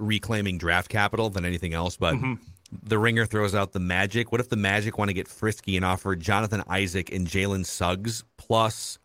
reclaiming 0.00 0.58
draft 0.58 0.88
capital 0.88 1.30
than 1.30 1.44
anything 1.44 1.74
else. 1.74 1.96
But 1.96 2.14
mm-hmm 2.14 2.34
the 2.82 2.98
ringer 2.98 3.26
throws 3.26 3.54
out 3.54 3.72
the 3.72 3.80
Magic. 3.80 4.30
What 4.30 4.40
if 4.40 4.48
the 4.48 4.56
Magic 4.56 4.98
want 4.98 5.08
to 5.08 5.12
get 5.12 5.28
frisky 5.28 5.76
and 5.76 5.84
offer 5.84 6.14
Jonathan 6.16 6.62
Isaac 6.68 7.12
and 7.12 7.26
Jalen 7.26 7.66
Suggs 7.66 8.24
plus, 8.36 8.98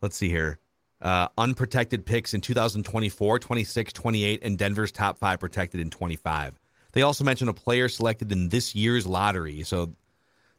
let's 0.00 0.16
see 0.16 0.28
here, 0.28 0.58
uh, 1.02 1.28
unprotected 1.38 2.04
picks 2.06 2.34
in 2.34 2.40
2024, 2.40 3.38
26, 3.38 3.92
28, 3.92 4.40
and 4.42 4.58
Denver's 4.58 4.92
top 4.92 5.18
five 5.18 5.40
protected 5.40 5.80
in 5.80 5.90
25. 5.90 6.60
They 6.92 7.02
also 7.02 7.24
mentioned 7.24 7.50
a 7.50 7.54
player 7.54 7.88
selected 7.88 8.30
in 8.32 8.48
this 8.48 8.74
year's 8.74 9.06
lottery. 9.06 9.62
So 9.62 9.94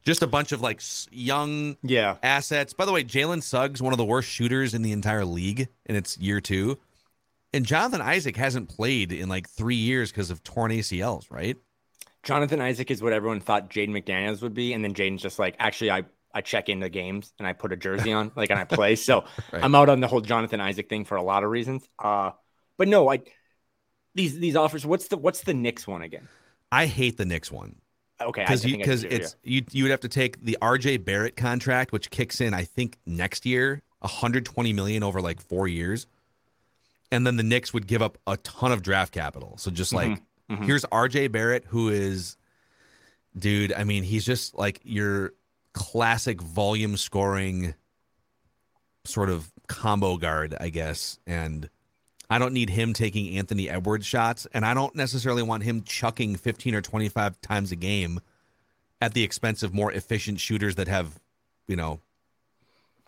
just 0.02 0.22
a 0.22 0.26
bunch 0.26 0.52
of 0.52 0.60
like 0.60 0.82
young 1.10 1.76
yeah. 1.82 2.16
assets. 2.22 2.72
By 2.72 2.84
the 2.84 2.92
way, 2.92 3.04
Jalen 3.04 3.42
Suggs, 3.42 3.80
one 3.80 3.92
of 3.92 3.98
the 3.98 4.04
worst 4.04 4.28
shooters 4.28 4.74
in 4.74 4.82
the 4.82 4.92
entire 4.92 5.24
league, 5.24 5.68
and 5.86 5.96
it's 5.96 6.18
year 6.18 6.40
two. 6.40 6.78
And 7.54 7.66
Jonathan 7.66 8.00
Isaac 8.00 8.36
hasn't 8.36 8.68
played 8.68 9.12
in 9.12 9.28
like 9.28 9.48
three 9.48 9.76
years 9.76 10.10
because 10.10 10.30
of 10.30 10.42
torn 10.42 10.70
ACLs, 10.70 11.30
right? 11.30 11.56
Jonathan 12.22 12.60
Isaac 12.60 12.90
is 12.90 13.02
what 13.02 13.12
everyone 13.12 13.40
thought 13.40 13.68
Jaden 13.68 13.90
McDaniels 13.90 14.42
would 14.42 14.54
be, 14.54 14.72
and 14.72 14.84
then 14.84 14.94
Jaden's 14.94 15.22
just 15.22 15.38
like, 15.38 15.56
actually, 15.58 15.90
I 15.90 16.04
I 16.34 16.40
check 16.40 16.68
into 16.68 16.88
games 16.88 17.32
and 17.38 17.46
I 17.46 17.52
put 17.52 17.72
a 17.72 17.76
jersey 17.76 18.12
on, 18.12 18.32
like, 18.36 18.50
and 18.50 18.58
I 18.58 18.64
play. 18.64 18.96
So 19.02 19.24
right. 19.52 19.62
I'm 19.62 19.74
out 19.74 19.88
on 19.88 20.00
the 20.00 20.08
whole 20.08 20.20
Jonathan 20.20 20.60
Isaac 20.60 20.88
thing 20.88 21.04
for 21.04 21.16
a 21.16 21.22
lot 21.22 21.44
of 21.44 21.50
reasons. 21.50 21.86
Uh, 21.98 22.30
but 22.78 22.88
no, 22.88 23.10
I 23.10 23.20
these 24.14 24.38
these 24.38 24.56
offers. 24.56 24.86
What's 24.86 25.08
the 25.08 25.16
what's 25.16 25.42
the 25.42 25.54
Knicks 25.54 25.86
one 25.86 26.02
again? 26.02 26.28
I 26.70 26.86
hate 26.86 27.16
the 27.16 27.26
Knicks 27.26 27.50
one. 27.50 27.76
Okay, 28.20 28.42
because 28.42 28.62
because 28.62 29.04
it's 29.04 29.36
yeah. 29.42 29.56
you 29.56 29.64
you 29.72 29.84
would 29.84 29.90
have 29.90 30.00
to 30.00 30.08
take 30.08 30.42
the 30.42 30.56
RJ 30.62 31.04
Barrett 31.04 31.36
contract, 31.36 31.92
which 31.92 32.10
kicks 32.10 32.40
in 32.40 32.54
I 32.54 32.64
think 32.64 32.98
next 33.04 33.44
year, 33.44 33.82
120 34.00 34.72
million 34.72 35.02
over 35.02 35.20
like 35.20 35.40
four 35.40 35.66
years, 35.66 36.06
and 37.12 37.24
then 37.24 37.36
the 37.36 37.44
Knicks 37.44 37.72
would 37.72 37.86
give 37.86 38.02
up 38.02 38.18
a 38.26 38.36
ton 38.38 38.72
of 38.72 38.82
draft 38.82 39.12
capital. 39.12 39.56
So 39.58 39.70
just 39.70 39.92
like. 39.92 40.08
Mm-hmm 40.08 40.24
Mm-hmm. 40.52 40.64
Here's 40.64 40.84
RJ 40.84 41.32
Barrett, 41.32 41.64
who 41.66 41.88
is, 41.88 42.36
dude, 43.36 43.72
I 43.72 43.84
mean, 43.84 44.02
he's 44.02 44.24
just 44.24 44.54
like 44.54 44.80
your 44.84 45.32
classic 45.72 46.42
volume 46.42 46.96
scoring 46.96 47.74
sort 49.04 49.30
of 49.30 49.50
combo 49.66 50.18
guard, 50.18 50.54
I 50.60 50.68
guess. 50.68 51.18
And 51.26 51.70
I 52.28 52.38
don't 52.38 52.52
need 52.52 52.68
him 52.68 52.92
taking 52.92 53.38
Anthony 53.38 53.70
Edwards 53.70 54.06
shots. 54.06 54.46
And 54.52 54.64
I 54.66 54.74
don't 54.74 54.94
necessarily 54.94 55.42
want 55.42 55.62
him 55.62 55.82
chucking 55.82 56.36
15 56.36 56.74
or 56.74 56.82
25 56.82 57.40
times 57.40 57.72
a 57.72 57.76
game 57.76 58.20
at 59.00 59.14
the 59.14 59.22
expense 59.22 59.62
of 59.62 59.72
more 59.72 59.90
efficient 59.90 60.38
shooters 60.38 60.74
that 60.74 60.88
have, 60.88 61.18
you 61.66 61.76
know, 61.76 62.00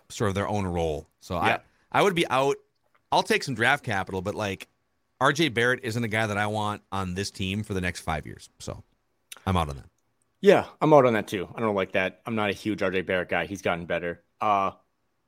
sort 0.08 0.28
of 0.28 0.34
their 0.34 0.48
own 0.48 0.66
role. 0.66 1.06
So 1.20 1.34
yeah. 1.34 1.58
I, 1.92 2.00
I 2.00 2.02
would 2.02 2.14
be 2.14 2.26
out. 2.28 2.56
I'll 3.14 3.22
take 3.22 3.44
some 3.44 3.54
draft 3.54 3.84
capital, 3.84 4.22
but 4.22 4.34
like 4.34 4.66
RJ 5.20 5.54
Barrett 5.54 5.80
isn't 5.84 6.02
a 6.02 6.08
guy 6.08 6.26
that 6.26 6.36
I 6.36 6.48
want 6.48 6.82
on 6.90 7.14
this 7.14 7.30
team 7.30 7.62
for 7.62 7.72
the 7.72 7.80
next 7.80 8.00
five 8.00 8.26
years. 8.26 8.50
So 8.58 8.82
I'm 9.46 9.56
out 9.56 9.68
on 9.68 9.76
that. 9.76 9.86
Yeah, 10.40 10.66
I'm 10.80 10.92
out 10.92 11.06
on 11.06 11.12
that 11.12 11.28
too. 11.28 11.48
I 11.54 11.60
don't 11.60 11.76
like 11.76 11.92
that. 11.92 12.22
I'm 12.26 12.34
not 12.34 12.50
a 12.50 12.52
huge 12.52 12.80
RJ 12.80 13.06
Barrett 13.06 13.28
guy. 13.28 13.46
He's 13.46 13.62
gotten 13.62 13.86
better. 13.86 14.24
Uh, 14.40 14.72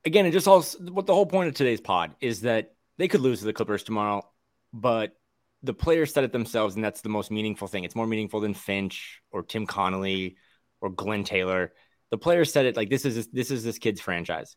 again, 0.04 0.26
it 0.26 0.32
just 0.32 0.48
all 0.48 0.62
what 0.62 1.06
the 1.06 1.14
whole 1.14 1.26
point 1.26 1.46
of 1.48 1.54
today's 1.54 1.80
pod 1.80 2.16
is 2.20 2.40
that 2.40 2.74
they 2.98 3.06
could 3.06 3.20
lose 3.20 3.38
to 3.38 3.44
the 3.44 3.52
Clippers 3.52 3.84
tomorrow, 3.84 4.28
but 4.72 5.16
the 5.62 5.72
players 5.72 6.12
said 6.12 6.24
it 6.24 6.32
themselves, 6.32 6.74
and 6.74 6.84
that's 6.84 7.02
the 7.02 7.08
most 7.08 7.30
meaningful 7.30 7.68
thing. 7.68 7.84
It's 7.84 7.94
more 7.94 8.06
meaningful 8.06 8.40
than 8.40 8.52
Finch 8.52 9.22
or 9.30 9.44
Tim 9.44 9.64
Connolly 9.64 10.36
or 10.80 10.90
Glenn 10.90 11.22
Taylor. 11.22 11.72
The 12.10 12.18
players 12.18 12.52
said 12.52 12.66
it 12.66 12.76
like 12.76 12.90
this 12.90 13.04
is 13.04 13.28
this 13.28 13.52
is 13.52 13.62
this 13.62 13.78
kid's 13.78 14.00
franchise. 14.00 14.56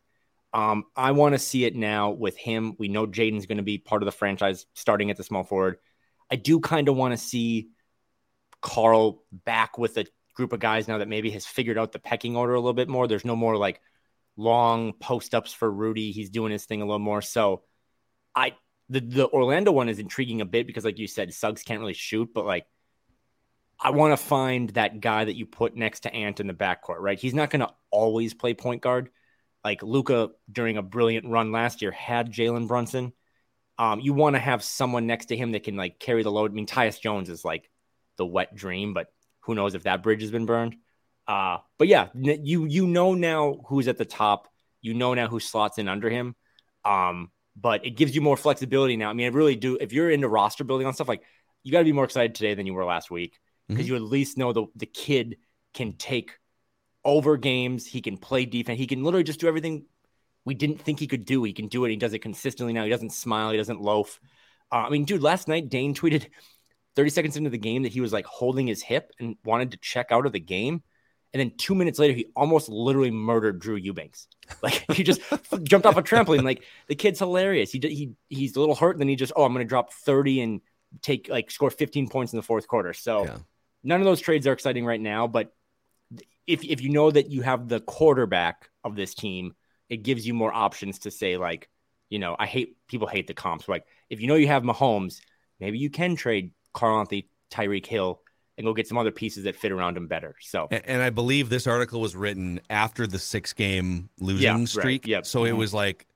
Um, 0.52 0.84
I 0.96 1.12
want 1.12 1.34
to 1.34 1.38
see 1.38 1.64
it 1.64 1.76
now 1.76 2.10
with 2.10 2.36
him. 2.36 2.74
We 2.78 2.88
know 2.88 3.06
Jaden's 3.06 3.46
going 3.46 3.58
to 3.58 3.64
be 3.64 3.78
part 3.78 4.02
of 4.02 4.06
the 4.06 4.12
franchise 4.12 4.66
starting 4.74 5.10
at 5.10 5.16
the 5.16 5.24
small 5.24 5.44
forward. 5.44 5.78
I 6.30 6.36
do 6.36 6.60
kind 6.60 6.88
of 6.88 6.96
want 6.96 7.12
to 7.12 7.18
see 7.18 7.70
Karl 8.60 9.24
back 9.32 9.78
with 9.78 9.96
a 9.96 10.06
group 10.34 10.52
of 10.52 10.60
guys 10.60 10.88
now 10.88 10.98
that 10.98 11.08
maybe 11.08 11.30
has 11.30 11.46
figured 11.46 11.78
out 11.78 11.92
the 11.92 11.98
pecking 11.98 12.36
order 12.36 12.54
a 12.54 12.60
little 12.60 12.72
bit 12.72 12.88
more. 12.88 13.06
There's 13.06 13.24
no 13.24 13.36
more 13.36 13.56
like 13.56 13.80
long 14.36 14.92
post 14.94 15.34
ups 15.34 15.52
for 15.52 15.70
Rudy. 15.70 16.12
He's 16.12 16.30
doing 16.30 16.52
his 16.52 16.64
thing 16.64 16.82
a 16.82 16.84
little 16.84 16.98
more. 16.98 17.22
So 17.22 17.62
I 18.34 18.54
the 18.88 19.00
the 19.00 19.28
Orlando 19.28 19.72
one 19.72 19.88
is 19.88 19.98
intriguing 19.98 20.40
a 20.40 20.46
bit 20.46 20.66
because 20.66 20.84
like 20.84 20.98
you 20.98 21.06
said, 21.06 21.32
Suggs 21.32 21.62
can't 21.62 21.80
really 21.80 21.94
shoot, 21.94 22.30
but 22.34 22.44
like 22.44 22.66
I 23.78 23.90
want 23.90 24.12
to 24.12 24.16
find 24.16 24.68
that 24.70 25.00
guy 25.00 25.24
that 25.24 25.36
you 25.36 25.46
put 25.46 25.74
next 25.74 26.00
to 26.00 26.14
Ant 26.14 26.40
in 26.40 26.46
the 26.46 26.54
backcourt, 26.54 26.98
right? 26.98 27.18
He's 27.18 27.34
not 27.34 27.50
going 27.50 27.60
to 27.60 27.72
always 27.90 28.34
play 28.34 28.52
point 28.52 28.82
guard, 28.82 29.08
like 29.64 29.82
Luka 29.82 30.30
during 30.50 30.76
a 30.76 30.82
brilliant 30.82 31.26
run 31.26 31.52
last 31.52 31.82
year 31.82 31.90
had 31.90 32.32
Jalen 32.32 32.68
Brunson. 32.68 33.12
Um, 33.78 34.00
you 34.00 34.12
want 34.12 34.36
to 34.36 34.40
have 34.40 34.62
someone 34.62 35.06
next 35.06 35.26
to 35.26 35.36
him 35.36 35.52
that 35.52 35.64
can 35.64 35.76
like 35.76 35.98
carry 35.98 36.22
the 36.22 36.30
load. 36.30 36.50
I 36.50 36.54
mean, 36.54 36.66
Tyus 36.66 37.00
Jones 37.00 37.30
is 37.30 37.44
like 37.44 37.70
the 38.16 38.26
wet 38.26 38.54
dream, 38.54 38.94
but 38.94 39.12
who 39.40 39.54
knows 39.54 39.74
if 39.74 39.84
that 39.84 40.02
bridge 40.02 40.20
has 40.22 40.30
been 40.30 40.46
burned. 40.46 40.76
Uh, 41.26 41.58
but 41.78 41.88
yeah, 41.88 42.08
you 42.14 42.64
you 42.64 42.86
know 42.86 43.14
now 43.14 43.60
who's 43.66 43.88
at 43.88 43.98
the 43.98 44.04
top. 44.04 44.48
You 44.82 44.94
know 44.94 45.14
now 45.14 45.28
who 45.28 45.40
slots 45.40 45.78
in 45.78 45.88
under 45.88 46.08
him. 46.08 46.34
Um, 46.84 47.30
but 47.56 47.84
it 47.84 47.90
gives 47.90 48.14
you 48.14 48.20
more 48.20 48.36
flexibility 48.36 48.96
now. 48.96 49.10
I 49.10 49.12
mean, 49.12 49.26
I 49.26 49.30
really 49.30 49.56
do. 49.56 49.76
If 49.80 49.92
you're 49.92 50.10
into 50.10 50.28
roster 50.28 50.64
building 50.64 50.86
on 50.86 50.94
stuff, 50.94 51.08
like 51.08 51.22
you 51.62 51.72
got 51.72 51.78
to 51.78 51.84
be 51.84 51.92
more 51.92 52.04
excited 52.04 52.34
today 52.34 52.54
than 52.54 52.66
you 52.66 52.74
were 52.74 52.84
last 52.84 53.10
week 53.10 53.38
because 53.68 53.84
mm-hmm. 53.84 53.94
you 53.94 53.96
at 53.96 54.02
least 54.02 54.38
know 54.38 54.52
the 54.52 54.66
the 54.74 54.86
kid 54.86 55.36
can 55.74 55.92
take 55.94 56.32
over 57.04 57.36
games. 57.36 57.86
He 57.86 58.00
can 58.00 58.16
play 58.16 58.44
defense. 58.44 58.78
He 58.78 58.86
can 58.86 59.02
literally 59.02 59.24
just 59.24 59.40
do 59.40 59.48
everything 59.48 59.84
we 60.44 60.54
didn't 60.54 60.80
think 60.80 60.98
he 60.98 61.06
could 61.06 61.24
do. 61.24 61.44
He 61.44 61.52
can 61.52 61.68
do 61.68 61.84
it. 61.84 61.90
He 61.90 61.96
does 61.96 62.12
it 62.12 62.20
consistently 62.20 62.72
now. 62.72 62.84
He 62.84 62.90
doesn't 62.90 63.12
smile. 63.12 63.50
He 63.50 63.56
doesn't 63.56 63.80
loaf. 63.80 64.20
Uh, 64.72 64.76
I 64.86 64.90
mean, 64.90 65.04
dude, 65.04 65.22
last 65.22 65.48
night 65.48 65.68
Dane 65.68 65.94
tweeted 65.96 66.26
30 66.96 67.10
seconds 67.10 67.36
into 67.36 67.50
the 67.50 67.58
game 67.58 67.82
that 67.82 67.92
he 67.92 68.00
was 68.00 68.12
like 68.12 68.26
holding 68.26 68.66
his 68.66 68.82
hip 68.82 69.12
and 69.18 69.36
wanted 69.44 69.72
to 69.72 69.76
check 69.78 70.08
out 70.10 70.26
of 70.26 70.32
the 70.32 70.40
game. 70.40 70.82
And 71.32 71.40
then 71.40 71.52
two 71.56 71.76
minutes 71.76 71.98
later, 72.00 72.12
he 72.12 72.26
almost 72.34 72.68
literally 72.68 73.12
murdered 73.12 73.60
Drew 73.60 73.76
Eubanks. 73.76 74.26
Like 74.64 74.84
he 74.92 75.04
just 75.04 75.20
jumped 75.62 75.86
off 75.86 75.96
a 75.96 76.02
trampoline. 76.02 76.42
Like 76.42 76.64
the 76.88 76.96
kid's 76.96 77.20
hilarious. 77.20 77.70
He 77.70 77.78
he 77.78 78.10
he's 78.28 78.56
a 78.56 78.60
little 78.60 78.74
hurt, 78.74 78.96
and 78.96 79.00
then 79.00 79.06
he 79.06 79.14
just 79.14 79.32
oh 79.36 79.44
I'm 79.44 79.52
going 79.52 79.64
to 79.64 79.68
drop 79.68 79.92
30 79.92 80.40
and 80.40 80.60
take 81.02 81.28
like 81.28 81.52
score 81.52 81.70
15 81.70 82.08
points 82.08 82.32
in 82.32 82.36
the 82.36 82.42
fourth 82.42 82.66
quarter. 82.66 82.92
So 82.92 83.26
yeah. 83.26 83.38
none 83.84 84.00
of 84.00 84.06
those 84.06 84.20
trades 84.20 84.48
are 84.48 84.52
exciting 84.52 84.84
right 84.84 85.00
now, 85.00 85.28
but 85.28 85.54
if 86.50 86.64
if 86.64 86.80
you 86.80 86.90
know 86.90 87.10
that 87.10 87.30
you 87.30 87.42
have 87.42 87.68
the 87.68 87.80
quarterback 87.80 88.68
of 88.82 88.96
this 88.96 89.14
team, 89.14 89.54
it 89.88 89.98
gives 89.98 90.26
you 90.26 90.34
more 90.34 90.52
options 90.52 90.98
to 91.00 91.10
say 91.10 91.36
like, 91.36 91.68
you 92.08 92.18
know, 92.18 92.34
I 92.38 92.46
hate 92.46 92.76
people 92.88 93.06
hate 93.06 93.28
the 93.28 93.34
comps. 93.34 93.68
Like 93.68 93.86
if 94.10 94.20
you 94.20 94.26
know 94.26 94.34
you 94.34 94.48
have 94.48 94.64
Mahomes, 94.64 95.20
maybe 95.60 95.78
you 95.78 95.90
can 95.90 96.16
trade 96.16 96.50
Karl 96.72 96.98
Anthony, 96.98 97.28
Tyreek 97.52 97.86
Hill, 97.86 98.20
and 98.58 98.64
go 98.66 98.74
get 98.74 98.88
some 98.88 98.98
other 98.98 99.12
pieces 99.12 99.44
that 99.44 99.54
fit 99.54 99.70
around 99.70 99.96
him 99.96 100.08
better. 100.08 100.34
So, 100.40 100.66
and, 100.70 100.82
and 100.84 101.02
I 101.02 101.10
believe 101.10 101.48
this 101.48 101.68
article 101.68 102.00
was 102.00 102.16
written 102.16 102.60
after 102.68 103.06
the 103.06 103.18
six 103.18 103.52
game 103.52 104.10
losing 104.18 104.42
yeah, 104.42 104.64
streak. 104.64 105.04
Right. 105.04 105.10
Yep. 105.10 105.26
So 105.26 105.40
mm-hmm. 105.40 105.48
it 105.48 105.56
was 105.56 105.72
like, 105.72 106.06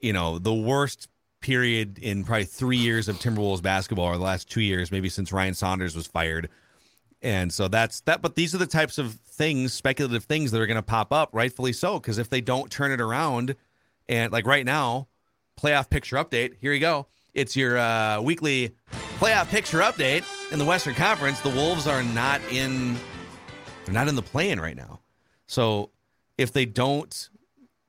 you 0.00 0.12
know, 0.12 0.38
the 0.38 0.54
worst 0.54 1.08
period 1.40 1.98
in 1.98 2.24
probably 2.24 2.44
three 2.44 2.76
years 2.76 3.08
of 3.08 3.16
Timberwolves 3.16 3.62
basketball, 3.62 4.06
or 4.06 4.16
the 4.16 4.24
last 4.24 4.48
two 4.48 4.60
years, 4.60 4.92
maybe 4.92 5.08
since 5.08 5.32
Ryan 5.32 5.54
Saunders 5.54 5.96
was 5.96 6.06
fired. 6.06 6.48
And 7.20 7.52
so 7.52 7.68
that's 7.68 8.00
that. 8.02 8.22
But 8.22 8.36
these 8.36 8.54
are 8.54 8.58
the 8.58 8.66
types 8.66 8.98
of 8.98 9.14
things, 9.14 9.72
speculative 9.72 10.24
things 10.24 10.50
that 10.50 10.60
are 10.60 10.66
going 10.66 10.76
to 10.76 10.82
pop 10.82 11.12
up, 11.12 11.30
rightfully 11.32 11.72
so, 11.72 11.98
because 11.98 12.18
if 12.18 12.30
they 12.30 12.40
don't 12.40 12.70
turn 12.70 12.92
it 12.92 13.00
around 13.00 13.56
And 14.08 14.32
like 14.32 14.46
right 14.46 14.64
now, 14.64 15.08
playoff 15.60 15.90
picture 15.90 16.16
update. 16.16 16.54
Here 16.60 16.72
you 16.72 16.80
go. 16.80 17.06
It's 17.34 17.56
your 17.56 17.78
uh, 17.78 18.20
weekly 18.20 18.74
playoff 19.18 19.48
picture 19.48 19.80
update 19.80 20.24
in 20.52 20.58
the 20.58 20.64
Western 20.64 20.94
Conference. 20.94 21.40
The 21.40 21.50
Wolves 21.50 21.86
are 21.86 22.02
not 22.02 22.40
in. 22.50 22.96
They're 23.84 23.94
not 23.94 24.08
in 24.08 24.16
the 24.16 24.22
play-in 24.22 24.60
right 24.60 24.76
now. 24.76 25.00
So 25.46 25.90
if 26.36 26.52
they 26.52 26.66
don't, 26.66 27.28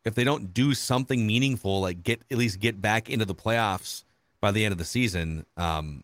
if 0.06 0.16
they 0.16 0.24
don't 0.24 0.54
do 0.54 0.74
something 0.74 1.26
meaningful, 1.26 1.82
like 1.82 2.04
get 2.04 2.22
at 2.30 2.38
least 2.38 2.60
get 2.60 2.82
back 2.82 3.10
into 3.10 3.26
the 3.26 3.36
playoffs 3.36 4.04
by 4.42 4.52
the 4.52 4.66
end 4.66 4.72
of 4.72 4.78
the 4.78 4.86
season, 4.86 5.46
um, 5.58 6.04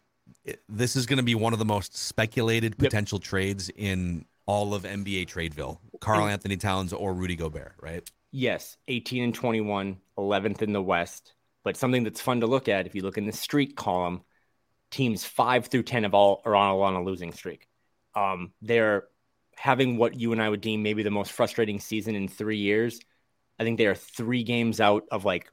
this 0.70 0.96
is 0.96 1.06
going 1.06 1.18
to 1.18 1.24
be 1.24 1.36
one 1.36 1.54
of 1.54 1.60
the 1.60 1.66
most 1.66 1.96
speculated 1.98 2.78
potential 2.78 3.18
yep. 3.18 3.24
trades 3.24 3.70
in 3.76 4.26
all 4.46 4.74
of 4.74 4.84
NBA 4.84 5.28
Tradeville. 5.28 5.80
Karl 6.00 6.28
Anthony 6.28 6.58
Towns 6.58 6.94
or 6.94 7.14
Rudy 7.14 7.36
Gobert, 7.36 7.74
right? 7.82 8.08
Yes, 8.32 8.78
18 8.88 9.24
and 9.24 9.34
21, 9.34 9.98
11th 10.18 10.62
in 10.62 10.74
the 10.74 10.82
West. 10.82 11.34
But 11.64 11.78
something 11.78 12.04
that's 12.04 12.22
fun 12.22 12.42
to 12.42 12.48
look 12.48 12.68
at 12.70 12.86
if 12.86 12.94
you 12.94 13.02
look 13.02 13.18
in 13.18 13.26
the 13.26 13.32
streak 13.32 13.76
column, 13.76 14.22
teams 14.92 15.26
five 15.26 15.68
through 15.68 15.84
10 15.84 16.06
of 16.06 16.14
all 16.14 16.42
are 16.46 16.56
on, 16.56 16.80
on 16.80 16.96
a 16.96 17.04
losing 17.04 17.32
streak. 17.32 17.68
Um, 18.16 18.52
they're 18.62 19.06
having 19.58 19.98
what 19.98 20.20
you 20.20 20.32
and 20.32 20.42
I 20.42 20.50
would 20.50 20.62
deem 20.62 20.84
maybe 20.84 21.02
the 21.02 21.12
most 21.12 21.32
frustrating 21.32 21.80
season 21.80 22.16
in 22.16 22.28
three 22.28 22.58
years. 22.58 23.00
I 23.58 23.64
think 23.64 23.78
they 23.78 23.88
are 23.88 23.96
three 23.96 24.44
games 24.44 24.80
out 24.80 25.04
of 25.12 25.26
like 25.26 25.50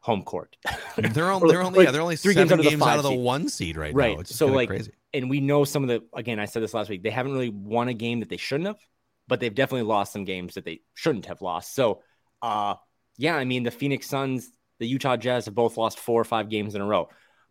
home 0.00 0.22
court. 0.22 0.56
they're, 0.96 1.30
only, 1.30 1.50
they're 1.50 1.62
only, 1.62 1.78
like, 1.78 1.86
yeah, 1.86 1.90
they're 1.90 2.02
only 2.02 2.16
three 2.16 2.34
games, 2.34 2.52
out 2.52 2.60
of, 2.60 2.64
games 2.64 2.82
out 2.82 2.98
of 2.98 3.04
the 3.04 3.12
one 3.12 3.48
seed 3.48 3.76
right, 3.76 3.94
right. 3.94 4.14
now. 4.14 4.20
It's 4.20 4.34
so 4.34 4.46
like, 4.46 4.68
crazy. 4.68 4.92
and 5.12 5.28
we 5.28 5.40
know 5.40 5.64
some 5.64 5.82
of 5.82 5.88
the, 5.88 6.02
again, 6.14 6.38
I 6.38 6.46
said 6.46 6.62
this 6.62 6.74
last 6.74 6.88
week, 6.88 7.02
they 7.02 7.10
haven't 7.10 7.32
really 7.32 7.50
won 7.50 7.88
a 7.88 7.94
game 7.94 8.20
that 8.20 8.28
they 8.28 8.36
shouldn't 8.36 8.66
have, 8.66 8.80
but 9.26 9.40
they've 9.40 9.54
definitely 9.54 9.86
lost 9.88 10.12
some 10.12 10.24
games 10.24 10.54
that 10.54 10.64
they 10.64 10.80
shouldn't 10.94 11.26
have 11.26 11.42
lost. 11.42 11.74
So, 11.74 12.02
uh, 12.42 12.74
yeah, 13.16 13.36
I 13.36 13.44
mean, 13.44 13.64
the 13.64 13.70
Phoenix 13.70 14.06
Suns, 14.06 14.50
the 14.78 14.86
Utah 14.86 15.16
Jazz 15.16 15.46
have 15.46 15.54
both 15.54 15.76
lost 15.76 15.98
four 15.98 16.20
or 16.20 16.24
five 16.24 16.48
games 16.48 16.74
in 16.74 16.80
a 16.80 16.86
row. 16.86 17.08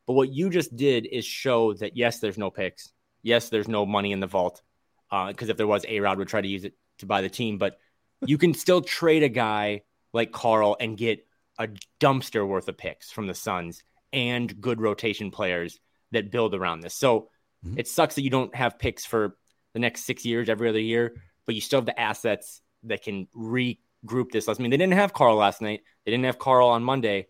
But 0.08 0.14
what 0.14 0.32
you 0.32 0.50
just 0.50 0.76
did 0.76 1.06
is 1.06 1.26
show 1.26 1.74
that 1.74 1.98
yes, 1.98 2.20
there's 2.20 2.38
no 2.38 2.50
picks. 2.50 2.92
Yes, 3.22 3.50
there's 3.50 3.68
no 3.68 3.86
money 3.86 4.14
in 4.14 4.22
the 4.22 4.28
vault. 4.28 4.62
Because 5.10 5.50
uh, 5.50 5.52
if 5.52 5.58
there 5.58 5.68
was, 5.68 5.86
A 5.88 6.00
Rod 6.00 6.18
would 6.18 6.30
try 6.30 6.42
to 6.42 6.48
use 6.48 6.64
it 6.64 6.74
to 7.00 7.06
buy 7.06 7.22
the 7.22 7.30
team. 7.30 7.58
But 7.58 7.78
you 8.26 8.38
can 8.38 8.54
still 8.54 8.82
trade 8.82 9.24
a 9.24 9.30
guy 9.30 9.82
like 10.14 10.32
Karl 10.32 10.78
and 10.80 10.98
get 10.98 11.27
a 11.58 11.70
dumpster 12.00 12.48
worth 12.48 12.68
of 12.68 12.78
picks 12.78 13.12
from 13.12 13.28
the 13.28 13.34
Suns 13.34 13.84
and 14.14 14.60
good 14.62 14.82
rotation 14.82 15.32
players 15.32 15.80
that 16.12 16.32
build 16.32 16.56
around 16.56 16.82
this. 16.82 16.94
So 16.94 17.30
mm-hmm. 17.66 17.80
it 17.80 17.88
sucks 17.88 18.16
that 18.16 18.24
you 18.24 18.30
don't 18.30 18.56
have 18.56 18.80
picks 18.80 19.06
for 19.06 19.38
the 19.74 19.80
next 19.80 20.06
six 20.06 20.26
years 20.26 20.50
every 20.50 20.70
other 20.70 20.80
year, 20.80 21.16
but 21.46 21.56
you 21.56 21.62
still 21.62 21.80
have 21.80 21.86
the 21.86 22.00
assets 22.00 22.62
that 22.84 23.04
can 23.04 23.28
regroup 23.36 24.32
this. 24.32 24.48
I 24.48 24.54
mean, 24.54 24.72
they 24.72 24.78
didn't 24.78 24.94
have 24.94 25.14
Karl 25.14 25.36
last 25.36 25.62
night. 25.62 25.82
They 26.06 26.12
didn't 26.12 26.26
have 26.26 26.40
Karl 26.40 26.70
on 26.70 26.84
Monday. 26.84 27.28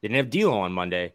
They 0.00 0.08
didn't 0.08 0.16
have 0.16 0.30
D'Lo 0.30 0.60
on 0.60 0.72
Monday. 0.72 1.14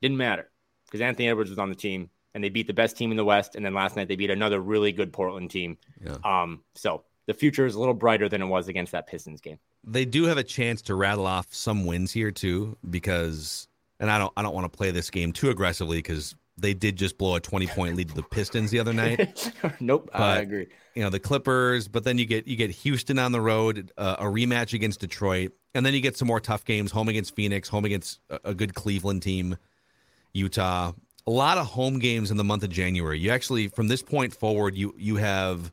Didn't 0.00 0.16
matter 0.16 0.50
because 0.86 1.00
Anthony 1.00 1.28
Edwards 1.28 1.50
was 1.50 1.58
on 1.58 1.68
the 1.68 1.74
team 1.74 2.10
and 2.34 2.42
they 2.42 2.48
beat 2.48 2.66
the 2.66 2.74
best 2.74 2.96
team 2.96 3.10
in 3.10 3.16
the 3.16 3.24
West. 3.24 3.56
And 3.56 3.64
then 3.64 3.74
last 3.74 3.96
night 3.96 4.08
they 4.08 4.16
beat 4.16 4.30
another 4.30 4.60
really 4.60 4.92
good 4.92 5.12
Portland 5.12 5.50
team. 5.50 5.78
Yeah. 6.04 6.16
Um, 6.24 6.62
so 6.74 7.04
the 7.26 7.34
future 7.34 7.66
is 7.66 7.74
a 7.74 7.78
little 7.78 7.94
brighter 7.94 8.28
than 8.28 8.42
it 8.42 8.46
was 8.46 8.68
against 8.68 8.92
that 8.92 9.06
Pistons 9.06 9.40
game. 9.40 9.58
They 9.84 10.04
do 10.04 10.24
have 10.24 10.38
a 10.38 10.44
chance 10.44 10.82
to 10.82 10.94
rattle 10.94 11.26
off 11.26 11.52
some 11.52 11.86
wins 11.86 12.12
here 12.12 12.30
too, 12.30 12.76
because 12.88 13.68
and 13.98 14.10
I 14.10 14.18
don't 14.18 14.32
I 14.36 14.42
don't 14.42 14.54
want 14.54 14.70
to 14.70 14.76
play 14.76 14.90
this 14.90 15.10
game 15.10 15.32
too 15.32 15.50
aggressively 15.50 15.98
because 15.98 16.34
they 16.58 16.74
did 16.74 16.96
just 16.96 17.18
blow 17.18 17.36
a 17.36 17.40
20 17.40 17.66
point 17.68 17.96
lead 17.96 18.08
to 18.10 18.14
the 18.14 18.22
Pistons 18.22 18.70
the 18.70 18.78
other 18.78 18.92
night. 18.92 19.52
nope, 19.80 20.10
but, 20.12 20.20
I 20.20 20.36
agree. 20.38 20.66
You 20.94 21.02
know 21.02 21.10
the 21.10 21.20
Clippers, 21.20 21.88
but 21.88 22.04
then 22.04 22.18
you 22.18 22.26
get 22.26 22.46
you 22.46 22.56
get 22.56 22.70
Houston 22.70 23.18
on 23.18 23.32
the 23.32 23.40
road, 23.40 23.90
uh, 23.96 24.16
a 24.18 24.24
rematch 24.24 24.74
against 24.74 25.00
Detroit, 25.00 25.52
and 25.74 25.86
then 25.86 25.94
you 25.94 26.00
get 26.00 26.16
some 26.16 26.28
more 26.28 26.40
tough 26.40 26.64
games: 26.64 26.90
home 26.90 27.08
against 27.08 27.34
Phoenix, 27.34 27.68
home 27.68 27.84
against 27.84 28.20
a, 28.28 28.40
a 28.44 28.54
good 28.54 28.74
Cleveland 28.74 29.22
team, 29.22 29.56
Utah. 30.32 30.92
A 31.26 31.30
lot 31.30 31.56
of 31.56 31.66
home 31.66 32.00
games 32.00 32.32
in 32.32 32.36
the 32.36 32.44
month 32.44 32.64
of 32.64 32.70
January. 32.70 33.18
You 33.18 33.30
actually, 33.30 33.68
from 33.68 33.88
this 33.88 34.02
point 34.02 34.34
forward, 34.34 34.74
you 34.74 34.94
you 34.98 35.16
have 35.16 35.72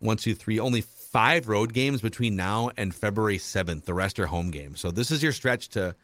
one, 0.00 0.16
two, 0.16 0.34
three, 0.34 0.58
only 0.60 0.82
five 1.12 1.48
road 1.48 1.72
games 1.72 2.00
between 2.00 2.36
now 2.36 2.70
and 2.76 2.94
February 2.94 3.38
7th. 3.38 3.84
The 3.84 3.94
rest 3.94 4.18
are 4.20 4.26
home 4.26 4.50
games. 4.50 4.80
So 4.80 4.90
this 4.90 5.10
is 5.10 5.22
your 5.22 5.32
stretch 5.32 5.68
to 5.70 5.94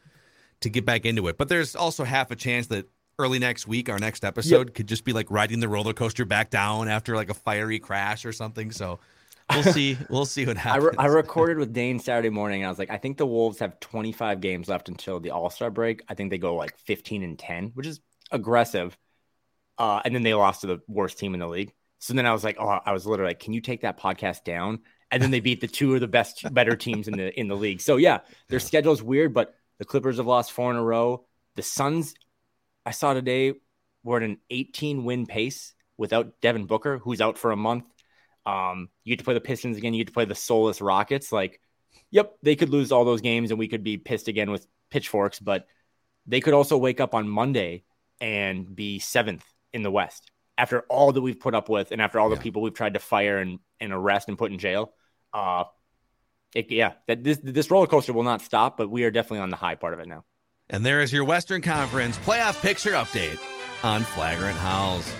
to 0.60 0.70
get 0.70 0.86
back 0.86 1.04
into 1.04 1.28
it. 1.28 1.36
But 1.36 1.48
there's 1.48 1.76
also 1.76 2.04
half 2.04 2.30
a 2.30 2.36
chance 2.36 2.68
that 2.68 2.88
early 3.18 3.38
next 3.38 3.66
week, 3.68 3.88
our 3.88 3.98
next 3.98 4.24
episode 4.24 4.68
yep. 4.68 4.74
could 4.74 4.86
just 4.86 5.04
be 5.04 5.12
like 5.12 5.30
riding 5.30 5.60
the 5.60 5.68
roller 5.68 5.92
coaster 5.92 6.24
back 6.24 6.50
down 6.50 6.88
after 6.88 7.14
like 7.16 7.28
a 7.28 7.34
fiery 7.34 7.78
crash 7.78 8.24
or 8.24 8.32
something. 8.32 8.70
So 8.70 8.98
we'll 9.52 9.62
see. 9.74 9.98
We'll 10.08 10.24
see 10.24 10.46
what 10.46 10.56
happens. 10.56 10.84
I, 10.84 10.88
re- 10.88 10.96
I 10.98 11.06
recorded 11.06 11.58
with 11.58 11.72
Dane 11.74 11.98
Saturday 11.98 12.30
morning. 12.30 12.62
And 12.62 12.66
I 12.66 12.70
was 12.70 12.78
like, 12.78 12.90
I 12.90 12.96
think 12.96 13.18
the 13.18 13.26
Wolves 13.26 13.58
have 13.58 13.78
25 13.80 14.40
games 14.40 14.68
left 14.68 14.88
until 14.88 15.20
the 15.20 15.30
All 15.30 15.50
Star 15.50 15.70
break. 15.70 16.02
I 16.08 16.14
think 16.14 16.30
they 16.30 16.38
go 16.38 16.54
like 16.54 16.78
15 16.78 17.22
and 17.22 17.38
10, 17.38 17.72
which 17.74 17.86
is 17.86 18.00
aggressive. 18.30 18.96
Uh, 19.76 20.00
and 20.04 20.14
then 20.14 20.22
they 20.22 20.34
lost 20.34 20.62
to 20.62 20.66
the 20.68 20.80
worst 20.88 21.18
team 21.18 21.34
in 21.34 21.40
the 21.40 21.48
league. 21.48 21.72
So 21.98 22.12
then 22.14 22.26
I 22.26 22.32
was 22.32 22.44
like, 22.44 22.56
oh, 22.60 22.68
I 22.84 22.92
was 22.92 23.06
literally 23.06 23.30
like, 23.30 23.40
can 23.40 23.54
you 23.54 23.60
take 23.60 23.80
that 23.80 23.98
podcast 23.98 24.44
down? 24.44 24.80
And 25.14 25.22
then 25.22 25.30
they 25.30 25.40
beat 25.40 25.60
the 25.60 25.68
two 25.68 25.94
of 25.94 26.00
the 26.00 26.08
best, 26.08 26.52
better 26.52 26.74
teams 26.74 27.06
in 27.06 27.16
the 27.16 27.38
in 27.38 27.46
the 27.46 27.56
league. 27.56 27.80
So 27.80 27.96
yeah, 27.96 28.18
their 28.48 28.58
yeah. 28.58 28.66
schedule 28.66 28.92
is 28.92 29.02
weird, 29.02 29.32
but 29.32 29.54
the 29.78 29.84
Clippers 29.84 30.16
have 30.16 30.26
lost 30.26 30.52
four 30.52 30.70
in 30.70 30.76
a 30.76 30.82
row. 30.82 31.24
The 31.54 31.62
Suns, 31.62 32.14
I 32.84 32.90
saw 32.90 33.14
today, 33.14 33.54
were 34.02 34.16
at 34.16 34.24
an 34.24 34.38
18 34.50 35.04
win 35.04 35.26
pace 35.26 35.74
without 35.96 36.40
Devin 36.40 36.66
Booker, 36.66 36.98
who's 36.98 37.20
out 37.20 37.38
for 37.38 37.52
a 37.52 37.56
month. 37.56 37.84
Um, 38.44 38.88
you 39.04 39.12
get 39.12 39.20
to 39.20 39.24
play 39.24 39.34
the 39.34 39.40
Pistons 39.40 39.76
again. 39.76 39.94
You 39.94 40.00
get 40.00 40.08
to 40.08 40.14
play 40.14 40.24
the 40.24 40.34
soulless 40.34 40.80
Rockets. 40.80 41.30
Like, 41.30 41.60
yep, 42.10 42.34
they 42.42 42.56
could 42.56 42.70
lose 42.70 42.90
all 42.90 43.04
those 43.04 43.20
games, 43.20 43.50
and 43.50 43.58
we 43.58 43.68
could 43.68 43.84
be 43.84 43.96
pissed 43.96 44.28
again 44.28 44.50
with 44.50 44.66
pitchforks. 44.90 45.38
But 45.38 45.66
they 46.26 46.40
could 46.40 46.54
also 46.54 46.76
wake 46.76 47.00
up 47.00 47.14
on 47.14 47.28
Monday 47.28 47.84
and 48.20 48.74
be 48.74 48.98
seventh 48.98 49.44
in 49.72 49.82
the 49.82 49.90
West 49.90 50.30
after 50.56 50.80
all 50.82 51.12
that 51.12 51.20
we've 51.20 51.40
put 51.40 51.54
up 51.54 51.68
with 51.68 51.90
and 51.90 52.00
after 52.00 52.20
all 52.20 52.28
yeah. 52.28 52.36
the 52.36 52.40
people 52.40 52.62
we've 52.62 52.74
tried 52.74 52.94
to 52.94 53.00
fire 53.00 53.38
and, 53.38 53.58
and 53.80 53.92
arrest 53.92 54.28
and 54.28 54.38
put 54.38 54.52
in 54.52 54.58
jail. 54.58 54.92
Uh, 55.34 55.64
it, 56.54 56.70
yeah, 56.70 56.92
that 57.08 57.24
this 57.24 57.38
this 57.42 57.70
roller 57.70 57.88
coaster 57.88 58.12
will 58.12 58.22
not 58.22 58.40
stop, 58.40 58.76
but 58.76 58.88
we 58.88 59.02
are 59.02 59.10
definitely 59.10 59.40
on 59.40 59.50
the 59.50 59.56
high 59.56 59.74
part 59.74 59.92
of 59.92 60.00
it 60.00 60.06
now. 60.06 60.24
And 60.70 60.86
there 60.86 61.02
is 61.02 61.12
your 61.12 61.24
Western 61.24 61.60
Conference 61.60 62.16
playoff 62.18 62.62
picture 62.62 62.92
update 62.92 63.38
on 63.82 64.02
Flagrant 64.02 64.56
Howls. 64.56 65.12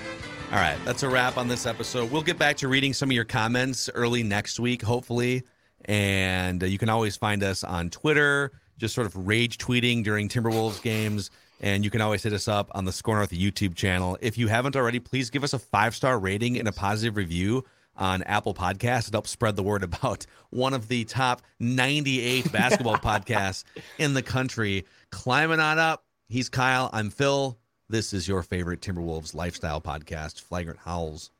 All 0.53 0.59
right, 0.59 0.79
that's 0.85 1.03
a 1.03 1.09
wrap 1.09 1.37
on 1.37 1.49
this 1.49 1.67
episode. 1.67 2.13
We'll 2.13 2.23
get 2.23 2.39
back 2.39 2.57
to 2.59 2.69
reading 2.69 2.93
some 2.93 3.11
of 3.11 3.13
your 3.13 3.25
comments 3.25 3.91
early 3.95 4.23
next 4.23 4.61
week, 4.61 4.83
hopefully. 4.83 5.43
And 5.87 6.63
uh, 6.63 6.67
you 6.67 6.79
can 6.79 6.89
always 6.89 7.17
find 7.17 7.43
us 7.43 7.65
on 7.65 7.91
Twitter, 7.91 8.53
just 8.79 8.95
sort 8.95 9.07
of 9.07 9.27
rage 9.27 9.59
tweeting 9.59 10.05
during 10.05 10.29
Timberwolves 10.29 10.81
games. 10.81 11.31
And 11.61 11.85
you 11.85 11.91
can 11.91 12.01
always 12.01 12.23
hit 12.23 12.33
us 12.33 12.47
up 12.47 12.71
on 12.75 12.85
the 12.85 12.93
Score 12.93 13.17
North 13.17 13.31
YouTube 13.31 13.75
channel. 13.75 14.17
If 14.21 14.39
you 14.39 14.49
haven't 14.49 14.77
already, 14.77 15.01
please 15.01 15.29
give 15.29 15.45
us 15.45 15.53
a 15.53 15.59
five 15.59 15.95
star 15.95 16.19
rating 16.19 16.59
and 16.59 16.69
a 16.69 16.73
positive 16.73 17.17
review 17.17 17.65
on 17.97 18.23
Apple 18.23 18.55
Podcasts. 18.55 19.09
It 19.09 19.15
helps 19.15 19.31
spread 19.31 19.57
the 19.57 19.63
word 19.63 19.83
about 19.83 20.27
one 20.51 20.75
of 20.75 20.89
the 20.89 21.05
top 21.05 21.43
98 21.61 22.51
basketball 22.53 22.97
podcasts 22.99 23.65
in 23.99 24.15
the 24.15 24.23
country. 24.23 24.85
Climbing 25.11 25.61
on 25.61 25.79
up. 25.79 26.05
He's 26.29 26.49
Kyle. 26.49 26.91
I'm 26.93 27.11
Phil. 27.11 27.59
This 27.89 28.13
is 28.13 28.27
your 28.27 28.43
favorite 28.43 28.81
Timberwolves 28.81 29.35
lifestyle 29.35 29.81
podcast, 29.81 30.41
Flagrant 30.41 30.81
Howls. 30.81 31.31